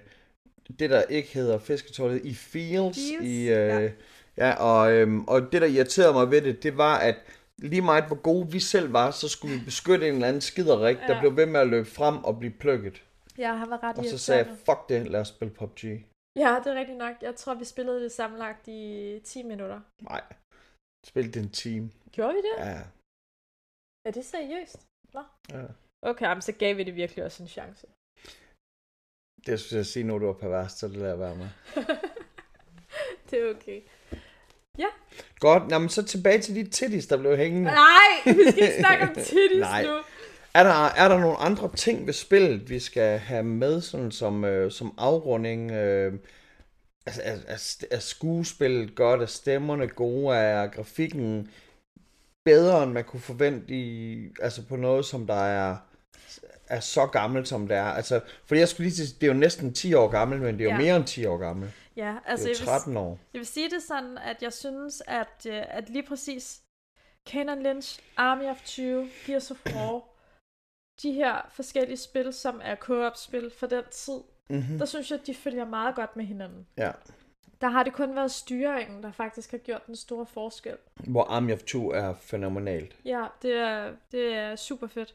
det, 0.78 0.90
der 0.90 1.02
ikke 1.02 1.28
hedder 1.34 1.58
fisketårnet, 1.58 2.24
i 2.24 2.34
Fields. 2.34 2.96
Fields, 2.96 3.24
i, 3.24 3.40
øh, 3.40 3.48
ja. 3.48 3.90
ja. 4.36 4.54
og, 4.54 4.92
øhm, 4.92 5.24
og 5.24 5.52
det, 5.52 5.62
der 5.62 5.68
irriterede 5.68 6.12
mig 6.12 6.30
ved 6.30 6.42
det, 6.42 6.62
det 6.62 6.76
var, 6.76 6.98
at 6.98 7.16
lige 7.58 7.82
meget 7.82 8.06
hvor 8.06 8.16
gode 8.16 8.52
vi 8.52 8.60
selv 8.60 8.92
var, 8.92 9.10
så 9.10 9.28
skulle 9.28 9.58
vi 9.58 9.64
beskytte 9.64 10.08
en 10.08 10.14
eller 10.14 10.28
anden 10.28 10.40
skiderik, 10.40 10.96
ja. 10.96 11.06
der 11.06 11.20
blev 11.20 11.36
ved 11.36 11.46
med 11.46 11.60
at 11.60 11.68
løbe 11.68 11.88
frem 11.88 12.24
og 12.24 12.38
blive 12.38 12.52
plukket. 12.52 13.02
ja, 13.38 13.54
han 13.54 13.70
var 13.70 13.82
ret 13.82 13.98
Og 13.98 14.04
så 14.04 14.18
sagde 14.18 14.44
jeg, 14.44 14.56
fuck 14.56 14.88
det, 14.88 15.10
lad 15.10 15.20
os 15.20 15.28
spille 15.28 15.54
PUBG. 15.54 15.84
Ja, 16.36 16.56
det 16.64 16.72
er 16.72 16.78
rigtigt 16.78 16.98
nok. 16.98 17.14
Jeg 17.22 17.34
tror, 17.34 17.54
vi 17.54 17.64
spillede 17.64 18.02
det 18.02 18.12
sammenlagt 18.12 18.68
i 18.68 19.20
10 19.24 19.42
minutter. 19.42 19.80
Nej, 20.02 20.22
spil 21.06 21.34
den 21.34 21.48
team. 21.48 21.90
Gjorde 22.12 22.34
vi 22.34 22.38
det? 22.38 22.66
Ja, 22.66 22.80
Er 24.04 24.10
det 24.10 24.24
seriøst? 24.24 24.76
Nå. 25.14 25.22
ja. 25.50 25.64
Okay, 26.02 26.32
men 26.32 26.42
så 26.42 26.52
gav 26.52 26.76
vi 26.76 26.84
det 26.84 26.94
virkelig 26.94 27.24
også 27.24 27.42
en 27.42 27.48
chance. 27.48 27.86
Det 29.46 29.60
skulle 29.60 29.78
jeg 29.78 29.86
sige, 29.86 30.04
når 30.04 30.18
du 30.18 30.26
var 30.26 30.32
pervers, 30.32 30.72
så 30.72 30.88
det 30.88 30.96
lader 30.96 31.16
være 31.16 31.36
med. 31.36 31.48
det 33.30 33.38
er 33.40 33.50
okay. 33.50 33.80
Godt, 35.38 35.68
nå, 35.68 35.78
men 35.78 35.88
så 35.88 36.02
tilbage 36.02 36.40
til 36.40 36.54
de 36.54 36.64
titties, 36.70 37.06
der 37.06 37.16
blev 37.16 37.36
hængende. 37.36 37.70
Nej, 37.70 38.34
vi 38.34 38.50
skal 38.50 38.62
ikke 38.62 38.78
snakke 38.78 39.04
om 39.04 39.14
titties 39.24 39.60
Nej. 39.60 39.82
nu. 39.86 40.00
Er 40.54 40.62
der, 40.62 40.84
er 40.84 41.08
der 41.08 41.18
nogle 41.18 41.36
andre 41.36 41.76
ting 41.76 42.06
ved 42.06 42.12
spillet, 42.12 42.70
vi 42.70 42.78
skal 42.78 43.18
have 43.18 43.42
med, 43.42 43.80
sådan 43.80 44.10
som, 44.10 44.44
øh, 44.44 44.72
som 44.72 44.94
afrunding? 44.98 45.70
Øh, 45.70 46.12
altså, 47.06 47.22
er, 47.24 47.36
er, 47.46 47.84
er 47.90 47.98
skuespillet 47.98 48.94
godt? 48.94 49.22
Er 49.22 49.26
stemmerne 49.26 49.88
gode? 49.88 50.36
Er 50.36 50.66
grafikken 50.66 51.50
bedre, 52.44 52.82
end 52.82 52.92
man 52.92 53.04
kunne 53.04 53.20
forvente 53.20 53.74
i, 53.74 54.28
altså 54.40 54.66
på 54.66 54.76
noget, 54.76 55.04
som 55.04 55.26
der 55.26 55.34
er, 55.34 55.76
er 56.68 56.80
så 56.80 57.06
gammelt, 57.06 57.48
som 57.48 57.68
det 57.68 57.76
er? 57.76 57.84
Altså, 57.84 58.20
fordi 58.46 58.60
jeg 58.60 58.68
skulle 58.68 58.84
lige 58.84 58.96
sige, 58.96 59.14
det 59.20 59.22
er 59.26 59.32
jo 59.32 59.38
næsten 59.38 59.74
10 59.74 59.94
år 59.94 60.08
gammelt, 60.08 60.42
men 60.42 60.54
det 60.54 60.60
er 60.60 60.64
jo 60.64 60.70
Ja. 60.70 60.78
mere 60.78 60.96
end 60.96 61.04
10 61.06 61.26
år 61.26 61.36
gammelt. 61.36 61.72
Ja, 61.96 62.08
Det 62.08 62.20
altså 62.26 62.46
er 62.48 62.50
jeg 62.50 62.60
jo 62.60 62.62
vil, 62.62 62.66
13 62.68 62.96
år. 62.96 63.18
jeg 63.32 63.38
vil 63.38 63.46
sige 63.46 63.70
det 63.70 63.82
sådan, 63.82 64.18
at 64.18 64.42
jeg 64.42 64.52
synes, 64.52 65.02
at, 65.06 65.46
øh, 65.48 65.62
at 65.68 65.88
lige 65.88 66.06
præcis 66.08 66.60
Canon 67.28 67.62
Lynch, 67.62 68.00
Army 68.16 68.44
of 68.44 68.60
Two, 68.66 69.06
Gears 69.26 69.50
of 69.50 69.56
War, 69.66 70.02
de 71.02 71.12
her 71.12 71.50
forskellige 71.52 71.96
spil, 71.96 72.32
som 72.32 72.60
er 72.64 72.76
co-op-spil 72.76 73.50
for 73.58 73.66
den 73.66 73.82
tid, 73.90 74.20
Mm-hmm. 74.50 74.78
der 74.78 74.84
synes 74.84 75.10
jeg, 75.10 75.20
at 75.20 75.26
de 75.26 75.34
følger 75.34 75.64
meget 75.66 75.94
godt 75.94 76.16
med 76.16 76.24
hinanden. 76.24 76.66
Ja. 76.78 76.90
Der 77.60 77.68
har 77.68 77.82
det 77.82 77.92
kun 77.92 78.16
været 78.16 78.30
styringen, 78.30 79.02
der 79.02 79.12
faktisk 79.12 79.50
har 79.50 79.58
gjort 79.58 79.86
den 79.86 79.96
store 79.96 80.26
forskel. 80.26 80.76
Hvor 80.94 81.24
Army 81.24 81.52
of 81.52 81.62
Two 81.62 81.88
er 81.90 82.14
fænomenalt. 82.14 82.96
Ja, 83.04 83.24
det 83.42 83.52
er, 83.52 83.92
det 84.12 84.34
er 84.34 84.56
super 84.56 84.86
fedt. 84.86 85.14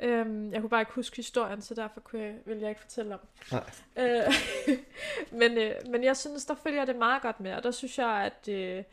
Øhm, 0.00 0.52
jeg 0.52 0.60
kunne 0.60 0.70
bare 0.70 0.80
ikke 0.80 0.92
huske 0.92 1.16
historien, 1.16 1.62
så 1.62 1.74
derfor 1.74 2.00
kunne 2.00 2.22
jeg, 2.22 2.34
ville 2.44 2.62
jeg 2.62 2.70
ikke 2.70 2.80
fortælle 2.80 3.14
om. 3.14 3.20
Nej. 3.52 3.64
Øh, 3.96 4.32
men, 5.40 5.58
øh, 5.58 5.74
men 5.90 6.04
jeg 6.04 6.16
synes, 6.16 6.44
der 6.44 6.54
følger 6.54 6.84
det 6.84 6.96
meget 6.96 7.22
godt 7.22 7.40
med, 7.40 7.52
og 7.52 7.62
der 7.62 7.70
synes 7.70 7.98
jeg, 7.98 8.08
at, 8.08 8.48
øh, 8.48 8.84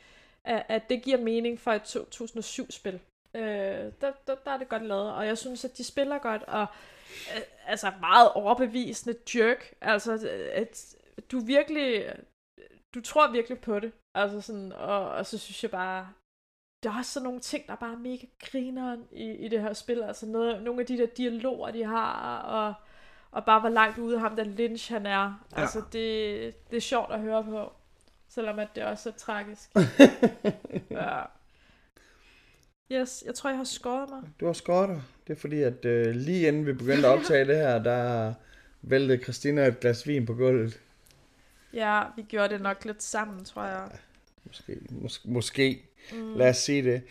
at, 0.44 0.64
at 0.70 0.90
det 0.90 1.04
giver 1.04 1.18
mening 1.18 1.60
for 1.60 1.72
et 1.72 1.96
2007-spil. 1.96 3.00
Øh, 3.34 3.42
der, 3.42 4.12
der, 4.28 4.36
der 4.46 4.52
er 4.52 4.58
det 4.58 4.70
godt 4.70 4.86
lavet, 4.86 5.14
og 5.14 5.28
jeg 5.28 5.38
synes, 5.38 5.66
at 5.66 5.78
de 5.78 5.84
spiller 5.84 6.18
godt, 6.18 6.44
og 6.44 6.66
øh, 7.36 7.42
altså 7.68 7.92
meget 8.00 8.32
overbevisende 8.32 9.16
jerk. 9.36 9.74
Altså, 9.82 10.30
at 10.54 10.96
du 11.32 11.40
virkelig, 11.40 12.06
du 12.96 13.02
tror 13.02 13.32
virkelig 13.32 13.60
på 13.60 13.80
det. 13.80 13.92
Altså 14.14 14.42
sådan, 14.42 14.72
og, 14.72 15.10
og 15.10 15.26
så 15.26 15.38
synes 15.38 15.64
jeg 15.64 15.72
bare, 15.72 16.08
der 16.84 16.92
er 16.92 16.98
også 16.98 17.12
sådan 17.12 17.24
nogle 17.24 17.40
ting, 17.40 17.68
der 17.68 17.74
er 17.74 17.78
bare 17.78 17.98
mega 17.98 18.26
grineren 18.40 19.04
i, 19.12 19.32
i 19.32 19.48
det 19.48 19.62
her 19.62 19.74
spil. 19.74 20.04
Altså 20.04 20.26
noget, 20.26 20.64
nogle 20.64 20.82
af 20.82 20.86
de 20.86 20.98
der 20.98 21.06
dialoger, 21.18 21.72
de 21.72 21.84
har, 21.84 22.38
og, 22.38 22.74
og 23.32 23.46
bare 23.46 23.60
hvor 23.60 23.70
langt 23.70 23.98
ude 23.98 24.20
ham 24.20 24.36
der 24.36 24.44
Lynch 24.44 24.94
han 24.94 25.06
er. 25.06 25.46
Ja. 25.56 25.62
Altså 25.62 25.82
det, 25.92 26.70
det 26.72 26.78
er 26.78 26.82
sjovt 26.82 27.14
at 27.14 27.20
høre 27.20 27.44
på, 27.44 27.74
selvom 28.30 28.60
at 28.60 28.68
det 28.76 28.84
også 28.84 29.10
er 29.10 29.14
tragisk. 29.14 29.70
ja. 30.92 31.22
Yes, 32.92 33.24
jeg 33.26 33.36
tror, 33.36 33.50
jeg 33.50 33.58
har 33.58 33.64
skåret 33.64 34.10
mig. 34.10 34.22
Du 34.40 34.46
har 34.46 34.54
skåret 34.54 34.90
dig. 34.90 35.02
Det 35.28 35.36
er 35.36 35.40
fordi, 35.40 35.62
at 35.62 35.86
øh, 35.86 36.16
lige 36.16 36.48
inden 36.48 36.66
vi 36.66 36.74
begyndte 36.74 37.08
at 37.08 37.18
optage 37.18 37.46
det 37.46 37.56
her, 37.56 37.84
der 37.84 38.34
væltede 38.82 39.24
Christina 39.24 39.68
et 39.68 39.80
glas 39.80 40.08
vin 40.08 40.26
på 40.26 40.34
gulvet. 40.34 40.82
Ja, 41.76 42.04
vi 42.16 42.22
gjorde 42.22 42.54
det 42.54 42.62
nok 42.62 42.86
lidt 42.86 43.04
sammen, 43.04 43.46
tror 43.46 43.64
jeg. 43.64 43.90
Ja, 43.92 43.98
måske, 44.46 44.78
mås- 44.92 45.32
måske. 45.32 45.90
Mm. 46.14 46.34
Lad 46.36 46.50
os 46.50 46.58
sige 46.58 46.84
det. 46.84 47.02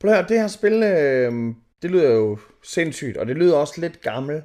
Prøv 0.00 0.10
at 0.10 0.16
høre, 0.16 0.28
det 0.28 0.40
her 0.40 0.48
spil, 0.48 0.72
øh, 0.72 1.54
det 1.82 1.90
lyder 1.90 2.10
jo 2.10 2.38
sindssygt, 2.64 3.16
og 3.16 3.26
det 3.26 3.36
lyder 3.36 3.56
også 3.56 3.80
lidt 3.80 4.00
gammelt. 4.00 4.44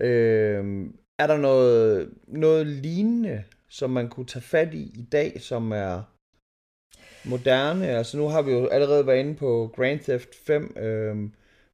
Øh, 0.00 0.86
er 1.18 1.26
der 1.26 1.36
noget, 1.36 2.10
noget 2.26 2.66
lignende, 2.66 3.44
som 3.68 3.90
man 3.90 4.08
kunne 4.08 4.26
tage 4.26 4.42
fat 4.42 4.74
i 4.74 4.82
i 4.82 5.08
dag, 5.12 5.40
som 5.40 5.72
er 5.72 6.02
moderne? 7.24 7.86
Altså 7.88 8.16
nu 8.16 8.28
har 8.28 8.42
vi 8.42 8.52
jo 8.52 8.66
allerede 8.66 9.06
været 9.06 9.18
inde 9.20 9.34
på 9.34 9.72
Grand 9.76 10.00
Theft 10.00 10.34
5, 10.46 10.76
øh, 10.76 11.16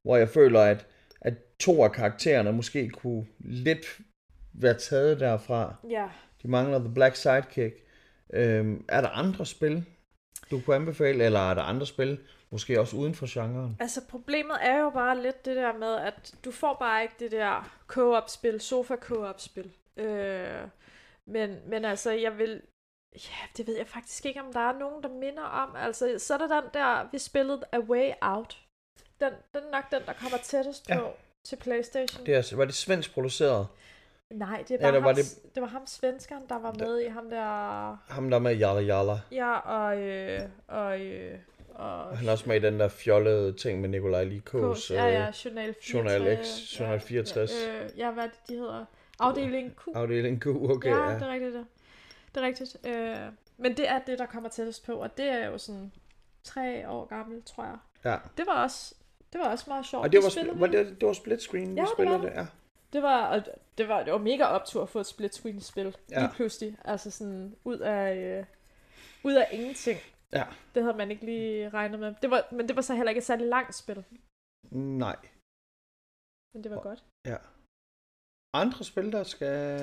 hvor 0.03 0.17
jeg 0.17 0.29
føler, 0.29 0.61
at, 0.61 0.87
at 1.21 1.33
to 1.59 1.83
af 1.83 1.91
karaktererne 1.91 2.51
måske 2.53 2.89
kunne 2.89 3.25
lidt 3.39 3.99
være 4.53 4.73
taget 4.73 5.19
derfra. 5.19 5.75
Ja. 5.89 6.07
De 6.45 6.51
mangler 6.51 6.79
The 6.79 6.93
Black 6.93 7.15
Sidekick. 7.15 7.75
Øh, 8.33 8.79
er 8.89 9.01
der 9.01 9.09
andre 9.09 9.45
spil, 9.45 9.85
du 10.51 10.61
kunne 10.61 10.75
anbefale, 10.75 11.23
eller 11.23 11.39
er 11.39 11.53
der 11.53 11.61
andre 11.61 11.85
spil, 11.85 12.19
måske 12.49 12.79
også 12.79 12.97
uden 12.97 13.15
for 13.15 13.27
genren? 13.33 13.77
Altså 13.79 14.01
problemet 14.09 14.57
er 14.61 14.79
jo 14.79 14.89
bare 14.89 15.21
lidt 15.21 15.45
det 15.45 15.55
der 15.55 15.73
med, 15.73 15.95
at 15.95 16.33
du 16.45 16.51
får 16.51 16.73
bare 16.79 17.03
ikke 17.03 17.15
det 17.19 17.31
der 17.31 17.79
co-op-spil, 17.87 18.61
sofa-co-op-spil. 18.61 19.71
Øh, 19.97 20.61
men, 21.27 21.59
men 21.67 21.85
altså, 21.85 22.11
jeg 22.11 22.37
vil... 22.37 22.61
Ja, 23.15 23.47
det 23.57 23.67
ved 23.67 23.77
jeg 23.77 23.87
faktisk 23.87 24.25
ikke, 24.25 24.41
om 24.41 24.53
der 24.53 24.59
er 24.59 24.79
nogen, 24.79 25.03
der 25.03 25.09
minder 25.09 25.43
om. 25.43 25.75
Altså, 25.75 26.15
så 26.17 26.33
er 26.33 26.37
der 26.37 26.61
den 26.61 26.69
der, 26.73 27.09
vi 27.11 27.17
spillede 27.17 27.63
A 27.71 27.79
Way 27.79 28.11
Out. 28.21 28.61
Den, 29.19 29.31
den 29.53 29.61
er 29.63 29.71
nok 29.71 29.91
den, 29.91 30.01
der 30.05 30.13
kommer 30.13 30.37
tættest 30.37 30.89
ja. 30.89 30.99
på 30.99 31.13
til 31.45 31.55
Playstation. 31.55 32.25
Det 32.25 32.35
er, 32.35 32.55
var 32.55 32.65
det 32.65 32.73
svensk 32.73 33.13
produceret? 33.13 33.67
Nej, 34.29 34.63
det, 34.67 34.73
er 34.75 34.77
bare 34.77 34.87
Eller 34.87 34.99
var 34.99 35.07
ham, 35.07 35.15
det... 35.15 35.55
det 35.55 35.61
var 35.61 35.67
ham 35.67 35.87
svenskeren, 35.87 36.43
der 36.49 36.59
var 36.59 36.75
med 36.79 37.01
i 37.01 37.07
ham 37.07 37.29
der... 37.29 38.13
Ham 38.13 38.29
der 38.29 38.39
med 38.39 38.55
Jalla 38.55 38.81
Jalla. 38.81 39.19
Ja, 39.31 39.57
og... 39.57 39.99
Øh, 39.99 40.41
og, 40.67 41.01
øh, 41.01 41.37
og 41.75 42.17
han 42.17 42.27
er 42.27 42.31
også 42.31 42.49
med 42.49 42.55
i 42.55 42.59
den 42.59 42.79
der 42.79 42.87
fjollede 42.87 43.53
ting 43.53 43.81
med 43.81 43.89
Nikolaj 43.89 44.23
Likos. 44.23 44.91
Ja, 44.91 45.05
ja, 45.05 45.31
Journal 45.45 45.75
64. 45.81 45.93
Journal 45.93 46.45
X, 46.45 46.79
Journal 46.79 46.99
64. 46.99 47.51
Ja, 47.51 47.83
øh, 47.83 47.89
ja, 47.97 48.11
hvad 48.11 48.23
det, 48.23 48.39
de 48.49 48.53
hedder? 48.53 48.85
Afdeling 49.19 49.75
Q. 49.75 49.87
Afdeling 49.95 50.41
Q, 50.41 50.47
okay. 50.47 50.89
Ja, 50.89 51.09
ja. 51.09 51.13
det 51.15 51.21
er 51.21 51.31
rigtigt 51.31 51.53
det. 51.53 51.65
Det 52.35 52.43
er 52.43 52.47
rigtigt. 52.47 52.77
Øh, 52.87 53.17
men 53.57 53.77
det 53.77 53.89
er 53.89 53.99
det, 53.99 54.19
der 54.19 54.25
kommer 54.25 54.49
tættest 54.49 54.85
på, 54.85 54.93
og 54.93 55.17
det 55.17 55.25
er 55.25 55.45
jo 55.45 55.57
sådan 55.57 55.91
tre 56.43 56.89
år 56.89 57.05
gammel, 57.05 57.41
tror 57.43 57.63
jeg. 57.63 57.77
Ja. 58.05 58.17
Det 58.37 58.47
var 58.47 58.63
også, 58.63 58.95
det 59.33 59.41
var 59.41 59.49
også 59.49 59.65
meget 59.67 59.85
sjovt. 59.85 60.03
Og 60.03 60.11
det 60.11 60.19
var, 60.23 60.59
var 60.59 60.67
det, 60.67 61.01
det 61.01 61.07
var 61.07 61.13
split 61.13 61.41
screen, 61.41 61.75
ja, 61.75 61.81
vi 61.81 61.87
spillede 61.95 62.17
det, 62.17 62.31
det, 62.31 62.37
ja. 62.37 62.45
Det 62.93 63.01
var, 63.01 63.43
det 63.77 63.87
var, 63.87 64.03
det 64.03 64.13
var 64.13 64.19
mega 64.19 64.43
optur 64.43 64.83
at 64.83 64.89
få 64.89 64.99
et 64.99 65.05
split 65.05 65.35
screen 65.35 65.61
spil 65.61 65.97
ja. 66.11 66.19
lige 66.19 66.31
pludselig. 66.35 66.77
Altså 66.85 67.11
sådan 67.11 67.55
ud 67.63 67.79
af, 67.79 68.15
øh, 68.15 68.45
ud 69.23 69.33
af 69.33 69.47
ingenting. 69.51 69.99
Ja. 70.33 70.45
Det 70.75 70.83
havde 70.83 70.97
man 70.97 71.11
ikke 71.11 71.25
lige 71.25 71.69
regnet 71.69 71.99
med. 71.99 72.15
Det 72.21 72.29
var, 72.29 72.47
men 72.51 72.67
det 72.67 72.75
var 72.75 72.81
så 72.81 72.95
heller 72.95 73.09
ikke 73.09 73.19
et 73.19 73.25
særligt 73.25 73.49
langt 73.49 73.75
spil. 73.75 74.03
Nej. 74.71 75.15
Men 76.53 76.63
det 76.63 76.71
var 76.71 76.81
godt. 76.81 77.03
Ja. 77.25 77.37
Andre 78.53 78.83
spil, 78.83 79.11
der 79.11 79.23
skal... 79.23 79.79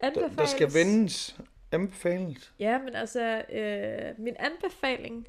Der, 0.00 0.28
der 0.28 0.46
skal 0.46 0.74
vendes. 0.74 1.40
Anbefales. 1.72 2.54
Ja, 2.58 2.78
men 2.78 2.94
altså, 2.94 3.44
øh, 3.48 4.20
min 4.20 4.36
anbefaling, 4.38 5.26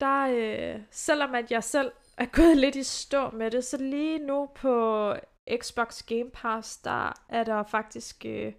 der, 0.00 0.26
øh, 0.30 0.82
selvom 0.90 1.34
at 1.34 1.50
jeg 1.50 1.64
selv 1.64 1.92
er 2.18 2.26
gået 2.26 2.56
lidt 2.56 2.76
i 2.76 2.82
stå 2.82 3.30
med 3.30 3.50
det, 3.50 3.64
så 3.64 3.76
lige 3.76 4.18
nu 4.18 4.46
på 4.46 5.14
Xbox 5.50 6.06
Game 6.06 6.30
Pass, 6.30 6.78
der 6.78 7.12
er 7.28 7.44
der 7.44 7.62
faktisk 7.62 8.26
øh, 8.26 8.52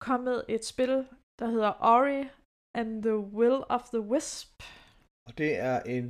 kommet 0.00 0.44
et 0.48 0.64
spil, 0.64 1.08
der 1.38 1.46
hedder 1.46 1.72
Ori 1.80 2.28
and 2.74 3.02
the 3.02 3.16
Will 3.16 3.62
of 3.68 3.82
the 3.88 4.00
Wisp. 4.00 4.62
Og 5.26 5.38
det 5.38 5.58
er 5.58 5.82
en 5.82 6.06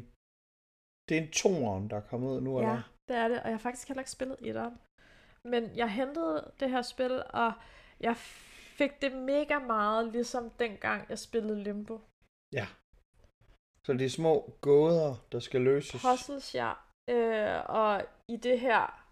det 1.09 1.19
er 1.19 1.23
en 1.23 1.31
toren, 1.31 1.91
der 1.91 1.97
er 1.97 2.07
kommet 2.11 2.29
ud 2.29 2.41
nu, 2.41 2.61
ja, 2.61 2.61
eller? 2.61 2.83
det 3.09 3.17
er 3.17 3.29
det, 3.29 3.39
og 3.41 3.47
jeg 3.47 3.53
har 3.53 3.59
faktisk 3.69 3.89
heller 3.89 4.01
ikke 4.01 4.11
spillet 4.11 4.37
etteren. 4.41 4.79
Men 5.45 5.77
jeg 5.77 5.93
hentede 5.93 6.53
det 6.61 6.71
her 6.71 6.83
spil, 6.83 7.23
og 7.31 7.53
jeg 8.01 8.17
fik 8.79 9.03
det 9.03 9.13
mega 9.13 9.59
meget, 9.59 10.13
ligesom 10.13 10.51
dengang 10.51 11.09
jeg 11.09 11.19
spillede 11.19 11.63
Limbo. 11.63 12.01
Ja. 12.53 12.67
Så 13.87 13.93
det 13.93 14.05
er 14.05 14.11
små 14.21 14.53
gåder, 14.61 15.27
der 15.33 15.41
skal 15.41 15.61
løses. 15.61 16.03
Puzzles, 16.03 16.55
ja. 16.55 16.73
Øh, 17.11 17.65
og 17.69 18.03
i 18.29 18.37
det 18.37 18.61
her 18.61 19.04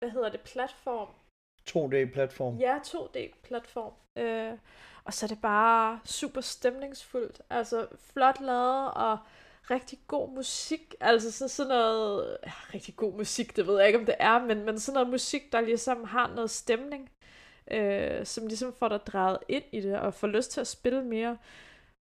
hvad 0.00 0.10
hedder 0.10 0.28
det, 0.28 0.40
platform. 0.40 1.08
2D-platform. 1.70 2.56
Ja, 2.56 2.78
2D-platform. 2.78 3.92
Øh, 4.18 4.58
og 5.04 5.14
så 5.14 5.26
er 5.26 5.28
det 5.28 5.40
bare 5.40 6.00
super 6.04 6.40
stemningsfuldt. 6.40 7.42
Altså 7.50 7.86
flot 8.12 8.40
lavet 8.40 8.94
og 8.94 9.18
rigtig 9.70 9.98
god 10.06 10.28
musik. 10.34 10.94
Altså 11.00 11.32
så 11.32 11.48
sådan 11.48 11.68
noget, 11.68 12.36
ja, 12.46 12.52
rigtig 12.74 12.96
god 12.96 13.12
musik, 13.12 13.56
det 13.56 13.66
ved 13.66 13.78
jeg 13.78 13.86
ikke, 13.86 13.98
om 13.98 14.06
det 14.06 14.14
er, 14.18 14.38
men, 14.38 14.64
men 14.64 14.78
sådan 14.78 14.94
noget 14.94 15.08
musik, 15.10 15.52
der 15.52 15.60
ligesom 15.60 16.04
har 16.04 16.34
noget 16.34 16.50
stemning, 16.50 17.10
øh, 17.70 18.26
som 18.26 18.46
ligesom 18.46 18.72
får 18.72 18.88
dig 18.88 19.00
drejet 19.06 19.38
ind 19.48 19.64
i 19.72 19.80
det 19.80 19.98
og 19.98 20.14
får 20.14 20.26
lyst 20.26 20.50
til 20.50 20.60
at 20.60 20.66
spille 20.66 21.04
mere. 21.04 21.38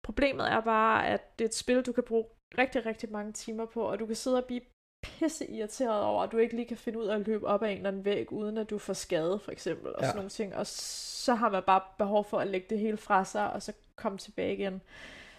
Problemet 0.03 0.51
er 0.51 0.61
bare, 0.61 1.07
at 1.07 1.39
det 1.39 1.45
er 1.45 1.49
et 1.49 1.55
spil, 1.55 1.81
du 1.81 1.91
kan 1.93 2.03
bruge 2.03 2.25
rigtig, 2.57 2.85
rigtig 2.85 3.11
mange 3.11 3.31
timer 3.33 3.65
på, 3.65 3.81
og 3.81 3.99
du 3.99 4.05
kan 4.05 4.15
sidde 4.15 4.37
og 4.37 4.45
blive 4.45 4.61
pisse 5.03 5.47
irriteret 5.51 6.03
over, 6.03 6.23
at 6.23 6.31
du 6.31 6.37
ikke 6.37 6.55
lige 6.55 6.67
kan 6.67 6.77
finde 6.77 6.99
ud 6.99 7.05
af 7.05 7.15
at 7.15 7.27
løbe 7.27 7.47
op 7.47 7.63
ad 7.63 7.69
en 7.69 7.77
eller 7.77 7.89
anden 7.89 8.05
væg, 8.05 8.31
uden 8.31 8.57
at 8.57 8.69
du 8.69 8.77
får 8.77 8.93
skade, 8.93 9.39
for 9.39 9.51
eksempel, 9.51 9.95
og 9.95 10.01
ja. 10.01 10.07
sådan 10.07 10.15
nogle 10.15 10.29
ting. 10.29 10.55
Og 10.55 10.67
så 10.67 11.35
har 11.35 11.49
man 11.49 11.63
bare 11.63 11.81
behov 11.97 12.25
for 12.25 12.39
at 12.39 12.47
lægge 12.47 12.67
det 12.69 12.79
hele 12.79 12.97
fra 12.97 13.25
sig, 13.25 13.53
og 13.53 13.61
så 13.61 13.73
komme 13.95 14.17
tilbage 14.17 14.53
igen. 14.53 14.81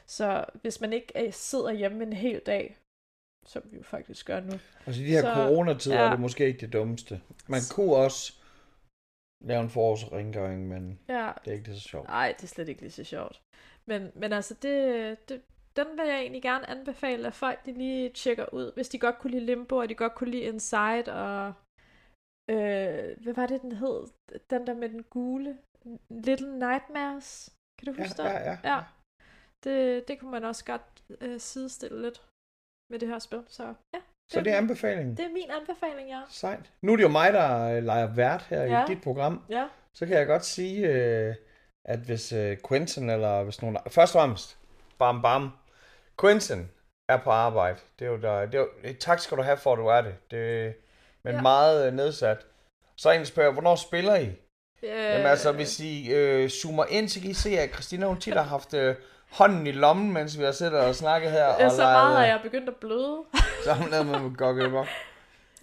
Så 0.07 0.45
hvis 0.63 0.81
man 0.81 0.93
ikke 0.93 1.33
sidder 1.33 1.73
hjemme 1.73 2.03
en 2.05 2.13
hel 2.13 2.39
dag, 2.39 2.77
som 3.47 3.63
vi 3.65 3.77
jo 3.77 3.83
faktisk 3.83 4.27
gør 4.27 4.41
nu. 4.41 4.53
Altså 4.87 5.03
i 5.03 5.05
de 5.05 5.11
her 5.11 5.21
så, 5.21 5.35
coronatider 5.35 5.97
ja. 5.97 6.07
er 6.07 6.11
det 6.11 6.21
måske 6.21 6.47
ikke 6.47 6.61
det 6.61 6.73
dummeste. 6.73 7.21
Man 7.47 7.61
kunne 7.71 7.97
også 7.97 8.33
lave 9.41 9.63
en 9.63 9.71
forårsrengøring, 9.71 10.69
men 10.69 10.99
ja. 11.09 11.33
det 11.45 11.51
er 11.51 11.55
ikke 11.55 11.71
det 11.71 11.83
så 11.83 11.89
sjovt. 11.89 12.09
Nej, 12.09 12.35
det 12.37 12.43
er 12.43 12.49
slet 12.49 12.69
ikke 12.69 12.81
lige 12.81 12.91
så 12.93 13.05
sjovt. 13.05 13.41
Men, 13.87 14.13
men 14.15 14.33
altså, 14.33 14.55
det, 14.63 15.29
det, 15.29 15.41
den 15.77 15.87
vil 15.99 16.07
jeg 16.07 16.21
egentlig 16.21 16.43
gerne 16.43 16.71
anbefale, 16.71 17.27
at 17.27 17.35
folk 17.35 17.67
de 17.67 17.73
lige 17.73 18.11
tjekker 18.11 18.55
ud, 18.55 18.73
hvis 18.75 18.89
de 18.89 18.99
godt 18.99 19.19
kunne 19.19 19.31
lide 19.31 19.45
Limbo, 19.45 19.77
og 19.77 19.89
de 19.89 19.95
godt 19.95 20.15
kunne 20.15 20.31
lide 20.31 20.43
Inside, 20.43 21.13
og 21.13 21.53
øh, 22.51 23.23
hvad 23.23 23.35
var 23.35 23.47
det, 23.47 23.63
den 23.63 23.73
hed? 23.73 24.07
Den 24.51 24.67
der 24.67 24.75
med 24.75 24.89
den 24.89 25.03
gule, 25.03 25.59
Little 26.11 26.59
Nightmares. 26.59 27.57
Kan 27.79 27.87
du 27.87 28.03
huske 28.03 28.23
ja, 28.23 28.29
det? 28.29 28.35
Ja, 28.35 28.51
ja. 28.51 28.59
ja. 28.75 28.81
Det, 29.65 30.09
det 30.09 30.21
kunne 30.21 30.31
man 30.31 30.45
også 30.45 30.65
godt 30.65 31.03
øh, 31.21 31.41
sidestille 31.41 32.03
lidt 32.03 32.23
med 32.91 32.99
det 32.99 33.09
her 33.09 33.19
spil, 33.19 33.45
så 33.47 33.75
ja. 33.95 34.01
Så 34.33 34.41
det 34.41 34.53
er 34.53 34.57
anbefalingen? 34.57 35.17
Det 35.17 35.25
er 35.25 35.33
min 35.33 35.51
anbefaling, 35.51 36.09
ja. 36.09 36.23
Sejt. 36.29 36.73
Nu 36.83 36.93
er 36.93 36.97
det 36.97 37.03
jo 37.03 37.09
mig, 37.09 37.33
der 37.33 37.77
øh, 37.77 37.83
leger 37.83 38.15
vært 38.15 38.43
her 38.43 38.63
ja. 38.63 38.85
i 38.85 38.87
dit 38.87 39.03
program. 39.03 39.45
Ja. 39.49 39.69
Så 39.95 40.07
kan 40.07 40.17
jeg 40.17 40.27
godt 40.27 40.45
sige, 40.45 40.89
øh, 40.89 41.35
at 41.85 41.99
hvis 41.99 42.33
øh, 42.33 42.59
Quentin 42.69 43.11
eller 43.11 43.45
hvis 43.45 43.63
nogen... 43.63 43.77
Først 43.91 44.15
og 44.15 44.21
fremmest, 44.21 44.59
bam 44.99 45.23
bam, 45.23 45.51
Quentin 46.21 46.71
er 47.09 47.17
på 47.17 47.31
arbejde. 47.31 47.79
Det 47.99 48.05
er 48.07 48.11
jo 48.11 48.17
der, 48.17 48.47
det 48.47 48.55
er 48.55 48.59
jo, 48.59 48.95
tak 49.01 49.21
skal 49.21 49.37
du 49.37 49.43
have 49.43 49.57
for, 49.57 49.73
at 49.73 49.79
du 49.79 49.87
er 49.87 50.01
det. 50.01 50.15
det 50.31 50.75
men 51.25 51.35
ja. 51.35 51.43
meget 51.43 51.87
øh, 51.87 51.93
nedsat. 51.93 52.47
Så 52.97 53.11
en 53.11 53.27
spørger, 53.27 53.53
hvornår 53.53 53.77
spiller 53.77 54.17
I? 54.17 54.27
Øh... 54.83 54.89
Jamen 54.91 55.27
altså, 55.27 55.53
hvis 55.53 55.81
I 55.81 56.13
øh, 56.13 56.49
zoomer 56.49 56.85
ind, 56.85 57.09
så 57.09 57.21
kan 57.21 57.31
I 57.31 57.35
se, 57.35 57.59
at 57.59 57.73
Christina 57.73 58.07
hun 58.07 58.21
tit 58.21 58.35
har 58.35 58.43
haft 58.43 58.75
øh, 58.75 58.97
hånden 59.31 59.67
i 59.67 59.73
lommen, 59.73 60.13
mens 60.13 60.39
vi 60.39 60.45
har 60.45 60.53
siddet 60.53 60.75
og 60.75 60.95
snakket 60.95 61.31
her. 61.31 61.45
Og 61.45 61.71
så 61.71 61.83
meget 61.83 62.19
er 62.19 62.25
jeg 62.25 62.41
begyndt 62.43 62.69
at 62.69 62.77
bløde. 62.77 63.23
så 63.65 63.73
har 63.73 63.83
hun 63.83 63.91
lavet 63.91 64.07
med 64.07 64.37
Gokkelbok. 64.37 64.87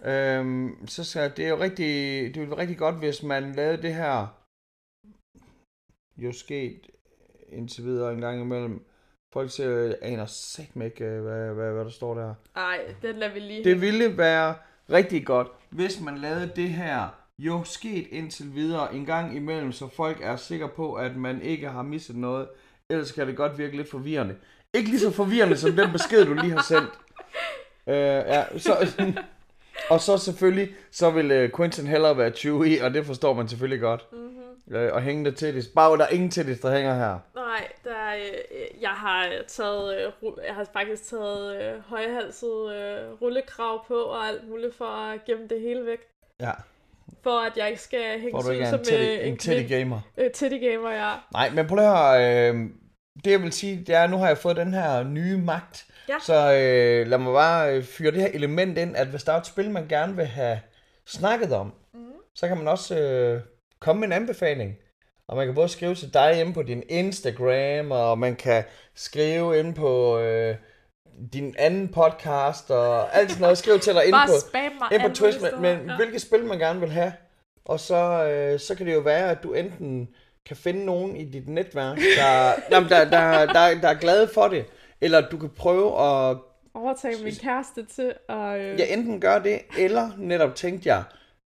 Øhm, 0.04 0.86
så 0.86 1.04
skal 1.04 1.36
det 1.36 1.44
er 1.44 1.48
jo 1.48 1.58
rigtig, 1.58 1.86
det 2.34 2.40
ville 2.40 2.50
være 2.50 2.60
rigtig 2.60 2.78
godt, 2.78 2.94
hvis 2.94 3.22
man 3.22 3.52
lavede 3.52 3.82
det 3.82 3.94
her, 3.94 4.26
jo 6.16 6.32
sket 6.32 6.90
indtil 7.48 7.84
videre 7.84 8.12
en 8.12 8.20
gang 8.20 8.40
imellem. 8.40 8.84
Folk 9.32 9.50
ser, 9.50 9.94
aner 10.02 10.26
sæt 10.26 10.64
ikke, 10.84 11.04
øh, 11.04 11.22
hvad, 11.22 11.54
hvad, 11.54 11.72
hvad 11.72 11.84
der 11.84 11.90
står 11.90 12.14
der. 12.14 12.34
Ej, 12.56 12.80
den 13.02 13.16
lader 13.16 13.32
vi 13.32 13.40
lige 13.40 13.64
Det 13.64 13.80
ville 13.80 14.18
være 14.18 14.54
rigtig 14.90 15.26
godt, 15.26 15.48
hvis 15.70 16.00
man 16.00 16.18
lavede 16.18 16.52
det 16.56 16.68
her 16.68 17.08
jo 17.38 17.64
sket 17.64 18.06
indtil 18.10 18.54
videre 18.54 18.94
en 18.94 19.06
gang 19.06 19.36
imellem, 19.36 19.72
så 19.72 19.88
folk 19.88 20.18
er 20.22 20.36
sikre 20.36 20.68
på, 20.68 20.94
at 20.94 21.16
man 21.16 21.42
ikke 21.42 21.68
har 21.68 21.82
misset 21.82 22.16
noget. 22.16 22.48
Ellers 22.90 23.12
kan 23.12 23.26
det 23.26 23.36
godt 23.36 23.58
virke 23.58 23.76
lidt 23.76 23.90
forvirrende. 23.90 24.36
Ikke 24.74 24.90
lige 24.90 25.00
så 25.00 25.10
forvirrende 25.10 25.56
som 25.56 25.72
den 25.72 25.92
besked, 25.92 26.24
du 26.24 26.34
lige 26.34 26.52
har 26.52 26.62
sendt. 26.68 26.90
Øh, 27.86 27.94
ja, 27.94 28.58
så, 28.58 28.92
og 29.90 30.00
så 30.00 30.18
selvfølgelig, 30.18 30.68
så 30.90 31.10
vil 31.10 31.44
uh, 31.44 31.50
Quentin 31.56 31.86
hellere 31.86 32.18
være 32.18 32.30
Chewie, 32.30 32.84
og 32.84 32.94
det 32.94 33.06
forstår 33.06 33.34
man 33.34 33.48
selvfølgelig 33.48 33.80
godt. 33.80 34.06
Mm-hmm. 34.12 34.41
Øh, 34.70 34.92
og 34.92 35.02
hænge 35.02 35.24
det 35.24 35.36
til 35.36 35.64
Bare 35.74 35.98
der 35.98 36.04
er 36.04 36.08
ingen 36.08 36.30
til 36.30 36.62
der 36.62 36.74
hænger 36.74 36.94
her. 36.94 37.18
Nej, 37.34 37.68
der 37.84 37.94
er, 37.94 38.16
øh, 38.16 38.82
jeg 38.82 38.90
har 38.90 39.28
taget, 39.48 39.94
øh, 39.96 40.12
jeg 40.46 40.54
har 40.54 40.66
faktisk 40.72 41.08
taget 41.10 41.62
øh, 41.62 41.80
højhalset 41.80 42.72
øh, 42.74 43.22
rullekrav 43.22 43.86
på 43.88 43.94
og 43.94 44.26
alt 44.26 44.48
muligt 44.48 44.74
for 44.76 44.84
at 44.84 45.24
gemme 45.24 45.48
det 45.48 45.60
hele 45.60 45.86
væk. 45.86 45.98
Ja, 46.40 46.50
For 47.22 47.46
at 47.46 47.56
jeg 47.56 47.68
ikke 47.68 47.82
skal 47.82 48.20
hænge 48.20 48.36
ud 48.36 48.66
som 48.66 48.78
en 48.78 48.84
teddy, 48.84 49.20
øh, 49.20 49.28
en 49.28 49.36
teddy 49.38 49.68
gamer. 49.68 50.00
øh, 50.16 50.30
teddy 50.30 50.70
gamer, 50.70 50.90
ja. 50.90 51.12
Nej, 51.32 51.50
men 51.50 51.66
prøv 51.66 51.78
at 51.78 51.84
høre, 51.84 52.50
øh, 52.50 52.70
det 53.24 53.30
jeg 53.30 53.42
vil 53.42 53.52
sige, 53.52 53.84
det 53.86 53.94
er, 53.94 54.04
at 54.04 54.10
nu 54.10 54.16
har 54.16 54.26
jeg 54.26 54.38
fået 54.38 54.56
den 54.56 54.74
her 54.74 55.02
nye 55.02 55.38
magt. 55.38 55.86
Ja. 56.08 56.14
Så 56.22 56.34
øh, 56.34 57.06
lad 57.06 57.18
mig 57.18 57.32
bare 57.32 57.76
øh, 57.76 57.84
fyre 57.84 58.10
det 58.10 58.20
her 58.20 58.28
element 58.34 58.78
ind, 58.78 58.96
at 58.96 59.06
hvis 59.06 59.24
der 59.24 59.32
er 59.32 59.36
et 59.36 59.46
spil, 59.46 59.70
man 59.70 59.88
gerne 59.88 60.16
vil 60.16 60.26
have 60.26 60.60
snakket 61.06 61.52
om, 61.52 61.72
mm. 61.94 62.00
så 62.34 62.48
kan 62.48 62.56
man 62.56 62.68
også 62.68 62.98
øh, 62.98 63.40
komme 63.82 64.00
med 64.00 64.08
en 64.08 64.12
anbefaling. 64.12 64.74
Og 65.28 65.36
man 65.36 65.46
kan 65.46 65.54
både 65.54 65.68
skrive 65.68 65.94
til 65.94 66.14
dig 66.14 66.40
inde 66.40 66.52
på 66.52 66.62
din 66.62 66.82
Instagram, 66.88 67.90
og 67.90 68.18
man 68.18 68.36
kan 68.36 68.64
skrive 68.94 69.58
ind 69.58 69.74
på 69.74 70.18
øh, 70.18 70.56
din 71.32 71.54
anden 71.58 71.88
podcast, 71.88 72.70
og 72.70 73.16
alt 73.16 73.30
sådan 73.30 73.42
noget. 73.42 73.58
Skriv 73.58 73.78
til 73.78 73.94
dig 73.94 74.04
inde 74.06 74.12
Bare 74.16 74.26
på, 74.26 74.32
spam 74.48 74.62
mig 74.62 74.92
ind 74.92 75.02
på 75.02 75.14
Twitch, 75.14 75.40
men, 75.40 75.62
men 75.62 75.88
Ja. 75.90 75.96
hvilket 75.96 76.20
spil 76.20 76.44
man 76.44 76.58
gerne 76.58 76.80
vil 76.80 76.90
have. 76.90 77.12
Og 77.64 77.80
så, 77.80 78.24
øh, 78.24 78.60
så 78.60 78.74
kan 78.74 78.86
det 78.86 78.94
jo 78.94 79.00
være, 79.00 79.30
at 79.30 79.42
du 79.42 79.52
enten 79.52 80.08
kan 80.46 80.56
finde 80.56 80.84
nogen 80.84 81.16
i 81.16 81.24
dit 81.24 81.48
netværk, 81.48 81.98
der, 82.18 82.52
jamen, 82.70 82.88
der, 82.88 83.04
der, 83.04 83.46
der, 83.46 83.80
der 83.80 83.88
er 83.88 83.94
glade 83.94 84.28
for 84.34 84.48
det, 84.48 84.64
eller 85.00 85.28
du 85.28 85.38
kan 85.38 85.50
prøve 85.56 86.00
at 86.00 86.36
Overtage 86.74 87.24
min 87.24 87.34
kæreste 87.34 87.84
til 87.84 88.12
at... 88.28 88.60
Øh, 88.60 88.80
ja, 88.80 88.84
enten 88.94 89.20
gøre 89.20 89.42
det, 89.42 89.60
eller 89.78 90.10
netop 90.18 90.54
tænkte 90.54 90.88
jeg 90.88 91.02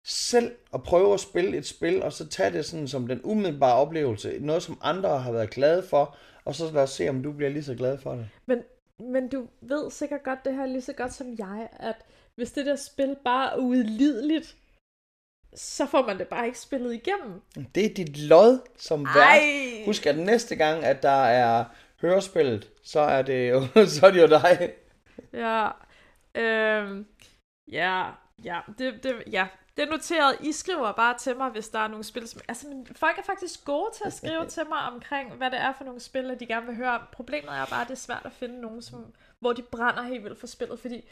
selv 0.05 0.55
at 0.73 0.83
prøve 0.83 1.13
at 1.13 1.19
spille 1.19 1.57
et 1.57 1.65
spil, 1.65 2.03
og 2.03 2.13
så 2.13 2.27
tage 2.27 2.51
det 2.51 2.65
sådan 2.65 2.87
som 2.87 3.07
den 3.07 3.21
umiddelbare 3.23 3.75
oplevelse, 3.75 4.37
noget 4.39 4.63
som 4.63 4.77
andre 4.81 5.19
har 5.19 5.31
været 5.31 5.49
glade 5.49 5.83
for, 5.83 6.17
og 6.45 6.55
så 6.55 6.71
lad 6.73 6.83
os 6.83 6.89
se, 6.89 7.09
om 7.09 7.23
du 7.23 7.31
bliver 7.31 7.49
lige 7.49 7.63
så 7.63 7.75
glad 7.75 7.97
for 7.97 8.11
det. 8.11 8.29
Men, 8.45 8.63
men 8.99 9.29
du 9.29 9.47
ved 9.61 9.91
sikkert 9.91 10.23
godt 10.23 10.45
det 10.45 10.55
her 10.55 10.65
lige 10.65 10.81
så 10.81 10.93
godt 10.93 11.13
som 11.13 11.35
jeg, 11.37 11.69
at 11.79 11.95
hvis 12.35 12.51
det 12.51 12.65
der 12.65 12.75
spil 12.75 13.15
bare 13.23 13.53
er 13.53 13.57
uudlideligt, 13.57 14.55
så 15.55 15.85
får 15.85 16.05
man 16.05 16.19
det 16.19 16.27
bare 16.27 16.45
ikke 16.45 16.59
spillet 16.59 16.93
igennem. 16.93 17.41
Det 17.75 17.85
er 17.85 17.93
dit 17.93 18.19
lod 18.19 18.59
som 18.77 19.05
vært. 19.05 19.85
Husk, 19.85 20.05
at 20.05 20.17
næste 20.17 20.55
gang, 20.55 20.83
at 20.83 21.03
der 21.03 21.25
er 21.25 21.65
hørespillet, 22.01 22.69
så 22.83 22.99
er 22.99 23.21
det 23.21 23.49
jo, 23.49 23.61
så 23.99 24.05
er 24.07 24.11
det 24.11 24.21
jo 24.21 24.27
dig. 24.27 24.73
Ja. 25.33 25.69
Øhm, 26.41 27.05
ja, 27.71 28.09
ja, 28.43 28.59
det, 28.77 29.03
det, 29.03 29.23
ja, 29.31 29.47
det 29.77 29.83
er 29.83 29.91
noteret. 29.91 30.37
I 30.41 30.51
skriver 30.51 30.91
bare 30.91 31.17
til 31.17 31.37
mig, 31.37 31.49
hvis 31.49 31.69
der 31.69 31.79
er 31.79 31.87
nogle 31.87 32.03
spil, 32.03 32.27
som... 32.27 32.41
Altså, 32.47 32.67
men 32.67 32.87
folk 32.95 33.17
er 33.17 33.23
faktisk 33.23 33.65
gode 33.65 33.89
til 33.93 34.03
at 34.05 34.13
skrive 34.13 34.45
til 34.55 34.63
mig 34.69 34.79
omkring, 34.93 35.33
hvad 35.33 35.51
det 35.51 35.59
er 35.59 35.73
for 35.77 35.83
nogle 35.83 35.99
spil, 35.99 36.31
at 36.31 36.39
de 36.39 36.45
gerne 36.45 36.65
vil 36.65 36.75
høre 36.75 36.91
om. 36.91 37.01
Problemet 37.11 37.49
er 37.49 37.65
bare, 37.65 37.81
at 37.81 37.87
det 37.87 37.93
er 37.93 37.97
svært 37.97 38.21
at 38.25 38.31
finde 38.31 38.61
nogen, 38.61 38.81
som, 38.81 39.05
hvor 39.39 39.53
de 39.53 39.61
brænder 39.61 40.03
helt 40.03 40.23
vildt 40.23 40.39
for 40.39 40.47
spillet, 40.47 40.79
fordi 40.79 41.03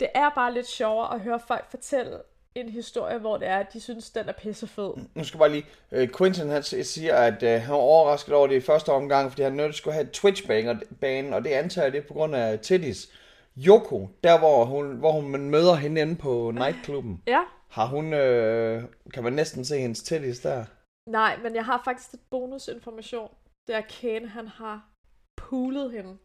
det 0.00 0.08
er 0.14 0.28
bare 0.28 0.54
lidt 0.54 0.68
sjovere 0.68 1.14
at 1.14 1.20
høre 1.20 1.40
folk 1.48 1.70
fortælle 1.70 2.18
en 2.54 2.68
historie, 2.68 3.18
hvor 3.18 3.36
det 3.36 3.48
er, 3.48 3.58
at 3.58 3.72
de 3.72 3.80
synes, 3.80 4.10
den 4.10 4.28
er 4.28 4.32
pissefed. 4.32 4.90
Nu 5.14 5.24
skal 5.24 5.38
jeg 5.38 5.38
bare 5.38 5.52
lige... 5.52 5.66
Uh, 6.02 6.18
Quentin 6.18 6.48
han 6.48 6.62
siger, 6.62 7.16
at 7.16 7.42
uh, 7.42 7.48
han 7.48 7.70
var 7.70 7.76
overrasket 7.76 8.34
over 8.34 8.46
det 8.46 8.54
i 8.54 8.60
første 8.60 8.88
omgang, 8.88 9.30
fordi 9.30 9.42
han 9.42 9.52
nødt 9.52 9.74
skulle 9.74 9.94
have 9.94 10.06
et 10.06 10.12
Twitch-bane, 10.12 11.34
og 11.34 11.44
det 11.44 11.50
antager 11.50 11.84
jeg 11.84 11.92
det 11.92 11.98
er 11.98 12.06
på 12.06 12.14
grund 12.14 12.36
af 12.36 12.58
Titties. 12.58 13.08
Yoko, 13.66 14.08
der 14.24 14.38
hvor 14.38 14.64
hun, 14.64 14.96
hvor 14.96 15.12
hun 15.12 15.50
møder 15.50 15.74
hende 15.74 16.00
inde 16.00 16.16
på 16.16 16.50
nightklubben, 16.54 17.22
Ja, 17.26 17.40
har 17.70 17.86
hun... 17.86 18.04
Uh, 18.04 19.10
kan 19.14 19.22
man 19.22 19.32
næsten 19.32 19.64
se 19.64 19.78
hendes 19.78 20.02
titties 20.02 20.40
der? 20.40 20.64
nej, 21.06 21.36
men 21.42 21.54
jeg 21.54 21.64
har 21.64 21.82
faktisk 21.84 22.14
et 22.14 22.20
bonusinformation. 22.30 23.34
Det 23.66 23.74
er 23.74 23.80
Kane, 23.80 24.28
han 24.28 24.48
har 24.48 24.88
poolet 25.36 25.92
hende 25.92 26.18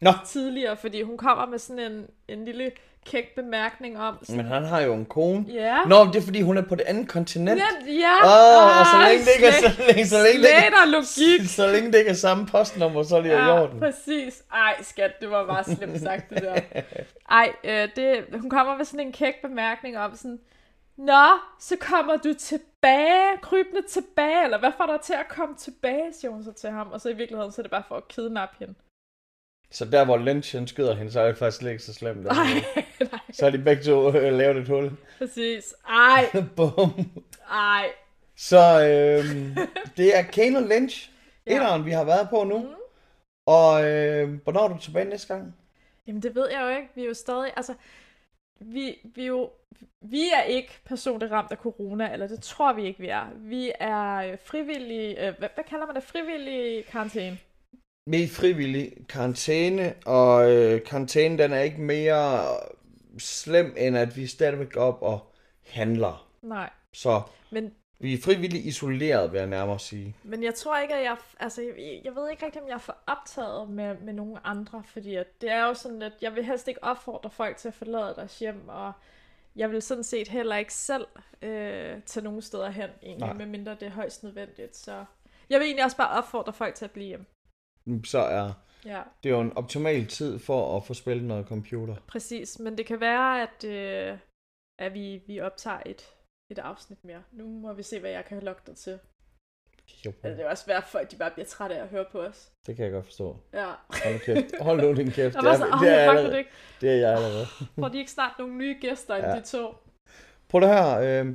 Nå, 0.00 0.10
tidligere, 0.26 0.76
fordi 0.76 1.02
hun 1.02 1.18
kommer 1.18 1.46
med 1.46 1.58
sådan 1.58 1.92
en, 1.92 2.10
en 2.28 2.44
lille 2.44 2.72
kæk 3.04 3.34
bemærkning 3.34 3.98
om... 4.00 4.18
Sådan, 4.22 4.36
men 4.36 4.46
han 4.46 4.64
har 4.64 4.80
jo 4.80 4.94
en 4.94 5.04
kone. 5.04 5.44
Ja. 5.52 5.78
Nå, 5.86 6.04
det 6.04 6.16
er 6.16 6.22
fordi, 6.22 6.40
hun 6.42 6.58
er 6.58 6.62
på 6.62 6.74
det 6.74 6.84
andet 6.86 7.08
kontinent. 7.08 7.60
Ja, 7.60 7.92
ja. 7.92 8.16
Åh, 8.24 8.80
og 8.80 8.86
så 8.86 8.98
længe 9.08 9.24
det 9.24 9.30
ikke 9.36 9.46
er, 9.46 9.52
så 9.52 9.82
længe, 9.86 10.06
så 10.06 10.16
længe 10.16 10.38
det 10.42 10.48
ikke, 10.48 10.76
er 10.82 10.86
logik. 10.86 11.48
så 11.56 11.66
længe 11.66 11.92
det 11.92 11.98
ikke 11.98 12.10
er 12.10 12.14
samme 12.14 12.46
postnummer, 12.46 13.02
så 13.02 13.16
er 13.16 13.20
det 13.22 13.28
jo 13.28 13.34
i 13.34 13.38
Ja, 13.38 13.62
orden. 13.62 13.78
præcis. 13.80 14.42
Ej, 14.52 14.74
skat, 14.82 15.20
det 15.20 15.30
var 15.30 15.46
bare 15.46 15.64
slemt 15.64 16.00
sagt, 16.00 16.30
det 16.30 16.42
der. 16.42 16.60
Ej, 17.40 17.52
øh, 17.64 17.88
det, 17.96 18.24
hun 18.40 18.50
kommer 18.50 18.76
med 18.76 18.84
sådan 18.84 19.06
en 19.06 19.12
kæk 19.12 19.34
bemærkning 19.42 19.98
om 19.98 20.16
sådan, 20.16 20.38
Nå, 20.96 21.26
så 21.60 21.76
kommer 21.80 22.16
du 22.16 22.34
tilbage, 22.34 23.38
krybende 23.42 23.82
tilbage, 23.88 24.44
eller 24.44 24.58
hvad 24.58 24.70
får 24.76 24.86
dig 24.86 25.00
til 25.00 25.12
at 25.12 25.28
komme 25.28 25.54
tilbage, 25.56 26.12
siger 26.12 26.30
hun 26.30 26.44
så 26.44 26.52
til 26.52 26.70
ham. 26.70 26.86
Og 26.92 27.00
så 27.00 27.08
i 27.08 27.12
virkeligheden, 27.12 27.52
så 27.52 27.60
er 27.60 27.62
det 27.62 27.70
bare 27.70 27.82
for 27.88 27.94
at 27.96 28.08
kidnappe 28.08 28.56
hende. 28.58 28.74
Så 29.70 29.84
der, 29.84 30.04
hvor 30.04 30.16
Lynch 30.16 30.56
han 30.56 30.66
skyder 30.66 30.94
hende, 30.94 31.12
så 31.12 31.20
er 31.20 31.26
det 31.26 31.38
faktisk 31.38 31.58
slet 31.58 31.70
ikke 31.70 31.82
så 31.82 31.94
slemt. 31.94 32.24
Nej, 32.24 32.34
nej, 33.00 33.20
Så 33.32 33.44
har 33.44 33.50
de 33.50 33.58
begge 33.58 33.82
to 33.82 34.16
øh, 34.16 34.32
lavet 34.32 34.56
et 34.56 34.68
hul. 34.68 34.90
præcis. 35.18 35.74
Ej, 35.88 36.30
Bum. 36.56 37.10
ej. 37.50 37.86
Så 38.36 38.58
øh, 38.80 39.56
det 39.96 40.16
er 40.18 40.22
Kane 40.22 40.58
og 40.58 40.62
Lynch, 40.64 41.10
Ja. 41.46 41.52
etteren, 41.54 41.84
vi 41.86 41.90
har 41.90 42.04
været 42.04 42.28
på 42.30 42.44
nu. 42.44 42.58
Mm. 42.58 42.68
Og 43.46 43.84
øh, 43.90 44.42
hvornår 44.42 44.64
er 44.64 44.68
du 44.68 44.78
tilbage 44.78 45.04
næste 45.04 45.34
gang? 45.34 45.54
Jamen, 46.06 46.22
det 46.22 46.34
ved 46.34 46.48
jeg 46.50 46.60
jo 46.62 46.68
ikke. 46.68 46.88
Vi 46.94 47.02
er 47.02 47.06
jo 47.06 47.14
stadig, 47.14 47.52
altså, 47.56 47.74
vi, 48.60 48.98
vi, 49.04 49.26
jo, 49.26 49.50
vi 50.00 50.22
er 50.36 50.42
ikke 50.42 50.70
personligt 50.84 51.32
ramt 51.32 51.52
af 51.52 51.56
corona, 51.56 52.12
eller 52.12 52.26
det 52.26 52.42
tror 52.42 52.72
vi 52.72 52.84
ikke, 52.86 53.00
vi 53.00 53.08
er. 53.08 53.26
Vi 53.36 53.72
er 53.80 54.14
øh, 54.16 54.38
frivillige, 54.44 55.26
øh, 55.28 55.38
hvad, 55.38 55.48
hvad 55.54 55.64
kalder 55.64 55.86
man 55.86 55.94
det? 55.94 56.02
Frivillige 56.04 56.82
karantæne. 56.82 57.38
Er 58.12 58.18
i 58.18 58.26
frivillig 58.26 58.92
karantæne, 59.08 59.94
og 60.06 60.50
øh, 60.52 60.84
karantænen 60.84 61.38
den 61.38 61.52
er 61.52 61.60
ikke 61.60 61.80
mere 61.80 62.46
slem, 63.18 63.74
end 63.78 63.96
at 63.96 64.16
vi 64.16 64.26
stadigvæk 64.26 64.72
går 64.72 64.80
op 64.80 65.02
og 65.02 65.32
handler. 65.66 66.28
Nej, 66.42 66.70
Så 66.92 67.22
men, 67.50 67.74
vi 67.98 68.14
er 68.14 68.18
frivilligt 68.24 68.64
isoleret, 68.66 69.32
vil 69.32 69.38
jeg 69.38 69.46
nærmere 69.46 69.78
sige. 69.78 70.16
men 70.22 70.42
jeg 70.42 70.54
tror 70.54 70.78
ikke, 70.78 70.94
at 70.94 71.04
jeg, 71.04 71.16
altså, 71.40 71.62
jeg, 71.62 72.00
jeg 72.04 72.14
ved 72.14 72.30
ikke 72.30 72.46
rigtig, 72.46 72.62
om 72.62 72.68
jeg 72.68 72.74
er 72.74 72.78
for 72.78 72.96
optaget 73.06 73.70
med, 73.70 73.96
med 73.98 74.12
nogen 74.12 74.38
andre, 74.44 74.82
fordi 74.86 75.14
at 75.14 75.26
det 75.40 75.50
er 75.50 75.66
jo 75.66 75.74
sådan, 75.74 76.02
at 76.02 76.12
jeg 76.22 76.34
vil 76.34 76.44
helst 76.44 76.68
ikke 76.68 76.84
opfordre 76.84 77.30
folk 77.30 77.56
til 77.56 77.68
at 77.68 77.74
forlade 77.74 78.14
deres 78.16 78.38
hjem, 78.38 78.68
og 78.68 78.92
jeg 79.56 79.70
vil 79.70 79.82
sådan 79.82 80.04
set 80.04 80.28
heller 80.28 80.56
ikke 80.56 80.74
selv 80.74 81.06
øh, 81.42 82.02
tage 82.06 82.24
nogen 82.24 82.42
steder 82.42 82.70
hen, 82.70 82.90
egentlig, 83.02 83.28
Nej. 83.28 83.36
medmindre 83.36 83.74
det 83.74 83.82
er 83.82 83.90
højst 83.90 84.22
nødvendigt, 84.22 84.76
så 84.76 85.04
jeg 85.50 85.58
vil 85.60 85.66
egentlig 85.66 85.84
også 85.84 85.96
bare 85.96 86.18
opfordre 86.18 86.52
folk 86.52 86.74
til 86.74 86.84
at 86.84 86.90
blive 86.90 87.06
hjemme. 87.06 87.26
Så 88.04 88.18
er 88.18 88.52
Ja. 88.84 89.02
det 89.22 89.28
er 89.30 89.34
jo 89.34 89.40
en 89.40 89.56
optimal 89.56 90.06
tid 90.06 90.38
for 90.38 90.76
at 90.76 90.84
få 90.84 90.94
spillet 90.94 91.24
noget 91.24 91.46
computer. 91.46 91.96
Præcis, 92.06 92.58
men 92.58 92.78
det 92.78 92.86
kan 92.86 93.00
være, 93.00 93.42
at, 93.42 93.64
øh, 93.64 94.18
at 94.78 94.94
vi, 94.94 95.22
vi 95.26 95.40
optager 95.40 95.80
et, 95.86 96.02
et 96.50 96.58
afsnit 96.58 97.04
mere. 97.04 97.22
Nu 97.32 97.46
må 97.48 97.72
vi 97.72 97.82
se, 97.82 98.00
hvad 98.00 98.10
jeg 98.10 98.24
kan 98.24 98.42
lokke 98.42 98.62
dig 98.66 98.76
til. 98.76 98.98
Jo, 100.06 100.12
det 100.22 100.40
er 100.40 100.50
også 100.50 100.66
værd, 100.66 100.76
at 100.76 100.84
folk 100.88 101.10
de 101.10 101.16
bare 101.16 101.30
bliver 101.30 101.46
trætte 101.46 101.76
af 101.76 101.82
at 101.82 101.88
høre 101.88 102.04
på 102.12 102.20
os. 102.20 102.52
Det 102.66 102.76
kan 102.76 102.84
jeg 102.84 102.92
godt 102.92 103.04
forstå. 103.04 103.36
Ja. 103.52 103.66
Hold 104.04 104.20
kæft. 104.20 104.54
Hold 104.60 104.80
nu 104.80 104.94
din 104.94 105.10
kæft. 105.10 105.34
Så? 105.34 105.40
det, 105.40 105.48
er, 105.50 105.78
det, 105.78 105.88
er 105.88 105.92
jeg 106.00 106.08
allerede, 106.08 106.30
det 106.32 106.38
ikke. 106.38 106.50
det 106.80 106.90
er 106.90 106.94
jeg 106.96 107.12
allerede. 107.14 107.46
Får 107.80 107.88
de 107.88 107.98
ikke 107.98 108.10
snart 108.10 108.32
nogle 108.38 108.54
nye 108.56 108.76
gæster 108.80 109.14
end 109.14 109.24
Ja. 109.26 109.34
de 109.36 109.40
to? 109.42 109.74
Prøv 110.48 110.60
det 110.60 110.68
her. 110.68 110.98
Øh, 111.24 111.34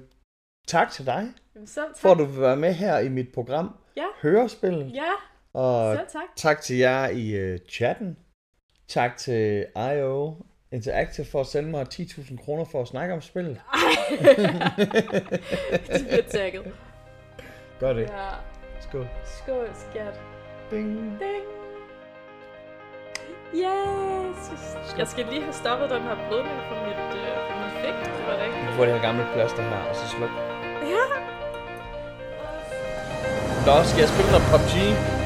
tak 0.67 0.91
til 0.91 1.05
dig, 1.05 1.33
Jamen, 1.55 1.67
selv 1.67 1.85
tak. 1.87 1.97
for 1.97 2.11
at 2.11 2.17
du 2.17 2.25
vil 2.25 2.41
være 2.41 2.57
med 2.57 2.73
her 2.73 2.99
i 2.99 3.09
mit 3.09 3.31
program. 3.33 3.75
Ja. 3.95 4.05
Hørespil. 4.21 4.91
Ja, 4.93 5.11
Og 5.53 5.95
selv 5.95 6.07
tak. 6.07 6.21
tak 6.35 6.61
til 6.61 6.77
jer 6.77 7.07
i 7.07 7.53
uh, 7.53 7.59
chatten. 7.69 8.17
Tak 8.87 9.17
til 9.17 9.65
IO 9.75 10.35
Interactive 10.71 11.25
for 11.25 11.39
at 11.39 11.47
sende 11.47 11.69
mig 11.69 11.85
10.000 11.93 12.45
kroner 12.45 12.65
for 12.65 12.81
at 12.81 12.87
snakke 12.87 13.13
om 13.13 13.21
spillet. 13.21 13.55
De 15.97 16.03
bliver 16.07 16.21
tagget. 16.29 16.73
Gør 17.79 17.93
det. 17.93 18.01
Ja. 18.01 18.29
Skål. 18.79 19.07
Skål, 19.25 19.69
skat. 19.73 20.21
Ding. 20.71 21.19
Ding. 21.19 21.45
Yes! 23.53 24.39
Jeg 24.97 25.07
skal 25.07 25.25
lige 25.25 25.41
have 25.41 25.53
stoppet 25.53 25.89
den 25.89 26.01
her 26.01 26.15
blødning 26.27 26.59
på 26.69 26.75
mit, 26.85 27.03
øh, 27.19 27.35
på 27.49 27.53
min 27.61 27.71
fik. 27.81 27.95
Det 28.17 28.23
var 28.27 28.35
det 28.37 28.45
ikke. 28.45 28.57
Du 28.67 28.73
får 28.77 28.85
det 28.85 28.93
her 28.93 29.01
gamle 29.01 29.25
plaster 29.33 29.63
her, 29.63 29.81
og 29.89 29.95
så 29.95 30.07
sluk. 30.07 30.29
Ja. 30.93 31.05
Nå, 33.65 33.75
skal 33.89 33.99
jeg 34.03 34.09
spille 34.13 34.31
noget 34.31 34.45
PUBG? 34.51 35.18